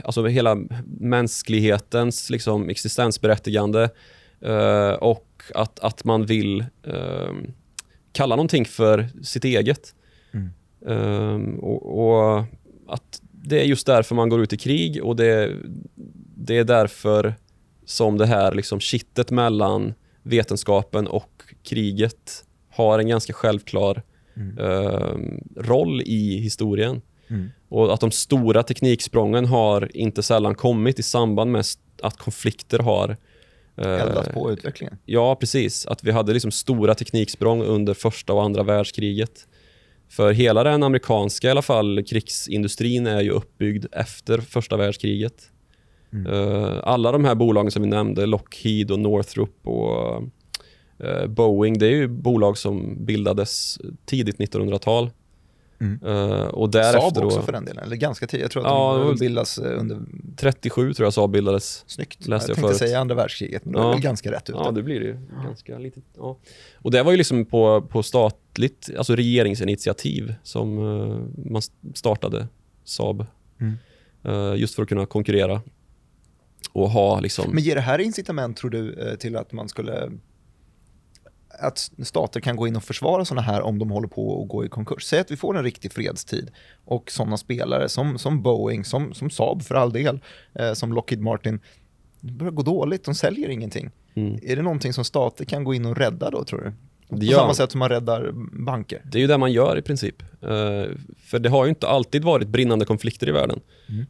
alltså 0.03 0.25
hela 0.27 0.57
mänsklighetens 0.99 2.29
liksom 2.29 2.69
existensberättigande 2.69 3.89
eh, 4.45 4.91
och 4.91 5.27
att, 5.55 5.79
att 5.79 6.03
man 6.03 6.25
vill 6.25 6.65
eh, 6.83 7.33
kalla 8.11 8.35
någonting 8.35 8.65
för 8.65 9.09
sitt 9.23 9.45
eget. 9.45 9.95
Mm. 10.31 10.49
Eh, 10.87 11.59
och, 11.59 11.99
och 11.99 12.43
att 12.87 13.21
det 13.31 13.61
är 13.61 13.65
just 13.65 13.87
därför 13.87 14.15
man 14.15 14.29
går 14.29 14.41
ut 14.41 14.53
i 14.53 14.57
krig 14.57 15.03
och 15.03 15.15
det, 15.15 15.55
det 16.35 16.57
är 16.57 16.63
därför 16.63 17.35
som 17.85 18.17
det 18.17 18.25
här 18.25 18.55
liksom 18.55 18.79
kittet 18.79 19.31
mellan 19.31 19.93
vetenskapen 20.23 21.07
och 21.07 21.43
kriget 21.63 22.45
har 22.69 22.99
en 22.99 23.07
ganska 23.07 23.33
självklar 23.33 24.03
Mm. 24.35 24.57
eh, 24.57 25.15
roll 25.63 26.01
i 26.01 26.37
historien. 26.37 27.01
Mm. 27.29 27.49
Och 27.69 27.93
att 27.93 27.99
de 27.99 28.11
stora 28.11 28.63
tekniksprången 28.63 29.45
har 29.45 29.97
inte 29.97 30.23
sällan 30.23 30.55
kommit 30.55 30.99
i 30.99 31.03
samband 31.03 31.51
med 31.51 31.65
att 32.01 32.17
konflikter 32.17 32.79
har 32.79 33.17
eh, 33.77 34.01
Eldat 34.01 34.33
på 34.33 34.51
utvecklingen. 34.51 34.97
Ja, 35.05 35.35
precis. 35.35 35.85
Att 35.85 36.03
vi 36.03 36.11
hade 36.11 36.33
liksom 36.33 36.51
stora 36.51 36.95
tekniksprång 36.95 37.63
under 37.63 37.93
första 37.93 38.33
och 38.33 38.43
andra 38.43 38.63
världskriget. 38.63 39.47
För 40.09 40.31
hela 40.31 40.63
den 40.63 40.83
amerikanska 40.83 41.47
i 41.47 41.51
alla 41.51 41.61
fall 41.61 42.03
krigsindustrin 42.03 43.07
är 43.07 43.21
ju 43.21 43.29
uppbyggd 43.29 43.85
efter 43.91 44.37
första 44.37 44.77
världskriget. 44.77 45.51
Mm. 46.13 46.33
Eh, 46.33 46.79
alla 46.83 47.11
de 47.11 47.25
här 47.25 47.35
bolagen 47.35 47.71
som 47.71 47.81
vi 47.81 47.87
nämnde, 47.87 48.25
Lockheed 48.25 48.91
och 48.91 48.99
Northrop 48.99 49.55
och 49.63 50.23
eh, 50.99 51.27
Boeing, 51.27 51.79
det 51.79 51.85
är 51.85 51.91
ju 51.91 52.07
bolag 52.07 52.57
som 52.57 53.05
bildades 53.05 53.79
tidigt 54.05 54.37
1900-tal. 54.37 55.09
Mm. 55.81 55.99
Eh, 56.05 56.41
och 56.45 56.69
därefter 56.69 56.99
Saab 56.99 57.25
också 57.25 57.39
då, 57.39 57.45
för 57.45 57.51
den 57.51 57.65
delen, 57.65 57.83
eller 57.83 57.95
ganska 57.95 58.27
tidigt. 58.27 58.41
Jag 58.41 58.51
tror 58.51 58.63
att 58.63 58.69
Ja, 58.69 58.93
det 58.93 59.03
var 59.03 59.11
de 59.11 59.19
bildas 59.19 59.57
eh, 59.57 59.79
under, 59.79 59.99
37 60.37 60.93
tror 60.93 61.05
jag 61.05 61.13
Saab 61.13 61.31
bildades. 61.31 61.83
snyggt. 61.87 62.27
Läste 62.27 62.31
jag 62.31 62.37
jag 62.39 62.45
tänkte 62.55 62.61
förut. 62.61 62.77
säga 62.89 62.99
andra 62.99 63.15
världskriget, 63.15 63.65
men 63.65 63.73
då 63.73 63.91
är 63.91 63.95
det 63.95 64.01
ganska 64.01 64.31
rätt 64.31 64.49
ute. 64.49 64.59
Ja, 64.63 64.71
det 64.71 64.83
blir 64.83 64.99
det 64.99 65.05
ju. 65.05 65.17
Ganska 65.45 65.77
litet. 65.77 66.03
Ja. 66.17 66.37
Och 66.75 66.91
det 66.91 67.03
var 67.03 67.11
ju 67.11 67.17
liksom 67.17 67.45
på, 67.45 67.81
på 67.81 68.03
statligt, 68.03 68.89
alltså 68.97 69.15
regeringsinitiativ 69.15 70.35
som 70.43 70.77
eh, 70.77 71.51
man 71.51 71.61
startade 71.93 72.47
Saab. 72.83 73.25
Mm. 73.59 73.77
Eh, 74.23 74.59
just 74.59 74.75
för 74.75 74.83
att 74.83 74.89
kunna 74.89 75.05
konkurrera 75.05 75.61
och 76.73 76.89
ha 76.89 77.19
liksom... 77.19 77.51
Men 77.53 77.63
ger 77.63 77.75
det 77.75 77.81
här 77.81 77.99
incitament, 77.99 78.57
tror 78.57 78.69
du, 78.69 79.15
till 79.19 79.35
att 79.35 79.51
man 79.51 79.69
skulle 79.69 80.11
att 81.59 81.91
stater 82.03 82.39
kan 82.39 82.55
gå 82.55 82.67
in 82.67 82.75
och 82.75 82.83
försvara 82.83 83.25
sådana 83.25 83.41
här 83.41 83.61
om 83.61 83.79
de 83.79 83.91
håller 83.91 84.07
på 84.07 84.41
att 84.43 84.49
gå 84.49 84.65
i 84.65 84.69
konkurs. 84.69 85.03
Säg 85.03 85.19
att 85.19 85.31
vi 85.31 85.37
får 85.37 85.57
en 85.57 85.63
riktig 85.63 85.91
fredstid 85.91 86.51
och 86.85 87.11
sådana 87.11 87.37
spelare 87.37 87.89
som, 87.89 88.17
som 88.17 88.41
Boeing, 88.41 88.85
som, 88.85 89.13
som 89.13 89.29
Saab 89.29 89.63
för 89.63 89.75
all 89.75 89.93
del, 89.93 90.19
eh, 90.53 90.73
som 90.73 90.93
Lockheed 90.93 91.21
Martin, 91.21 91.59
det 92.19 92.31
börjar 92.31 92.51
gå 92.51 92.61
dåligt, 92.61 93.03
de 93.03 93.15
säljer 93.15 93.49
ingenting. 93.49 93.91
Mm. 94.13 94.39
Är 94.43 94.55
det 94.55 94.61
någonting 94.61 94.93
som 94.93 95.05
stater 95.05 95.45
kan 95.45 95.63
gå 95.63 95.73
in 95.73 95.85
och 95.85 95.97
rädda 95.97 96.29
då 96.29 96.43
tror 96.43 96.61
du? 96.61 96.73
På 97.17 97.25
samma 97.25 97.53
sätt 97.53 97.71
som 97.71 97.79
man 97.79 97.89
räddar 97.89 98.31
banker. 98.65 99.01
Det 99.11 99.17
är 99.17 99.21
ju 99.21 99.27
det 99.27 99.37
man 99.37 99.51
gör 99.51 99.77
i 99.77 99.81
princip. 99.81 100.21
Eh, 100.21 100.85
för 101.25 101.39
det 101.39 101.49
har 101.49 101.65
ju 101.65 101.69
inte 101.69 101.87
alltid 101.87 102.23
varit 102.23 102.47
brinnande 102.47 102.85
konflikter 102.85 103.29
i 103.29 103.31
världen. 103.31 103.59
Mm. 103.89 104.05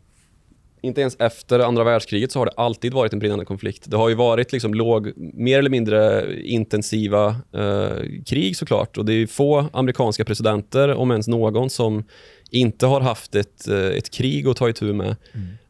Inte 0.83 1.01
ens 1.01 1.15
efter 1.19 1.59
andra 1.59 1.83
världskriget 1.83 2.31
så 2.31 2.39
har 2.39 2.45
det 2.45 2.51
alltid 2.51 2.93
varit 2.93 3.13
en 3.13 3.19
brinnande 3.19 3.45
konflikt. 3.45 3.83
Det 3.87 3.97
har 3.97 4.09
ju 4.09 4.15
varit 4.15 4.51
liksom 4.51 4.73
låg, 4.73 5.13
mer 5.17 5.59
eller 5.59 5.69
mindre 5.69 6.25
intensiva 6.43 7.35
eh, 7.53 7.97
krig 8.25 8.57
såklart. 8.57 8.97
Och 8.97 9.05
det 9.05 9.13
är 9.13 9.27
få 9.27 9.69
amerikanska 9.73 10.25
presidenter, 10.25 10.93
om 10.93 11.11
ens 11.11 11.27
någon, 11.27 11.69
som 11.69 12.03
inte 12.51 12.85
har 12.85 13.01
haft 13.01 13.35
ett, 13.35 13.67
eh, 13.67 13.75
ett 13.85 14.09
krig 14.09 14.47
att 14.47 14.57
ta 14.57 14.69
itu 14.69 14.93
med. 14.93 15.15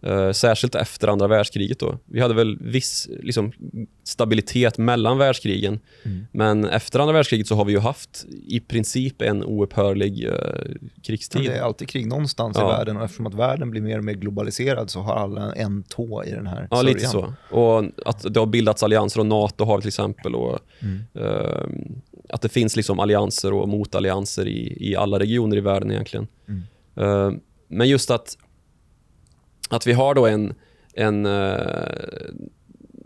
Eh, 0.03 0.31
särskilt 0.31 0.75
efter 0.75 1.07
andra 1.07 1.27
världskriget. 1.27 1.79
Då. 1.79 1.97
Vi 2.05 2.19
hade 2.19 2.33
väl 2.33 2.57
viss 2.61 3.09
liksom, 3.23 3.51
stabilitet 4.03 4.77
mellan 4.77 5.17
världskrigen. 5.17 5.79
Men 6.31 6.65
efter 6.65 6.99
andra 6.99 7.13
världskriget 7.13 7.47
så 7.47 7.55
har 7.55 7.65
vi 7.65 7.73
ju 7.73 7.79
haft 7.79 8.25
i 8.47 8.59
princip 8.59 9.21
en 9.21 9.43
oupphörlig 9.43 10.25
eh, 10.25 10.33
krigstid. 11.03 11.41
Det 11.41 11.57
är 11.57 11.61
alltid 11.61 11.87
krig 11.89 12.07
någonstans 12.07 12.57
i 12.57 12.59
Ja. 12.59 12.67
världen 12.67 12.97
och 12.97 13.03
eftersom 13.03 13.27
att 13.27 13.33
världen 13.33 13.71
blir 13.71 13.81
mer 13.81 13.97
och 13.97 14.03
mer 14.03 14.13
globaliserad 14.13 14.89
så 14.89 14.99
har 14.99 15.15
alla 15.15 15.53
en 15.53 15.83
tå 15.83 16.23
i 16.23 16.31
den 16.31 16.47
här 16.47 16.67
Ja, 16.71 16.81
lite 16.81 16.99
sörjan. 16.99 17.33
så. 17.49 17.55
Och 17.55 17.83
att 18.05 18.33
det 18.33 18.39
har 18.39 18.47
bildats 18.47 18.83
allianser 18.83 19.19
och 19.19 19.25
NATO 19.25 19.65
har 19.65 19.77
vi 19.77 19.81
till 19.81 19.87
exempel. 19.87 20.35
Och, 20.35 20.59
Mm. 20.79 20.99
eh, 21.13 21.65
att 22.29 22.41
det 22.41 22.49
finns 22.49 22.75
liksom 22.75 22.99
allianser 22.99 23.53
och 23.53 23.69
motallianser 23.69 24.47
i, 24.47 24.77
i 24.89 24.95
alla 24.95 25.19
regioner 25.19 25.57
i 25.57 25.61
världen 25.61 25.91
egentligen. 25.91 26.27
Mm. 26.47 26.61
Eh, 26.95 27.31
men 27.67 27.89
just 27.89 28.11
att, 28.11 28.37
att 29.69 29.87
vi 29.87 29.93
har 29.93 30.15
då 30.15 30.27
en, 30.27 30.53
en 30.93 31.25
eh, 31.25 31.57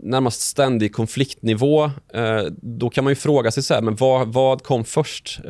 närmast 0.00 0.40
ständig 0.40 0.94
konfliktnivå, 0.94 1.84
eh, 2.12 2.42
då 2.62 2.90
kan 2.90 3.04
man 3.04 3.10
ju 3.10 3.14
fråga 3.14 3.50
sig 3.50 3.62
så 3.62 3.74
här, 3.74 3.82
men 3.82 3.96
vad, 3.96 4.32
vad 4.32 4.62
kom 4.62 4.84
först? 4.84 5.40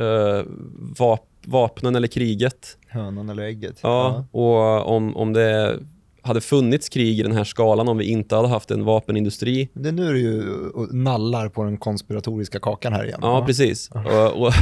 Vap, 0.98 1.28
vapnen 1.44 1.96
eller 1.96 2.08
kriget? 2.08 2.78
Hönan 2.88 3.28
eller 3.28 3.42
ägget. 3.42 3.78
Ja, 3.82 4.26
och 4.30 4.86
om, 4.96 5.16
om 5.16 5.32
det 5.32 5.78
hade 6.26 6.40
funnits 6.40 6.88
krig 6.88 7.18
i 7.18 7.22
den 7.22 7.32
här 7.32 7.44
skalan, 7.44 7.88
om 7.88 7.98
vi 7.98 8.04
inte 8.04 8.36
hade 8.36 8.48
haft 8.48 8.70
en 8.70 8.84
vapenindustri. 8.84 9.68
Det 9.72 9.88
är 9.88 9.92
nu 9.92 10.12
du 10.12 10.20
ju 10.20 10.50
och 10.68 10.94
nallar 10.94 11.48
på 11.48 11.64
den 11.64 11.76
konspiratoriska 11.76 12.58
kakan 12.60 12.92
här 12.92 13.04
igen. 13.04 13.18
Ja, 13.22 13.46
precis. 13.46 13.90
Och, 13.90 14.46
och, 14.46 14.52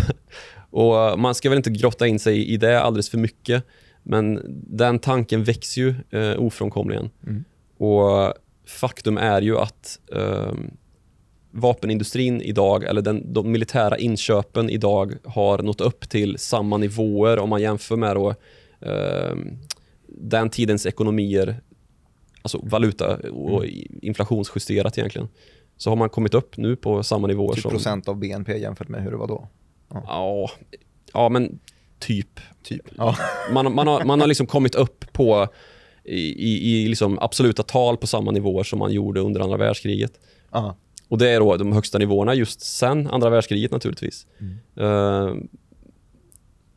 och 0.75 1.19
man 1.19 1.35
ska 1.35 1.49
väl 1.49 1.57
inte 1.57 1.71
grotta 1.71 2.07
in 2.07 2.19
sig 2.19 2.49
i 2.49 2.57
det 2.57 2.81
alldeles 2.81 3.11
för 3.11 3.19
mycket, 3.19 3.65
men 4.03 4.41
den 4.67 4.99
tanken 4.99 5.45
växer 5.45 5.83
ju 5.83 5.95
eh, 6.11 6.39
ofrånkomligen. 6.39 7.11
Mm. 7.27 7.45
Och 7.79 8.35
faktum 8.67 9.19
är 9.19 9.43
ju 9.43 9.59
att 9.59 9.99
ehm, 10.17 10.71
vapenindustrin 11.51 12.41
idag, 12.41 12.85
eller 12.85 13.03
den, 13.03 13.33
de 13.33 13.53
militära 13.53 13.99
inköpen 13.99 14.71
idag 14.71 15.15
har 15.25 15.59
nått 15.59 15.81
upp 15.81 16.09
till 16.09 16.39
samma 16.39 16.77
nivåer 16.77 17.39
om 17.39 17.49
man 17.49 17.63
jämför 17.63 17.97
med 17.97 18.17
då, 18.17 18.35
ehm, 18.81 19.59
den 20.09 20.51
tidens 20.51 20.87
ekonomier, 20.87 21.61
alltså 22.43 22.61
valuta 22.63 23.17
och 23.31 23.65
inflationsjusterat 24.03 24.99
egentligen, 24.99 25.29
så 25.77 25.91
har 25.91 25.97
man 25.97 26.09
kommit 26.09 26.35
upp 26.35 26.57
nu 26.57 26.77
på 26.77 27.03
samma 27.03 27.27
nivåer 27.27 27.55
Typ 27.55 27.63
som... 27.63 27.71
procent 27.71 28.09
av 28.09 28.17
BNP 28.17 28.59
jämfört 28.59 28.89
med 28.89 29.03
hur 29.03 29.11
det 29.11 29.17
var 29.17 29.29
då. 29.29 29.49
Ja, 30.07 30.51
ja 31.13 31.29
men 31.29 31.59
typ. 31.99 32.41
Typ. 32.63 32.83
Ja. 32.97 33.17
Man, 33.53 33.75
man, 33.75 33.87
har, 33.87 34.05
man 34.05 34.21
har 34.21 34.27
liksom 34.27 34.47
kommit 34.47 34.75
upp 34.75 35.13
på 35.13 35.49
i, 36.05 36.21
i, 36.21 36.83
i 36.85 36.89
liksom 36.89 37.19
absoluta 37.19 37.63
tal 37.63 37.97
på 37.97 38.07
samma 38.07 38.31
nivåer 38.31 38.65
som 38.65 38.79
man 38.79 38.93
gjorde 38.93 39.21
under 39.21 39.41
andra 39.41 39.57
världskriget. 39.57 40.13
Ja. 40.53 40.77
Och 41.09 41.19
det 41.19 41.31
är 41.31 41.41
då 41.41 41.57
de 41.57 41.73
högsta 41.73 41.99
nivåerna 41.99 42.35
just 42.35 42.61
sen 42.61 43.07
andra 43.07 43.31
världskriget 43.31 43.71
naturligtvis. 43.71 44.27
Eh, 44.77 45.35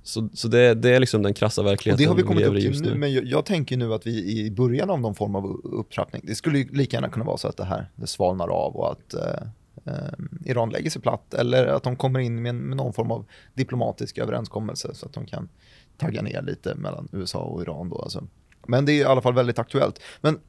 så 0.04 0.30
så 0.34 0.48
det, 0.48 0.74
det 0.74 0.96
är 0.96 1.00
liksom 1.00 1.24
den 1.24 1.34
krassa 1.34 1.62
Och 1.62 1.66
det 1.66 1.72
verkligheten 1.72 2.08
har 2.08 2.16
vi 2.16 2.24
kommit 2.24 2.44
lever 2.44 2.56
upp 2.56 2.74
till 2.74 2.82
nu, 2.82 2.90
nu. 2.90 2.96
men 2.96 3.14
jag, 3.14 3.26
jag 3.26 3.46
tänker 3.46 3.78
nu 3.78 3.94
att 3.94 4.08
vi 4.08 4.40
i 4.46 4.52
början 4.52 4.90
av 4.90 5.02
någon 5.02 5.16
form 5.16 5.36
av 5.36 5.46
upptrappning. 5.64 6.22
Det 6.26 6.36
skulle 6.36 6.58
ju 6.58 6.68
lika 6.72 6.98
gärna 6.98 7.10
kunna 7.10 7.26
vara 7.26 7.38
så 7.38 7.48
att 7.48 7.58
det 7.58 7.66
här 7.66 7.92
det 7.96 8.08
svalnar 8.08 8.48
av 8.48 8.76
och 8.76 8.92
att 8.92 9.14
eh, 9.14 9.48
Eh, 9.88 10.26
Iran 10.46 10.70
lägger 10.70 10.90
sig 10.90 11.02
platt 11.02 11.34
eller 11.34 11.68
att 11.68 11.84
de 11.84 11.96
kommer 11.96 12.20
in 12.20 12.42
med, 12.42 12.56
med 12.56 12.78
någon 12.78 12.94
form 12.94 13.12
av 13.12 13.26
diplomatisk 13.54 14.18
överenskommelse 14.18 14.94
så 14.94 15.06
att 15.06 15.14
de 15.14 15.26
kan 15.26 15.50
tagga 15.98 16.22
ner 16.22 16.42
lite 16.42 16.76
mellan 16.76 17.08
USA 17.12 17.40
och 17.40 17.62
Iran 17.62 17.90
då. 17.90 18.02
Alltså. 18.02 18.24
Men 18.68 18.86
det 18.86 18.92
är 18.92 19.02
i 19.02 19.04
alla 19.04 19.22
fall 19.22 19.34
väldigt 19.34 19.60
aktuellt. 19.60 20.02
Men 20.22 20.40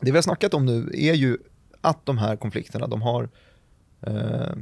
det 0.00 0.10
vi 0.10 0.16
har 0.16 0.22
snackat 0.22 0.54
om 0.54 0.66
nu 0.66 0.90
är 0.94 1.14
ju 1.14 1.38
att 1.80 2.06
de 2.06 2.18
här 2.18 2.36
konflikterna, 2.36 2.86
de 2.86 3.02
har 3.02 3.28
eh, 4.00 4.52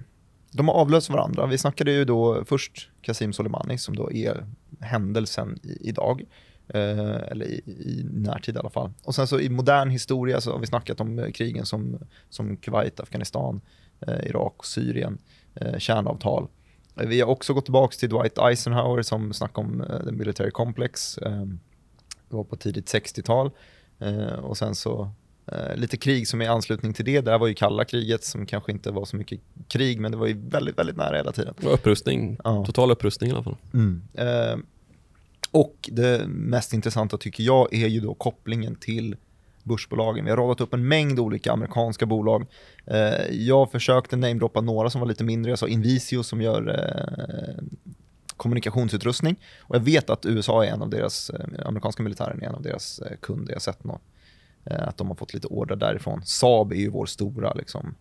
de 0.52 0.68
har 0.68 0.74
avlöst 0.74 1.10
varandra. 1.10 1.46
Vi 1.46 1.58
snackade 1.58 1.92
ju 1.92 2.04
då 2.04 2.44
först 2.44 2.90
Qasim 3.02 3.32
Soleimani 3.32 3.78
som 3.78 3.96
då 3.96 4.12
är 4.12 4.46
händelsen 4.80 5.58
i, 5.62 5.88
idag. 5.88 6.24
Eh, 6.68 7.16
eller 7.30 7.46
i, 7.46 7.62
i 7.66 8.06
närtid 8.10 8.56
i 8.56 8.58
alla 8.58 8.70
fall. 8.70 8.90
Och 9.04 9.14
sen 9.14 9.26
så 9.26 9.40
i 9.40 9.48
modern 9.48 9.90
historia 9.90 10.40
så 10.40 10.52
har 10.52 10.58
vi 10.58 10.66
snackat 10.66 11.00
om 11.00 11.30
krigen 11.34 11.66
som, 11.66 11.98
som 12.28 12.56
Kuwait, 12.56 13.00
Afghanistan, 13.00 13.56
eh, 13.56 13.81
Irak 14.08 14.54
och 14.56 14.66
Syrien, 14.66 15.18
eh, 15.54 15.78
kärnavtal. 15.78 16.48
Eh, 16.96 17.06
Vi 17.06 17.20
har 17.20 17.28
också 17.28 17.54
gått 17.54 17.64
tillbaka 17.64 17.96
till 17.96 18.08
Dwight 18.08 18.38
Eisenhower 18.38 19.02
som 19.02 19.32
snackade 19.32 19.66
om 19.68 19.80
eh, 19.80 20.04
the 20.04 20.12
military 20.12 20.50
complex. 20.50 21.18
Eh, 21.18 21.42
det 22.28 22.36
var 22.36 22.44
på 22.44 22.56
tidigt 22.56 22.86
60-tal. 22.94 23.50
Eh, 23.98 24.26
och 24.26 24.56
sen 24.58 24.74
så 24.74 25.10
eh, 25.46 25.76
lite 25.76 25.96
krig 25.96 26.28
som 26.28 26.40
är 26.40 26.44
i 26.44 26.48
anslutning 26.48 26.92
till 26.92 27.04
det. 27.04 27.20
Där 27.20 27.38
var 27.38 27.46
ju 27.46 27.54
kalla 27.54 27.84
kriget 27.84 28.24
som 28.24 28.46
kanske 28.46 28.72
inte 28.72 28.90
var 28.90 29.04
så 29.04 29.16
mycket 29.16 29.40
krig 29.68 30.00
men 30.00 30.10
det 30.12 30.18
var 30.18 30.26
ju 30.26 30.48
väldigt, 30.48 30.78
väldigt 30.78 30.96
nära 30.96 31.16
hela 31.16 31.32
tiden. 31.32 31.54
Och 31.64 31.74
Upprustning, 31.74 32.38
Ja. 32.44 32.64
total 32.66 32.90
upprustning 32.90 33.30
i 33.30 33.32
alla 33.32 33.42
fall. 33.42 33.56
Eh, 34.14 34.56
och 35.50 35.88
det 35.92 36.26
mest 36.26 36.72
intressanta 36.72 37.18
tycker 37.18 37.44
jag 37.44 37.74
är 37.74 37.86
ju 37.88 38.00
då 38.00 38.14
kopplingen 38.14 38.74
till 38.76 39.16
börsbolagen. 39.62 40.24
Vi 40.24 40.30
har 40.30 40.36
radat 40.36 40.60
upp 40.60 40.74
en 40.74 40.88
mängd 40.88 41.18
olika 41.18 41.52
amerikanska 41.52 42.06
bolag. 42.06 42.46
Eh, 42.86 43.26
jag 43.30 43.70
försökte 43.70 44.16
namedroppa 44.16 44.60
några 44.60 44.90
som 44.90 45.00
var 45.00 45.08
lite 45.08 45.24
mindre. 45.24 45.52
Jag 45.52 45.58
sa 45.58 45.68
Invisio 45.68 46.22
som 46.22 46.40
gör 46.40 46.68
eh, 46.68 47.64
kommunikationsutrustning. 48.36 49.36
Och 49.60 49.76
jag 49.76 49.80
vet 49.80 50.10
att 50.10 50.26
USA 50.26 50.64
är 50.64 50.68
en 50.68 50.82
av 50.82 50.90
deras, 50.90 51.30
eh, 51.30 51.66
amerikanska 51.66 52.02
militären 52.02 52.42
är 52.42 52.46
en 52.46 52.54
av 52.54 52.62
deras 52.62 53.00
kunder. 53.20 53.48
Jag 53.48 53.56
har 53.56 53.60
sett 53.60 53.84
något, 53.84 54.02
att 54.64 54.96
de 54.96 55.08
har 55.08 55.14
fått 55.14 55.34
lite 55.34 55.46
order 55.46 55.76
därifrån. 55.76 56.22
Saab 56.24 56.72
är 56.72 56.76
ju 56.76 56.88
vår 56.88 57.06
stora 57.06 57.54
liksom, 57.54 57.94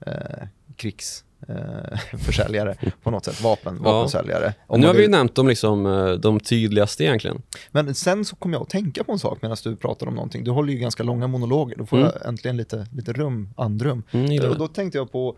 eh, 0.00 0.46
krigs 0.76 1.24
eh, 1.48 2.18
försäljare 2.18 2.76
på 3.02 3.10
något 3.10 3.24
sätt, 3.24 3.40
vapen, 3.42 3.80
Ja. 3.84 3.92
vapensäljare. 3.92 4.54
Och 4.66 4.80
nu 4.80 4.86
har 4.86 4.94
vi 4.94 5.02
ju 5.02 5.08
nämnt 5.08 5.34
de, 5.34 5.48
liksom, 5.48 5.86
eh, 5.86 6.10
de 6.12 6.40
tydligaste 6.40 7.04
egentligen. 7.04 7.42
Men 7.70 7.94
sen 7.94 8.24
så 8.24 8.36
kom 8.36 8.52
jag 8.52 8.62
att 8.62 8.70
tänka 8.70 9.04
på 9.04 9.12
en 9.12 9.18
sak 9.18 9.38
medan 9.42 9.56
du 9.64 9.76
pratar 9.76 10.06
om 10.06 10.14
någonting. 10.14 10.44
Du 10.44 10.50
håller 10.50 10.72
ju 10.72 10.78
ganska 10.78 11.02
långa 11.02 11.26
monologer, 11.26 11.76
då 11.76 11.86
får 11.86 11.96
Mm. 11.96 12.10
jag 12.14 12.28
äntligen 12.28 12.56
lite, 12.56 12.86
lite 12.92 13.12
rum, 13.12 13.48
andrum. 13.56 14.02
Mm, 14.10 14.26
gillar 14.32 14.48
och 14.48 14.58
då 14.58 14.68
tänkte 14.68 14.98
jag 14.98 15.12
på 15.12 15.36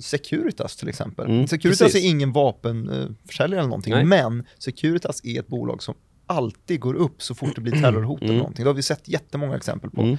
Securitas 0.00 0.76
till 0.76 0.88
exempel. 0.88 1.26
Mm, 1.26 1.46
Securitas 1.46 1.78
precis. 1.78 2.04
är 2.04 2.08
ingen 2.08 2.32
vapenförsäljare 2.32 3.60
eller 3.60 3.68
någonting, 3.68 3.92
Nej. 3.94 4.04
men 4.04 4.44
Securitas 4.58 5.20
är 5.24 5.40
ett 5.40 5.48
bolag 5.48 5.82
som 5.82 5.94
alltid 6.26 6.80
går 6.80 6.94
upp 6.94 7.22
så 7.22 7.34
fort 7.34 7.54
det 7.54 7.60
blir 7.60 7.72
terrorhot 7.72 8.18
eller 8.20 8.28
Mm. 8.28 8.38
någonting. 8.38 8.64
Det 8.64 8.68
har 8.70 8.74
vi 8.74 8.82
sett 8.82 9.08
jättemånga 9.08 9.56
exempel 9.56 9.90
på. 9.90 10.00
Mm. 10.02 10.16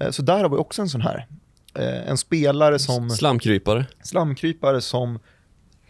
Eh, 0.00 0.10
Så 0.10 0.22
där 0.22 0.42
har 0.42 0.48
vi 0.48 0.56
också 0.56 0.82
en 0.82 0.88
sån 0.88 1.00
här. 1.00 1.26
Eh, 1.78 2.10
En 2.10 2.16
spelare 2.18 2.78
som 2.78 3.10
Slamkrypare. 3.10 3.86
slamkrypare 4.02 4.80
som 4.80 5.18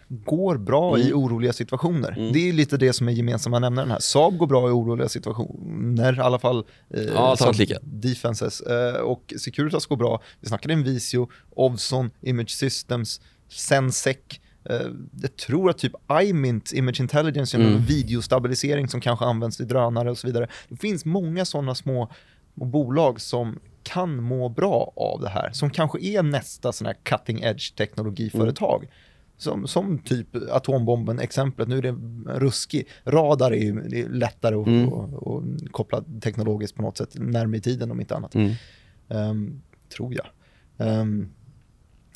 går 0.09 0.57
bra 0.59 0.99
i 0.99 1.13
oroliga 1.13 1.53
situationer. 1.53 2.11
Mm. 2.19 2.33
Det 2.33 2.49
är 2.49 2.53
lite 2.53 2.77
det 2.77 2.93
som 2.93 3.09
är 3.09 3.13
gemensamma 3.13 3.59
nämnaren 3.59 3.91
här. 3.91 3.99
Saab 3.99 4.37
går 4.39 4.47
bra 4.47 4.69
i 4.69 4.73
oroliga 4.73 5.09
situationer, 5.09 6.17
i 6.17 6.21
alla 6.21 6.39
fall 6.39 6.65
eh, 6.91 7.03
Ja, 7.03 7.37
defenses. 7.83 8.61
Eh, 8.61 8.95
och 9.01 9.35
Securitas 9.41 9.87
går 9.87 9.97
bra. 9.97 10.23
Vi 10.41 10.49
snackade 10.49 10.75
Invisio, 10.75 11.29
Ovzon, 11.51 12.11
Image 12.23 12.51
Systems, 12.51 13.21
Sensec. 13.49 14.17
Eh, 14.71 14.81
jag 15.23 15.37
tror 15.37 15.71
att 15.71 15.79
typ 15.79 15.93
iMint, 16.23 16.73
Image 16.73 17.01
Intelligence, 17.01 17.57
Mm. 17.57 17.85
videostabilisering 17.85 18.89
som 18.89 19.01
kanske 19.01 19.25
används 19.25 19.61
i 19.61 19.65
drönare 19.65 20.11
och 20.11 20.19
så 20.19 20.27
vidare. 20.27 20.49
Det 20.69 20.77
finns 20.77 21.05
många 21.05 21.45
sådana 21.45 21.75
små 21.75 22.11
bolag 22.65 23.21
som 23.21 23.59
kan 23.83 24.23
må 24.23 24.49
bra 24.49 24.93
av 24.97 25.21
det 25.21 25.29
här, 25.29 25.51
som 25.53 25.71
kanske 25.71 26.01
är 26.01 26.23
nästa 26.23 26.73
sån 26.73 26.87
här 26.87 26.97
cutting 27.03 27.43
edge 27.43 27.77
teknologiföretag. 27.77 28.83
Mm. 28.83 28.91
Som, 29.39 29.67
som 29.67 29.99
typ 29.99 30.29
atombomben 30.51 31.19
exemplet, 31.19 31.69
nu 31.69 31.79
är 31.79 31.83
det 31.83 31.97
ruskig. 32.39 32.89
Radar 33.05 33.51
är 33.51 33.63
ju 33.63 33.79
är 33.79 34.09
lättare 34.09 34.55
att 34.55 34.67
Mm. 34.67 34.89
och, 34.89 35.27
och 35.27 35.43
koppla 35.71 36.05
teknologiskt 36.21 36.77
på 36.77 36.83
något 36.83 36.99
sätt, 36.99 37.11
närmare 37.15 37.57
i 37.57 37.61
tiden 37.61 37.91
om 37.91 38.01
inte 38.01 38.17
annat. 38.17 38.35
Mm. 38.35 38.53
Ehm, 39.09 39.63
tror 39.97 40.15
jag. 40.15 40.27
Ehm, 40.87 41.29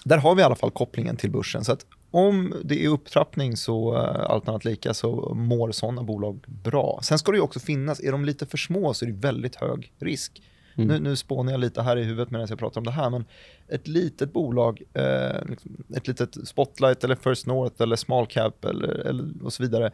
där 0.04 0.18
har 0.18 0.34
vi 0.34 0.42
i 0.42 0.44
alla 0.44 0.54
fall 0.54 0.70
kopplingen 0.70 1.16
till 1.16 1.30
börsen. 1.30 1.64
Så 1.64 1.72
att 1.72 1.86
om 2.10 2.54
det 2.64 2.84
är 2.84 2.88
upptrappning 2.88 3.56
så 3.56 3.94
uh, 3.94 4.30
allt 4.30 4.48
annat 4.48 4.64
lika 4.64 4.94
så 4.94 5.34
mår 5.34 5.72
sådana 5.72 6.02
bolag 6.02 6.44
bra. 6.46 7.00
Sen 7.02 7.18
ska 7.18 7.32
det 7.32 7.38
ju 7.38 7.42
också 7.42 7.60
finnas, 7.60 8.00
är 8.00 8.12
de 8.12 8.24
lite 8.24 8.46
för 8.46 8.58
små 8.58 8.94
så 8.94 9.04
är 9.04 9.08
det 9.08 9.16
väldigt 9.16 9.56
hög 9.56 9.92
risk. 9.98 10.42
Mm. 10.74 10.88
Nu, 10.88 11.10
nu 11.10 11.16
spånar 11.16 11.52
jag 11.52 11.60
lite 11.60 11.82
här 11.82 11.96
i 11.96 12.02
huvudet 12.04 12.30
medan 12.30 12.46
jag 12.50 12.58
pratar 12.58 12.80
om 12.80 12.84
det 12.84 12.90
här, 12.90 13.10
men 13.10 13.24
ett 13.68 13.88
litet 13.88 14.32
bolag, 14.32 14.82
eh, 14.94 15.48
liksom 15.48 15.76
ett 15.96 16.08
litet 16.08 16.48
Spotlight 16.48 17.04
eller 17.04 17.14
First 17.14 17.46
North 17.46 17.82
eller 17.82 17.96
Small 17.96 18.26
Cap 18.26 18.64
eller, 18.64 18.88
eller, 18.88 19.44
och 19.44 19.52
så 19.52 19.62
vidare, 19.62 19.90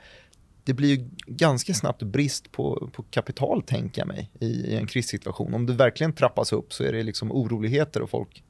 det 0.65 0.75
blir 0.75 0.97
ju 0.97 1.09
ganska 1.27 1.75
snabbt 1.75 2.03
brist 2.03 2.53
på, 2.53 2.91
på 2.93 3.03
kapital, 3.03 3.63
tänker 3.63 4.01
jag 4.01 4.09
mig, 4.09 4.31
i, 4.41 4.47
i 4.47 4.77
en 4.77 4.87
krissituation. 4.87 5.55
Om 5.55 5.67
det 5.67 5.73
verkligen 5.73 6.13
trappas 6.13 6.53
upp 6.53 6.73
så 6.73 6.85
är 6.85 6.93
det 6.93 7.03
liksom 7.03 7.33
oroligheter 7.33 8.03
och 8.03 8.11
folk 8.11 8.43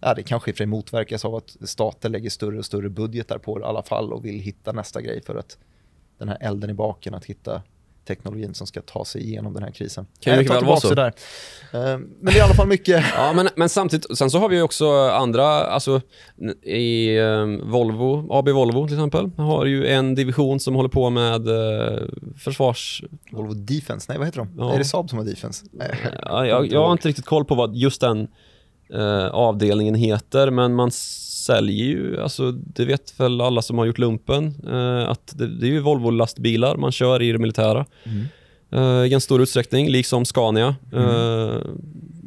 Ja, 0.00 0.14
det 0.14 0.22
kanske 0.22 0.52
för 0.52 0.66
motverkas 0.66 1.24
av 1.24 1.34
att 1.34 1.56
stater 1.64 2.08
lägger 2.08 2.30
större 2.30 2.58
och 2.58 2.66
större 2.66 2.88
budgetar 2.88 3.38
på 3.38 3.58
det 3.58 3.62
i 3.62 3.66
alla 3.66 3.82
fall 3.82 4.12
och 4.12 4.24
vill 4.24 4.40
hitta 4.40 4.72
nästa 4.72 5.00
grej 5.00 5.22
för 5.22 5.34
att 5.34 5.58
den 6.18 6.28
här 6.28 6.38
elden 6.40 6.70
i 6.70 6.74
baken, 6.74 7.14
att 7.14 7.24
hitta 7.24 7.62
teknologin 8.04 8.54
som 8.54 8.66
ska 8.66 8.82
ta 8.82 9.04
sig 9.04 9.22
igenom 9.22 9.54
den 9.54 9.62
här 9.62 9.70
krisen. 9.70 10.06
Kan 10.20 10.32
ju 10.32 10.38
mycket 10.38 10.62
väl 10.62 10.80
så. 10.80 10.94
Där. 10.94 11.06
Eh, 11.06 11.80
men 11.82 12.18
det 12.20 12.30
är 12.30 12.36
i 12.36 12.40
alla 12.40 12.54
fall 12.54 12.66
mycket... 12.66 13.04
ja, 13.14 13.32
men, 13.32 13.48
men 13.56 13.68
samtidigt, 13.68 14.18
sen 14.18 14.30
så 14.30 14.38
har 14.38 14.48
vi 14.48 14.56
ju 14.56 14.62
också 14.62 14.92
andra, 15.08 15.44
alltså 15.46 16.00
i 16.62 17.18
um, 17.18 17.70
Volvo, 17.70 18.32
AB 18.32 18.48
Volvo 18.48 18.86
till 18.86 18.96
exempel, 18.96 19.30
har 19.36 19.66
ju 19.66 19.86
en 19.86 20.14
division 20.14 20.60
som 20.60 20.74
håller 20.74 20.88
på 20.88 21.10
med 21.10 21.48
uh, 21.48 22.08
försvars... 22.38 23.02
Volvo 23.32 23.54
Defense, 23.54 24.06
nej 24.08 24.18
vad 24.18 24.26
heter 24.26 24.38
de? 24.38 24.54
Ja. 24.58 24.74
Är 24.74 24.78
det 24.78 24.84
Saab 24.84 25.10
som 25.10 25.18
har 25.18 25.26
Defense? 25.26 25.66
ja, 26.22 26.46
jag, 26.46 26.72
jag 26.72 26.84
har 26.84 26.92
inte 26.92 27.08
riktigt 27.08 27.26
koll 27.26 27.44
på 27.44 27.54
vad 27.54 27.76
just 27.76 28.00
den 28.00 28.28
uh, 28.94 29.26
avdelningen 29.26 29.94
heter, 29.94 30.50
men 30.50 30.74
man 30.74 30.90
säljer 31.40 31.86
ju, 31.86 32.20
alltså 32.20 32.52
det 32.52 32.84
vet 32.84 33.20
väl 33.20 33.40
alla 33.40 33.62
som 33.62 33.78
har 33.78 33.86
gjort 33.86 33.98
lumpen, 33.98 34.54
eh, 34.66 35.08
att 35.08 35.38
det, 35.38 35.46
det, 35.46 35.66
är 35.66 35.70
ju 35.70 35.80
Volvo-lastbilar 35.80 36.76
man 36.76 36.92
kör 36.92 37.22
i 37.22 37.32
det 37.32 37.38
militära. 37.38 37.86
Mm. 38.04 38.26
Eh, 38.70 39.06
I 39.06 39.08
ganska 39.08 39.24
stor 39.24 39.42
utsträckning, 39.42 39.88
liksom 39.88 40.24
Scania. 40.24 40.76
Mm. 40.92 41.04
Eh, 41.04 41.60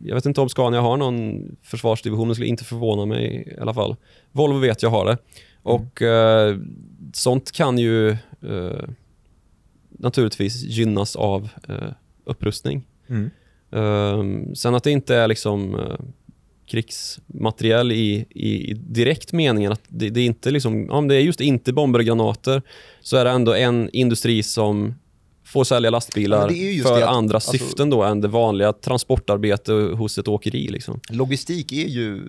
jag 0.06 0.16
vet 0.16 0.26
inte 0.26 0.42
om 0.42 0.50
Scania 0.50 0.82
har 0.82 0.98
någon 0.98 1.42
försvarsdivision, 1.62 2.28
det 2.28 2.36
skulle 2.36 2.48
inte 2.48 2.64
förvåna 2.64 3.06
mig 3.06 3.54
i 3.58 3.62
alla 3.62 3.74
fall. 3.74 3.96
Volvo 4.32 4.58
vet 4.58 4.84
jag 4.84 4.90
har 4.90 5.06
det. 5.06 5.12
Mm. 5.12 5.22
Och 5.64 6.02
eh, 6.02 6.58
sånt 7.14 7.52
kan 7.52 7.78
ju 7.78 8.10
eh, 8.42 8.90
naturligtvis 9.90 10.64
gynnas 10.64 11.16
av 11.16 11.50
eh, 11.70 11.92
upprustning. 12.26 12.88
Mm. 13.10 14.56
sen 14.56 14.76
att 14.76 14.84
det 14.84 14.92
inte 14.92 15.16
är 15.16 15.28
liksom 15.28 15.78
krigsmateriel 16.74 17.92
i, 17.92 18.26
i 18.30 18.74
direkt 18.74 19.34
meningen. 19.34 19.72
Att 19.72 19.82
det, 19.88 20.10
det, 20.10 20.20
är 20.20 20.26
inte 20.26 20.52
liksom, 20.52 20.90
om 20.90 21.08
det 21.08 21.16
är 21.16 21.20
just 21.20 21.42
inte 21.42 21.74
bomber 21.74 22.00
och 22.00 22.06
granater 22.06 22.62
så 23.02 23.18
är 23.18 23.26
det 23.26 23.32
ändå 23.32 23.54
en 23.54 23.90
industri 23.94 24.44
som 24.44 24.94
får 25.46 25.64
sälja 25.64 25.90
lastbilar 25.90 26.50
för 26.84 27.02
att, 27.02 27.10
andra 27.10 27.36
alltså, 27.36 27.52
syften 27.52 27.90
då 27.90 28.04
än 28.04 28.22
det 28.22 28.28
vanliga 28.28 28.74
transportarbete 28.74 29.74
hos 29.74 30.18
ett 30.18 30.28
åkeri. 30.28 30.68
Liksom. 30.68 31.00
Logistik 31.10 31.72
är 31.72 31.88
ju 31.88 32.22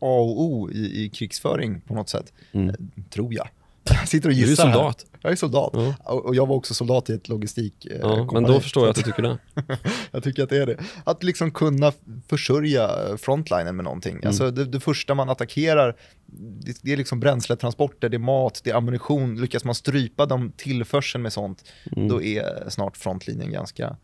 A 0.00 0.20
och 0.20 0.42
O 0.42 0.70
i, 0.70 1.04
i 1.04 1.08
krigsföring 1.08 1.80
på 1.80 1.94
något 1.94 2.08
sätt, 2.08 2.32
mm. 2.52 2.74
tror 3.10 3.34
jag. 3.34 3.48
Jag 3.84 4.08
sitter 4.08 4.28
och 4.28 4.34
gissar. 4.34 4.64
Du 4.64 4.70
är 4.70 4.74
soldat. 4.74 5.06
Här. 5.12 5.18
Jag 5.22 5.32
är 5.32 5.36
soldat. 5.36 5.70
Ja. 5.74 6.12
Och 6.12 6.34
jag 6.34 6.46
var 6.46 6.56
också 6.56 6.74
soldat 6.74 7.10
i 7.10 7.12
ett 7.12 7.28
logistik 7.28 7.86
eh, 7.86 7.98
ja, 8.00 8.28
Men 8.32 8.42
då 8.42 8.60
förstår 8.60 8.82
jag 8.82 8.90
att 8.90 8.96
du 8.96 9.02
tycker 9.02 9.22
det. 9.22 9.38
jag 10.10 10.22
tycker 10.22 10.42
att 10.42 10.50
det 10.50 10.62
är 10.62 10.66
det. 10.66 10.76
Att 11.04 11.22
liksom 11.22 11.50
kunna 11.50 11.92
försörja 12.28 12.90
frontlinen 13.18 13.76
med 13.76 13.84
någonting. 13.84 14.12
Mm. 14.12 14.26
Alltså 14.26 14.50
det, 14.50 14.64
det, 14.64 14.80
första 14.80 15.14
man 15.14 15.28
attackerar, 15.28 15.96
det, 16.26 16.76
det, 16.82 16.92
är 16.92 16.96
liksom 16.96 17.20
bränsletransporter, 17.20 18.08
det 18.08 18.16
är 18.16 18.18
mat, 18.18 18.60
det 18.64 18.70
är 18.70 18.74
ammunition. 18.74 19.40
Lyckas 19.40 19.64
man 19.64 19.74
strypa 19.74 20.26
de 20.26 20.52
tillförseln 20.56 21.22
med 21.22 21.32
sånt, 21.32 21.64
mm. 21.96 22.08
då 22.08 22.22
är 22.22 22.70
snart 22.70 22.96
frontlinjen 22.96 23.52
ganska 23.52 23.96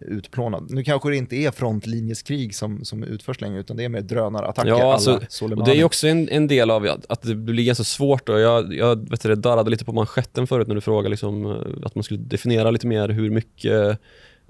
utplånad. 0.00 0.70
Nu 0.70 0.84
kanske 0.84 1.10
det 1.10 1.16
inte 1.16 1.36
är 1.36 1.50
frontlinjeskrig 1.50 2.54
som, 2.54 2.84
som 2.84 3.02
utförs 3.02 3.40
längre, 3.40 3.60
utan 3.60 3.76
det 3.76 3.84
är 3.84 3.88
mer 3.88 4.00
drönarattacker 4.00 4.68
ja, 4.68 4.92
alltså, 4.92 5.20
Det 5.64 5.80
är 5.80 5.84
också 5.84 6.08
en, 6.08 6.28
en 6.28 6.46
del 6.46 6.70
av 6.70 7.00
att 7.08 7.22
det 7.22 7.34
blir 7.34 7.64
ganska 7.64 7.84
svårt. 7.84 8.28
Och 8.28 8.40
jag 8.40 8.74
jag 8.74 9.10
vet 9.10 9.22
det, 9.22 9.34
darrade 9.34 9.70
lite 9.70 9.84
på 9.84 9.92
manschetten 9.92 10.46
förut 10.46 10.68
när 10.68 10.74
du 10.74 10.80
frågade 10.80 11.08
liksom, 11.08 11.46
eh, 11.46 11.86
att 11.86 11.94
man 11.94 12.04
skulle 12.04 12.20
definiera 12.20 12.70
lite 12.70 12.86
mer 12.86 13.08
hur 13.08 13.30
mycket 13.30 14.00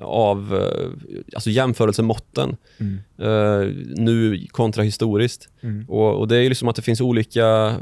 av 0.02 0.54
eh, 0.54 1.14
alltså 1.34 1.50
jämförelsemåtten 1.50 2.56
mm. 2.78 3.00
uh, 3.30 3.72
nu 3.86 4.46
kontra 4.50 4.82
historiskt. 4.82 5.48
Mm. 5.62 5.84
Och, 5.88 6.18
och, 6.18 6.28
Det 6.28 6.36
är 6.36 6.48
liksom 6.48 6.68
att 6.68 6.76
det 6.76 6.82
finns 6.82 7.00
olika 7.00 7.76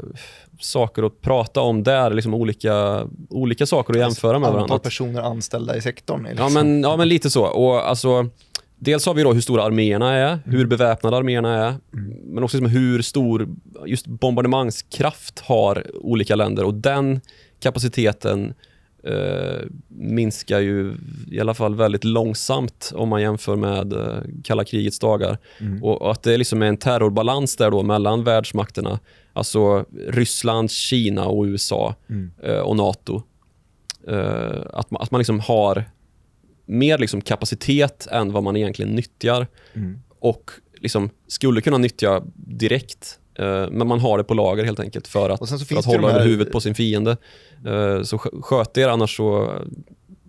saker 0.59 1.03
att 1.03 1.21
prata 1.21 1.61
om 1.61 1.83
där, 1.83 2.13
liksom 2.13 2.33
olika, 2.33 3.07
olika 3.29 3.65
saker 3.65 3.93
att 3.93 3.99
jämföra 3.99 4.39
med 4.39 4.49
varandra. 4.49 4.63
Antal 4.63 4.79
personer 4.79 5.21
anställda 5.21 5.77
i 5.77 5.81
sektorn. 5.81 6.23
Liksom. 6.23 6.37
Ja, 6.43 6.49
men, 6.63 6.81
ja, 6.81 6.97
men 6.97 7.07
lite 7.07 7.29
så. 7.29 7.45
Och 7.45 7.89
alltså, 7.89 8.29
dels 8.77 9.05
har 9.05 9.13
vi 9.13 9.23
då 9.23 9.33
hur 9.33 9.41
stora 9.41 9.63
arméerna 9.63 10.13
är, 10.13 10.27
mm. 10.27 10.39
hur 10.45 10.65
beväpnade 10.65 11.17
arméerna 11.17 11.53
är, 11.53 11.67
mm. 11.67 12.17
men 12.23 12.43
också 12.43 12.57
liksom 12.57 12.71
hur 12.71 13.01
stor 13.01 13.47
just 13.85 14.07
bombardemangskraft 14.07 15.39
har 15.39 15.85
olika 15.93 16.35
länder. 16.35 16.63
Och 16.63 16.73
den 16.73 17.21
kapaciteten 17.59 18.53
eh, 19.05 19.67
minskar 19.87 20.59
ju 20.59 20.97
i 21.31 21.39
alla 21.39 21.53
fall 21.53 21.75
väldigt 21.75 22.03
långsamt 22.03 22.91
om 22.95 23.09
man 23.09 23.21
jämför 23.21 23.55
med 23.55 23.93
eh, 23.93 24.21
kalla 24.43 24.63
krigets 24.63 24.99
dagar. 24.99 25.37
Mm. 25.59 25.83
Och, 25.83 26.01
och, 26.01 26.11
att 26.11 26.23
det 26.23 26.37
liksom 26.37 26.61
är 26.61 26.65
en 26.65 26.77
terrorbalans 26.77 27.55
där 27.55 27.71
då 27.71 27.83
mellan 27.83 28.23
världsmakterna, 28.23 28.99
alltså 29.33 29.85
Ryssland, 30.07 30.71
Kina 30.71 31.25
och 31.25 31.43
USA 31.43 31.95
mm. 32.09 32.31
eh, 32.43 32.59
och 32.59 32.75
NATO. 32.75 33.23
Eh, 34.07 34.61
att, 34.73 34.91
man, 34.91 35.01
att 35.01 35.11
man 35.11 35.19
liksom 35.19 35.39
har 35.39 35.83
mer 36.65 36.97
liksom 36.97 37.21
kapacitet 37.21 38.07
än 38.11 38.31
vad 38.31 38.43
man 38.43 38.55
egentligen 38.55 38.95
nyttjar 38.95 39.47
mm. 39.73 39.99
och 40.19 40.51
liksom 40.79 41.09
skulle 41.27 41.61
kunna 41.61 41.77
nyttja 41.77 42.21
direkt 42.35 43.19
men 43.71 43.87
man 43.87 43.99
har 43.99 44.17
det 44.17 44.23
på 44.23 44.33
lager 44.33 44.63
helt 44.63 44.79
enkelt 44.79 45.07
för 45.07 45.29
att, 45.29 45.49
för 45.67 45.77
att 45.77 45.85
hålla 45.85 46.09
över 46.09 46.25
huvudet 46.25 46.53
på 46.53 46.61
sin 46.61 46.75
fiende. 46.75 47.17
Eh, 47.65 48.01
så 48.01 48.17
sköt 48.17 48.77
er, 48.77 48.87
annars 48.87 49.17
så 49.17 49.53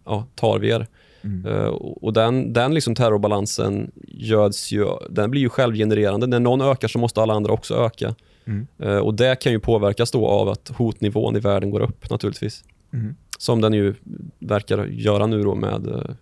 ja, 0.04 0.26
tar 0.34 0.58
vi 0.58 0.70
er. 0.70 0.86
Mm. 1.22 1.46
Uh, 1.46 1.68
och 1.68 2.12
den, 2.12 2.52
den 2.52 2.74
liksom 2.74 2.94
terrorbalansen 2.94 3.90
göds 4.06 4.72
ju, 4.72 4.86
den 5.10 5.30
blir 5.30 5.40
ju 5.40 5.48
självgenererande. 5.48 6.26
När 6.26 6.40
någon 6.40 6.60
ökar 6.60 6.88
så 6.88 6.98
måste 6.98 7.22
alla 7.22 7.34
andra 7.34 7.52
också 7.52 7.74
öka. 7.74 8.14
Mm. 8.44 9.02
Och 9.02 9.14
Det 9.14 9.40
kan 9.40 9.52
ju 9.52 9.60
påverkas 9.60 10.10
då 10.10 10.26
av 10.28 10.48
att 10.48 10.68
hotnivån 10.68 11.36
i 11.36 11.40
världen 11.40 11.70
går 11.70 11.80
upp 11.80 12.10
naturligtvis. 12.10 12.64
Mm. 12.92 13.16
Som 13.38 13.60
den 13.60 13.72
ju 13.72 13.94
verkar 14.38 14.86
göra 14.86 15.26
nu 15.26 15.42
då 15.42 15.54
med 15.54 16.16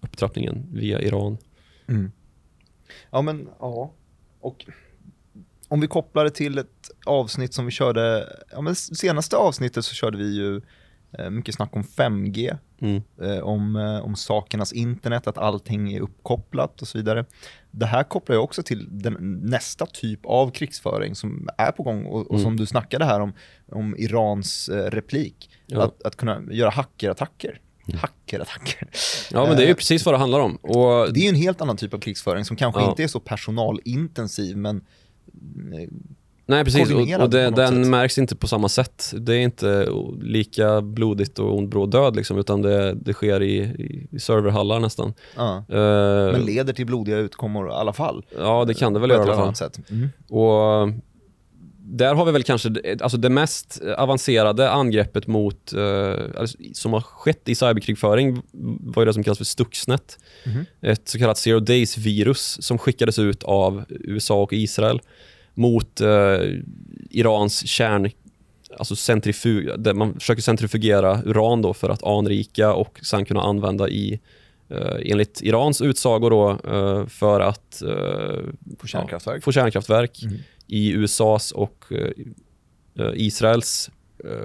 upptrappningen 0.00 0.66
via 0.72 1.00
Iran. 1.00 1.38
Mm. 1.88 2.12
Ja 3.10 3.22
men 3.22 3.48
ja, 3.60 3.92
och 4.40 4.66
om 5.74 5.80
vi 5.80 5.86
kopplar 5.86 6.24
det 6.24 6.30
till 6.30 6.58
ett 6.58 6.90
avsnitt 7.06 7.54
som 7.54 7.64
vi 7.64 7.70
körde, 7.70 8.28
ja 8.52 8.60
men 8.60 8.74
senaste 8.74 9.36
avsnittet 9.36 9.84
så 9.84 9.94
körde 9.94 10.18
vi 10.18 10.36
ju 10.36 10.60
eh, 11.18 11.30
mycket 11.30 11.54
snack 11.54 11.76
om 11.76 11.82
5G, 11.82 12.58
mm. 12.80 13.02
eh, 13.22 13.38
om, 13.38 13.76
eh, 13.76 14.04
om 14.04 14.16
sakernas 14.16 14.72
internet, 14.72 15.26
att 15.26 15.38
allting 15.38 15.92
är 15.92 16.00
uppkopplat 16.00 16.82
och 16.82 16.88
så 16.88 16.98
vidare. 16.98 17.24
Det 17.70 17.86
här 17.86 18.02
kopplar 18.02 18.36
ju 18.36 18.42
också 18.42 18.62
till 18.62 18.88
den, 18.90 19.40
nästa 19.42 19.86
typ 19.86 20.26
av 20.26 20.50
krigsföring 20.50 21.14
som 21.14 21.48
är 21.58 21.72
på 21.72 21.82
gång 21.82 22.06
och, 22.06 22.20
och 22.20 22.30
mm. 22.30 22.42
som 22.42 22.56
du 22.56 22.66
snackade 22.66 23.04
här 23.04 23.20
om, 23.20 23.32
om 23.72 23.96
Irans 23.98 24.68
replik. 24.68 25.50
Ja. 25.66 25.82
Att, 25.82 26.02
att 26.02 26.16
kunna 26.16 26.42
göra 26.50 26.70
hackerattacker. 26.70 27.60
Mm. 27.88 28.00
Hackerattacker. 28.00 28.88
Ja, 29.30 29.46
men 29.46 29.56
det 29.56 29.64
är 29.64 29.68
ju 29.68 29.74
precis 29.74 30.04
vad 30.04 30.14
det 30.14 30.18
handlar 30.18 30.40
om. 30.40 30.56
Och... 30.56 31.12
Det 31.12 31.20
är 31.20 31.28
en 31.28 31.34
helt 31.34 31.60
annan 31.60 31.76
typ 31.76 31.94
av 31.94 31.98
krigsföring 31.98 32.44
som 32.44 32.56
kanske 32.56 32.80
ja. 32.80 32.90
inte 32.90 33.02
är 33.02 33.08
så 33.08 33.20
personalintensiv, 33.20 34.56
men 34.56 34.84
Nej, 36.46 36.64
precis. 36.64 36.90
Och, 36.90 37.22
och 37.22 37.30
det, 37.30 37.50
den 37.50 37.84
sätt. 37.84 37.86
märks 37.86 38.18
inte 38.18 38.36
på 38.36 38.46
samma 38.46 38.68
sätt. 38.68 39.12
Det 39.18 39.34
är 39.34 39.40
inte 39.40 39.88
lika 40.22 40.80
blodigt 40.80 41.38
och 41.38 41.56
ond 41.58 41.68
bråd 41.68 41.90
död, 41.90 42.16
liksom, 42.16 42.38
utan 42.38 42.62
det, 42.62 42.94
det 42.94 43.12
sker 43.12 43.42
i, 43.42 43.58
i 44.10 44.18
serverhallar 44.18 44.80
nästan. 44.80 45.14
Ja. 45.36 45.64
Uh, 45.70 46.32
Men 46.32 46.44
leder 46.44 46.72
till 46.72 46.86
blodiga 46.86 47.16
utkommor 47.16 47.68
i 47.68 47.72
alla 47.72 47.92
fall. 47.92 48.24
Ja, 48.38 48.64
det 48.64 48.74
kan 48.74 48.92
det 48.92 49.00
väl 49.00 49.10
göra 49.10 49.20
i 49.20 49.30
alla 49.30 49.36
fall. 49.36 49.54
Sätt. 49.54 49.80
Mm. 49.90 50.08
Och 50.28 50.88
där 51.86 52.14
har 52.14 52.24
vi 52.24 52.32
väl 52.32 52.42
kanske 52.42 52.96
alltså 53.00 53.18
det 53.18 53.28
mest 53.28 53.82
avancerade 53.96 54.70
angreppet 54.70 55.26
mot, 55.26 55.72
uh, 55.76 56.14
som 56.72 56.92
har 56.92 57.00
skett 57.00 57.48
i 57.48 57.54
cyberkrigföring 57.54 58.42
var 58.80 59.02
ju 59.02 59.06
det 59.06 59.12
som 59.12 59.24
kallas 59.24 59.38
för 59.38 59.44
Stuxnet. 59.44 60.18
Mm. 60.44 60.64
Ett 60.80 61.08
så 61.08 61.18
kallat 61.18 61.38
zero 61.38 61.60
days-virus 61.60 62.62
som 62.62 62.78
skickades 62.78 63.18
ut 63.18 63.42
av 63.42 63.84
USA 63.88 64.42
och 64.42 64.52
Israel 64.52 65.00
mot 65.54 66.00
uh, 66.00 66.60
Irans 67.10 67.66
kärn 67.66 68.10
alltså 68.78 68.96
centrifug, 68.96 69.70
där 69.78 69.94
man 69.94 70.14
försöker 70.14 70.42
centrifugera 70.42 71.22
uran 71.24 71.62
då 71.62 71.74
för 71.74 71.90
att 71.90 72.02
anrika 72.02 72.74
och 72.74 73.00
sen 73.02 73.24
kunna 73.24 73.40
använda 73.40 73.88
i 73.88 74.20
Uh, 74.70 75.10
enligt 75.10 75.42
Irans 75.42 75.80
utsago 75.80 76.28
då, 76.28 76.58
uh, 76.68 77.06
för 77.06 77.40
att 77.40 77.82
uh, 77.84 77.90
få 78.78 78.86
kärnkraftverk, 78.86 79.36
ja, 79.36 79.40
få 79.40 79.52
kärnkraftverk 79.52 80.22
mm. 80.22 80.38
I 80.66 80.90
USAs 80.90 81.52
och 81.52 81.84
Israels 83.14 83.90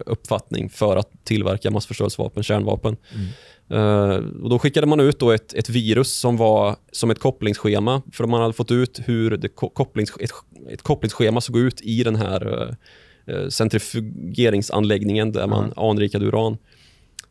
uppfattning 0.05 0.69
för 0.69 0.95
att 0.95 1.25
tillverka 1.25 1.71
massförstörelsevapen, 1.71 2.43
kärnvapen. 2.43 2.97
Mm. 3.69 4.41
Och 4.43 4.49
då 4.49 4.59
skickade 4.59 4.87
man 4.87 4.99
ut 4.99 5.19
då 5.19 5.31
ett, 5.31 5.53
ett, 5.53 5.69
virus 5.69 6.13
som 6.13 6.37
var 6.37 6.75
som 6.91 7.11
ett 7.11 7.19
kopplingsschema, 7.19 8.01
för 8.13 8.25
man 8.27 8.41
hade 8.41 8.53
fått 8.53 8.71
ut 8.71 9.01
hur 9.05 9.37
det 9.37 9.49
kopplings, 9.49 10.13
ett, 10.19 10.31
ett 10.69 10.81
kopplingsschema 10.81 11.41
såg 11.41 11.57
ut 11.57 11.81
i 11.81 12.03
den 12.03 12.15
här 12.15 12.75
centrifugeringsanläggningen 13.49 15.31
där 15.31 15.47
man 15.47 15.63
mm. 15.63 15.73
anrikade 15.77 16.25
uran. 16.25 16.57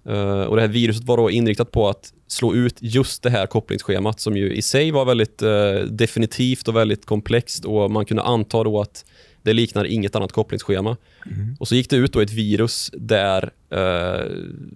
Uh, 0.08 0.42
och 0.42 0.56
Det 0.56 0.62
här 0.62 0.68
viruset 0.68 1.04
var 1.04 1.16
då 1.16 1.30
inriktat 1.30 1.72
på 1.72 1.88
att 1.88 2.12
slå 2.26 2.54
ut 2.54 2.76
just 2.80 3.22
det 3.22 3.30
här 3.30 3.46
kopplingsschemat 3.46 4.20
som 4.20 4.36
ju 4.36 4.54
i 4.54 4.62
sig 4.62 4.90
var 4.90 5.04
väldigt 5.04 5.42
definitivt 5.90 6.68
och 6.68 6.76
väldigt 6.76 7.06
komplext 7.06 7.64
och 7.64 7.90
man 7.90 8.04
kunde 8.04 8.22
anta 8.22 8.64
då 8.64 8.80
att 8.80 9.04
det 9.42 9.52
liknar 9.52 9.84
inget 9.84 10.16
annat 10.16 10.32
kopplingsschema. 10.32 10.96
Mm. 11.26 11.56
Och 11.60 11.68
så 11.68 11.74
gick 11.74 11.90
det 11.90 11.96
ut 11.96 12.12
då 12.12 12.20
ett 12.20 12.32
virus 12.32 12.90
där 12.94 13.50
eh, 13.70 14.30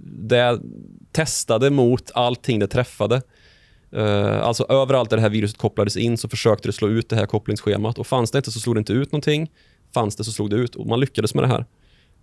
det 0.05 0.61
testade 1.13 1.71
mot 1.71 2.11
allting 2.15 2.59
det 2.59 2.67
träffade. 2.67 3.23
Eh, 3.93 4.43
alltså 4.43 4.67
överallt 4.69 5.11
där 5.11 5.17
det 5.17 5.23
här 5.23 5.31
viruset 5.31 5.59
kopplades 5.59 5.97
in 5.97 6.19
så 6.19 6.29
försökte 6.29 6.69
det 6.69 6.73
slå 6.73 6.89
ut 6.89 7.09
det 7.09 7.17
här 7.17 7.27
kopplingsschemat 7.27 7.99
och 7.99 8.07
fanns 8.07 8.31
det 8.31 8.39
inte 8.39 8.53
så 8.53 8.61
slog 8.61 8.77
det 8.77 8.79
inte 8.79 8.93
ut 8.93 9.13
någonting. 9.13 9.51
Fanns 9.95 10.17
det 10.17 10.25
så 10.25 10.33
slog 10.33 10.51
det 10.51 10.57
ut 10.57 10.75
och 10.75 10.87
man 10.87 11.01
lyckades 11.01 11.35
med 11.35 11.45
det 11.45 11.49
här. 11.49 11.65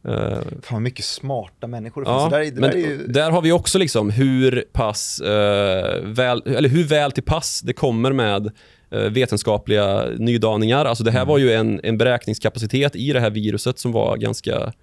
Uh, 0.07 0.37
Fan 0.61 0.83
mycket 0.83 1.05
smarta 1.05 1.67
människor 1.67 2.03
det 2.03 2.09
ja, 2.09 2.19
finns. 2.19 2.31
Där, 2.31 2.51
det 2.61 2.67
där, 2.67 2.77
ju... 2.77 3.07
där, 3.07 3.31
har 3.31 3.41
vi 3.41 3.51
också 3.51 3.77
liksom 3.77 4.09
hur 4.09 4.65
pass 4.71 5.21
uh, 5.21 5.27
väl, 6.03 6.43
eller 6.45 6.69
hur 6.69 6.83
väl 6.83 7.11
till 7.11 7.23
pass 7.23 7.61
det 7.61 7.73
kommer 7.73 8.11
med 8.11 8.51
uh, 8.93 9.01
vetenskapliga 9.01 10.05
nydaningar. 10.17 10.85
Alltså 10.85 11.03
det 11.03 11.11
här 11.11 11.19
mm. 11.19 11.27
var 11.27 11.37
ju 11.37 11.53
en, 11.53 11.79
en 11.83 11.97
beräkningskapacitet 11.97 12.95
i 12.95 13.13
det 13.13 13.19
här 13.19 13.29
viruset 13.29 13.79
som 13.79 13.91
var 13.91 14.17
ganska 14.17 14.73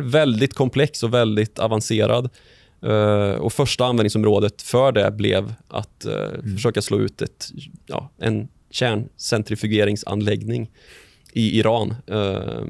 väldigt 0.00 0.54
komplex 0.54 1.02
och 1.02 1.14
väldigt 1.14 1.58
avancerad. 1.58 2.28
och 3.38 3.52
första 3.52 3.84
användningsområdet 3.84 4.62
för 4.62 4.92
det 4.92 5.10
blev 5.10 5.54
att 5.68 6.04
mm. 6.04 6.56
försöka 6.56 6.82
slå 6.82 6.98
ut 6.98 7.22
ett, 7.22 7.48
ja, 7.86 8.10
en 8.18 8.48
kärncentrifugeringsanläggning 8.70 10.70
i 11.36 11.58
Iran 11.58 11.94
eh, 12.06 12.64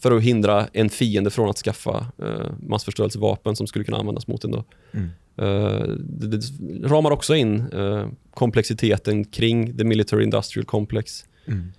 för 0.00 0.16
att 0.16 0.22
hindra 0.22 0.66
en 0.72 0.90
fiende 0.90 1.30
från 1.30 1.50
att 1.50 1.56
skaffa 1.56 2.06
eh, 2.18 2.52
massförstörelsevapen 2.66 3.56
som 3.56 3.66
skulle 3.66 3.84
kunna 3.84 3.98
användas 3.98 4.26
mot 4.26 4.44
en. 4.44 4.50
Då. 4.50 4.64
Mm. 4.92 5.08
Eh, 5.36 5.88
det, 5.98 6.26
det, 6.26 6.42
ramar 6.88 7.10
också 7.10 7.34
in 7.34 7.60
eh, 7.72 8.08
komplexiteten 8.30 9.24
kring 9.24 9.76
the 9.78 9.84
military 9.84 10.24
industrial 10.24 10.66
complex 10.66 11.24
mm. 11.46 11.72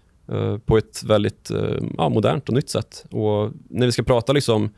På 0.66 0.78
ett 0.78 1.04
väldigt 1.04 1.52
ja, 1.98 2.10
modernt 2.10 2.50
och 2.50 2.56
nytt 2.56 2.70
sätt. 2.70 3.06
Och 3.10 3.52
när 3.70 3.86
vi 3.86 3.92
ska 3.92 4.04
prata 4.04 4.34
liksom 4.34 4.70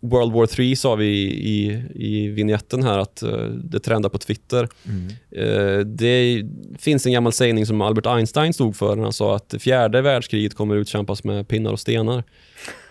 World 0.00 0.32
War 0.32 0.46
3 0.46 0.76
sa 0.76 0.94
vi 0.94 1.06
i, 1.30 1.82
i 1.94 2.28
vignetten 2.28 2.82
här 2.82 2.98
att 2.98 3.22
uh, 3.22 3.44
det 3.48 3.80
trendar 3.80 4.08
på 4.08 4.18
Twitter. 4.18 4.68
Mm. 4.84 5.08
Uh, 5.46 5.84
det 5.84 6.44
finns 6.78 7.06
en 7.06 7.12
gammal 7.12 7.32
sägning 7.32 7.66
som 7.66 7.80
Albert 7.80 8.06
Einstein 8.06 8.54
stod 8.54 8.76
för 8.76 8.96
när 8.96 9.02
han 9.02 9.12
sa 9.12 9.36
att 9.36 9.54
fjärde 9.58 10.00
världskriget 10.00 10.54
kommer 10.54 10.76
utkämpas 10.76 11.24
med 11.24 11.48
pinnar 11.48 11.72
och 11.72 11.80
stenar. 11.80 12.24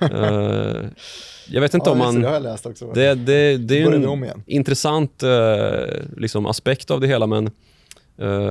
Uh, 0.01 0.09
jag 1.49 1.61
vet 1.61 1.73
inte 1.73 1.89
ja, 1.89 1.91
om 1.91 1.97
man... 1.97 2.21
Det 2.21 2.27
har 2.27 2.33
jag 2.33 2.43
läst 2.43 2.65
också. 2.65 2.91
Det, 2.93 3.15
det, 3.15 3.57
det 3.57 3.81
är 3.81 3.91
en 3.91 4.43
intressant 4.45 5.23
liksom 6.17 6.45
aspekt 6.45 6.91
av 6.91 7.01
det 7.01 7.07
hela 7.07 7.27
men 7.27 7.51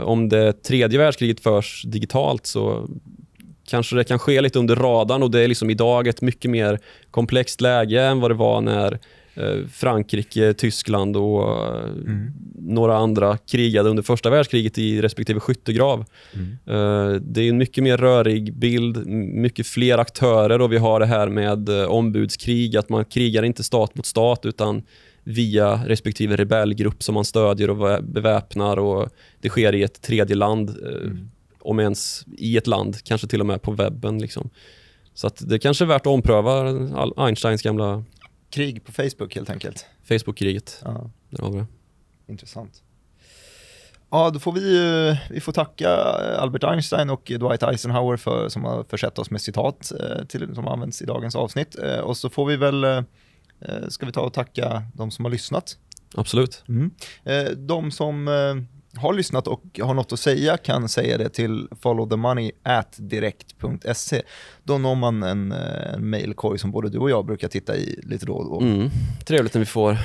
om 0.03 0.29
det 0.29 0.63
tredje 0.63 0.99
världskriget 0.99 1.41
förs 1.41 1.83
digitalt 1.87 2.47
så 2.47 2.89
kanske 3.67 3.97
det 3.97 4.05
kan 4.05 4.19
ske 4.19 4.41
lite 4.41 4.59
under 4.59 4.77
radarn 4.77 5.23
och 5.23 5.31
det 5.31 5.41
är 5.41 5.49
liksom 5.49 5.71
idag 5.71 6.07
ett 6.07 6.23
mycket 6.23 6.51
mer 6.51 6.79
komplext 7.11 7.61
läge 7.61 8.03
än 8.03 8.21
vad 8.21 8.31
det 8.31 8.35
var 8.35 8.61
när 8.61 8.99
eh, 9.35 9.67
Frankrike, 9.73 10.55
Tyskland 10.55 11.17
och 11.17 11.67
eh, 11.67 11.85
mm. 11.85 12.33
några 12.55 12.97
andra 12.97 13.39
krigade 13.39 13.91
under 13.91 14.03
första 14.03 14.31
världskriget 14.31 14.79
i 14.79 15.03
respektive 15.03 15.41
skyttegrav. 15.41 16.05
Mm. 16.35 16.59
Eh, 16.67 17.21
det 17.21 17.41
är 17.41 17.49
en 17.49 17.59
mycket 17.59 17.85
mer 17.85 17.97
rörig 17.97 18.55
bild, 18.55 19.07
mycket 19.07 19.67
fler 19.67 19.99
aktörer 19.99 20.61
och 20.61 20.73
vi 20.73 20.79
har 20.79 21.01
det 21.01 21.07
här 21.07 21.29
med 21.29 21.69
ombudskrig, 21.89 22.77
att 22.77 22.89
man 22.89 23.05
krigar 23.05 23.43
inte 23.43 23.63
stat 23.63 23.95
mot 23.95 24.07
stat 24.07 24.47
utan 24.47 24.83
via 25.25 25.81
respektive 25.87 26.37
rebellgrupp 26.37 27.03
som 27.03 27.15
man 27.15 27.25
stödjer 27.25 27.71
och 27.71 28.05
beväpnar 28.05 28.77
och 28.77 29.09
det 29.41 29.49
sker 29.49 29.75
i 29.75 29.83
ett 29.83 30.03
tredje 30.03 30.37
land. 30.37 30.71
Mm 30.71 31.31
om 31.67 31.81
ens 31.81 32.25
i 32.39 32.57
ett 32.57 32.67
land, 32.67 33.05
kanske 33.05 33.27
till 33.27 33.41
och 33.41 33.47
med 33.47 33.63
på 33.63 33.73
webben. 33.73 34.19
Liksom. 34.19 34.51
Så 35.15 35.27
att 35.27 35.49
det 35.49 35.59
kanske 35.59 35.85
är 35.85 35.87
värt 35.87 36.03
att 36.03 36.07
ompröva 36.07 36.65
Einsteins 37.17 37.63
gamla... 37.63 38.05
Krig 38.51 38.85
på 38.85 38.93
Facebook 38.93 39.35
helt 39.35 39.51
enkelt. 39.51 39.87
Facebook-kriget. 40.09 40.83
Ja. 40.85 41.11
Där 41.31 41.67
Intressant. 42.29 42.83
Ja, 44.11 44.31
då 44.31 44.39
får 44.39 44.53
vi 44.53 45.17
vi 45.31 45.41
får 45.41 45.53
tacka 45.53 45.89
Albert 46.39 46.65
Einstein 46.65 47.11
och 47.11 47.23
Dwight 47.25 47.63
Eisenhower 47.63 48.17
för, 48.17 48.49
som 48.49 48.65
har 48.65 48.85
försett 48.85 49.19
oss 49.19 49.31
med 49.31 49.41
citat 49.41 49.93
eh, 50.01 50.25
till, 50.25 50.55
som 50.55 50.69
används 50.69 51.03
i 51.03 51.07
dagens 51.07 51.37
avsnitt. 51.37 51.79
Eh, 51.79 51.99
och 51.99 52.17
så 52.17 52.31
får 52.31 52.47
vi 52.47 52.57
väl, 52.57 52.85
eh, 52.85 53.03
ska 53.89 54.07
vi 54.07 54.13
ta 54.13 54.21
och 54.21 54.33
tacka 54.33 54.83
de 54.95 55.11
som 55.11 55.25
har 55.25 55.33
lyssnat. 55.33 55.79
Absolut. 56.15 56.65
Mm. 56.69 56.91
De 57.57 57.91
som 57.91 58.29
har 58.97 59.13
lyssnat 59.13 59.47
och 59.49 59.81
har 59.83 59.95
något 59.95 60.13
att 60.13 60.21
säga 60.21 60.57
kan 60.57 60.89
säga 60.89 61.19
det 61.19 61.29
till 61.29 61.69
followthemoney 61.81 62.53
at 62.63 62.97
direkt.se. 62.99 64.23
Då 64.65 64.79
når 64.79 64.95
man 64.95 65.23
en, 65.23 65.53
eh, 65.53 65.95
en 65.95 66.11
mailkorg 66.11 66.59
som 66.59 66.71
både 66.71 66.89
du 66.89 66.99
och 66.99 67.11
jag 67.11 67.27
brukar 67.27 67.49
titta 67.49 67.77
i 67.77 68.01
lite 68.03 68.27
då 68.27 68.35
och 68.35 68.45
då. 68.45 68.67
Mm. 68.67 68.91
Trevligt 69.25 69.55
när 69.55 69.61
vi 69.61 69.67
får, 69.67 69.99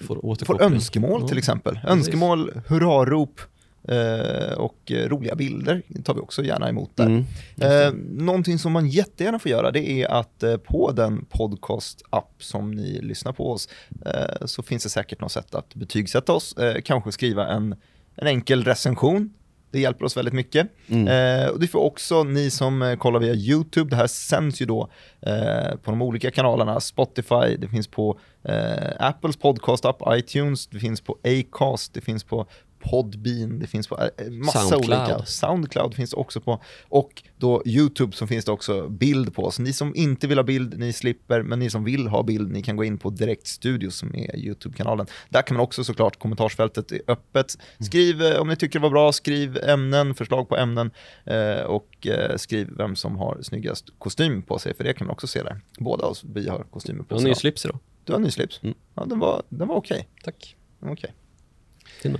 får 0.00 0.44
Får 0.44 0.62
önskemål 0.62 1.28
till 1.28 1.38
exempel. 1.38 1.74
Precis. 1.74 1.90
Önskemål, 1.90 2.52
hurrarop, 2.66 3.40
eh, 3.88 4.58
och 4.58 4.92
roliga 5.06 5.34
bilder 5.34 5.82
tar 6.04 6.14
vi 6.14 6.20
också 6.20 6.44
gärna 6.44 6.68
emot 6.68 6.90
där. 6.94 7.06
Mm, 7.06 7.24
eh, 7.56 7.92
någonting 8.24 8.58
som 8.58 8.72
man 8.72 8.88
jättegärna 8.88 9.38
får 9.38 9.50
göra 9.50 9.70
det 9.70 10.02
är 10.02 10.08
att 10.08 10.42
eh, 10.42 10.56
på 10.56 10.92
den 10.92 11.24
podcast-app 11.24 12.34
som 12.38 12.70
ni 12.70 13.00
lyssnar 13.02 13.32
på 13.32 13.52
oss 13.52 13.68
eh, 14.06 14.46
så 14.46 14.62
finns 14.62 14.82
det 14.82 14.88
säkert 14.88 15.20
något 15.20 15.32
sätt 15.32 15.54
att 15.54 15.74
betygsätta 15.74 16.32
oss, 16.32 16.56
eh, 16.56 16.80
kanske 16.84 17.12
skriva 17.12 17.46
en 17.48 17.74
en 18.18 18.26
enkel 18.26 18.64
recension. 18.64 19.30
Det 19.70 19.80
hjälper 19.80 20.04
oss 20.04 20.16
väldigt 20.16 20.34
mycket. 20.34 20.68
Mm. 20.88 21.08
Eh, 21.08 21.48
och 21.48 21.60
det 21.60 21.68
får 21.68 21.80
också 21.80 22.24
ni 22.24 22.50
som 22.50 22.82
eh, 22.82 22.96
kollar 22.96 23.20
via 23.20 23.34
YouTube, 23.34 23.90
det 23.90 23.96
här 23.96 24.06
sänds 24.06 24.62
ju 24.62 24.66
då 24.66 24.88
eh, 25.20 25.76
på 25.82 25.90
de 25.90 26.02
olika 26.02 26.30
kanalerna, 26.30 26.80
Spotify, 26.80 27.56
det 27.58 27.68
finns 27.68 27.86
på 27.88 28.18
eh, 28.44 29.06
Apples 29.06 29.38
podcast-app, 29.38 30.18
iTunes, 30.18 30.66
det 30.66 30.78
finns 30.78 31.00
på 31.00 31.18
Acast, 31.24 31.94
det 31.94 32.00
finns 32.00 32.24
på 32.24 32.46
Podbean, 32.78 33.58
det 33.58 33.66
finns 33.66 33.88
på 33.88 33.98
äh, 34.18 34.30
massa 34.30 34.58
Soundcloud. 34.58 35.00
olika. 35.00 35.24
Soundcloud 35.24 35.94
finns 35.94 36.12
också 36.12 36.40
på. 36.40 36.62
Och 36.88 37.22
då 37.36 37.62
YouTube 37.66 38.16
så 38.16 38.26
finns 38.26 38.44
det 38.44 38.52
också 38.52 38.88
bild 38.88 39.34
på. 39.34 39.50
Så 39.50 39.62
ni 39.62 39.72
som 39.72 39.94
inte 39.94 40.26
vill 40.26 40.38
ha 40.38 40.42
bild, 40.42 40.78
ni 40.78 40.92
slipper. 40.92 41.42
Men 41.42 41.58
ni 41.58 41.70
som 41.70 41.84
vill 41.84 42.06
ha 42.06 42.22
bild, 42.22 42.52
ni 42.52 42.62
kan 42.62 42.76
gå 42.76 42.84
in 42.84 42.98
på 42.98 43.10
Direkt 43.10 43.46
Studio 43.46 43.90
som 43.90 44.14
är 44.14 44.36
YouTube-kanalen. 44.36 45.06
Där 45.28 45.42
kan 45.42 45.56
man 45.56 45.64
också 45.64 45.84
såklart, 45.84 46.18
kommentarsfältet 46.18 46.92
är 46.92 47.00
öppet. 47.06 47.58
Skriv 47.80 48.22
eh, 48.22 48.40
om 48.40 48.48
ni 48.48 48.56
tycker 48.56 48.78
det 48.78 48.82
var 48.82 48.90
bra, 48.90 49.12
skriv 49.12 49.56
ämnen, 49.56 50.14
förslag 50.14 50.48
på 50.48 50.56
ämnen. 50.56 50.90
Eh, 51.24 51.60
och 51.60 52.06
eh, 52.06 52.36
skriv 52.36 52.68
vem 52.76 52.96
som 52.96 53.16
har 53.16 53.38
snyggast 53.42 53.84
kostym 53.98 54.42
på 54.42 54.58
sig, 54.58 54.74
för 54.74 54.84
det 54.84 54.94
kan 54.94 55.06
man 55.06 55.12
också 55.12 55.26
se 55.26 55.42
där. 55.42 55.60
Båda 55.78 56.06
oss, 56.06 56.24
vi 56.24 56.48
har 56.48 56.62
kostymer 56.62 57.02
på 57.02 57.14
oss. 57.14 57.22
Du 57.22 57.28
har 57.28 57.30
ny 57.30 57.34
slips 57.34 57.64
idag. 57.64 57.78
Du 58.04 58.12
har 58.12 58.20
ny 58.20 58.30
slips? 58.30 58.62
Mm. 58.62 58.74
Ja, 58.94 59.04
den 59.04 59.18
var, 59.18 59.42
den 59.48 59.68
var 59.68 59.76
okej. 59.76 59.96
Okay. 59.96 60.06
Tack. 60.24 60.56
Okej. 60.80 60.92
Okay. 60.92 62.12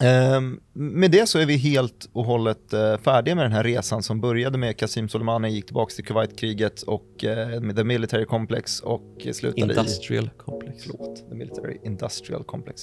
Um, 0.00 0.60
med 0.72 1.10
det 1.10 1.28
så 1.28 1.38
är 1.38 1.46
vi 1.46 1.56
helt 1.56 2.08
och 2.12 2.24
hållet 2.24 2.74
uh, 2.74 2.96
färdiga 2.96 3.34
med 3.34 3.44
den 3.44 3.52
här 3.52 3.64
resan 3.64 4.02
som 4.02 4.20
började 4.20 4.58
med 4.58 4.76
Qasim 4.76 5.08
Soleimani, 5.08 5.50
gick 5.50 5.66
tillbaka 5.66 5.94
till 5.94 6.04
Kuwaitkriget 6.04 6.82
och 6.82 7.24
uh, 7.24 7.60
med 7.60 7.76
The 7.76 7.84
Military 7.84 8.24
Complex 8.24 8.80
och 8.80 9.26
slutade 9.32 9.72
Industrial 9.72 10.24
i... 10.24 10.30
Complex. 10.38 10.82
Förlåt, 10.82 11.28
The 11.28 11.34
Military 11.34 11.78
Industrial 11.84 12.44
Complex. 12.44 12.82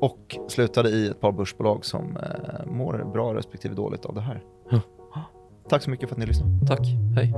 Och 0.00 0.36
slutade 0.48 0.90
i 0.90 1.08
ett 1.08 1.20
par 1.20 1.32
börsbolag 1.32 1.84
som 1.84 2.16
uh, 2.16 2.72
mår 2.72 3.10
bra 3.12 3.34
respektive 3.34 3.74
dåligt 3.74 4.04
av 4.04 4.14
det 4.14 4.20
här. 4.20 4.42
Huh. 4.70 4.80
Tack 5.68 5.82
så 5.82 5.90
mycket 5.90 6.08
för 6.08 6.16
att 6.16 6.20
ni 6.20 6.26
lyssnade. 6.26 6.66
Tack, 6.66 6.86
hej. 7.16 7.34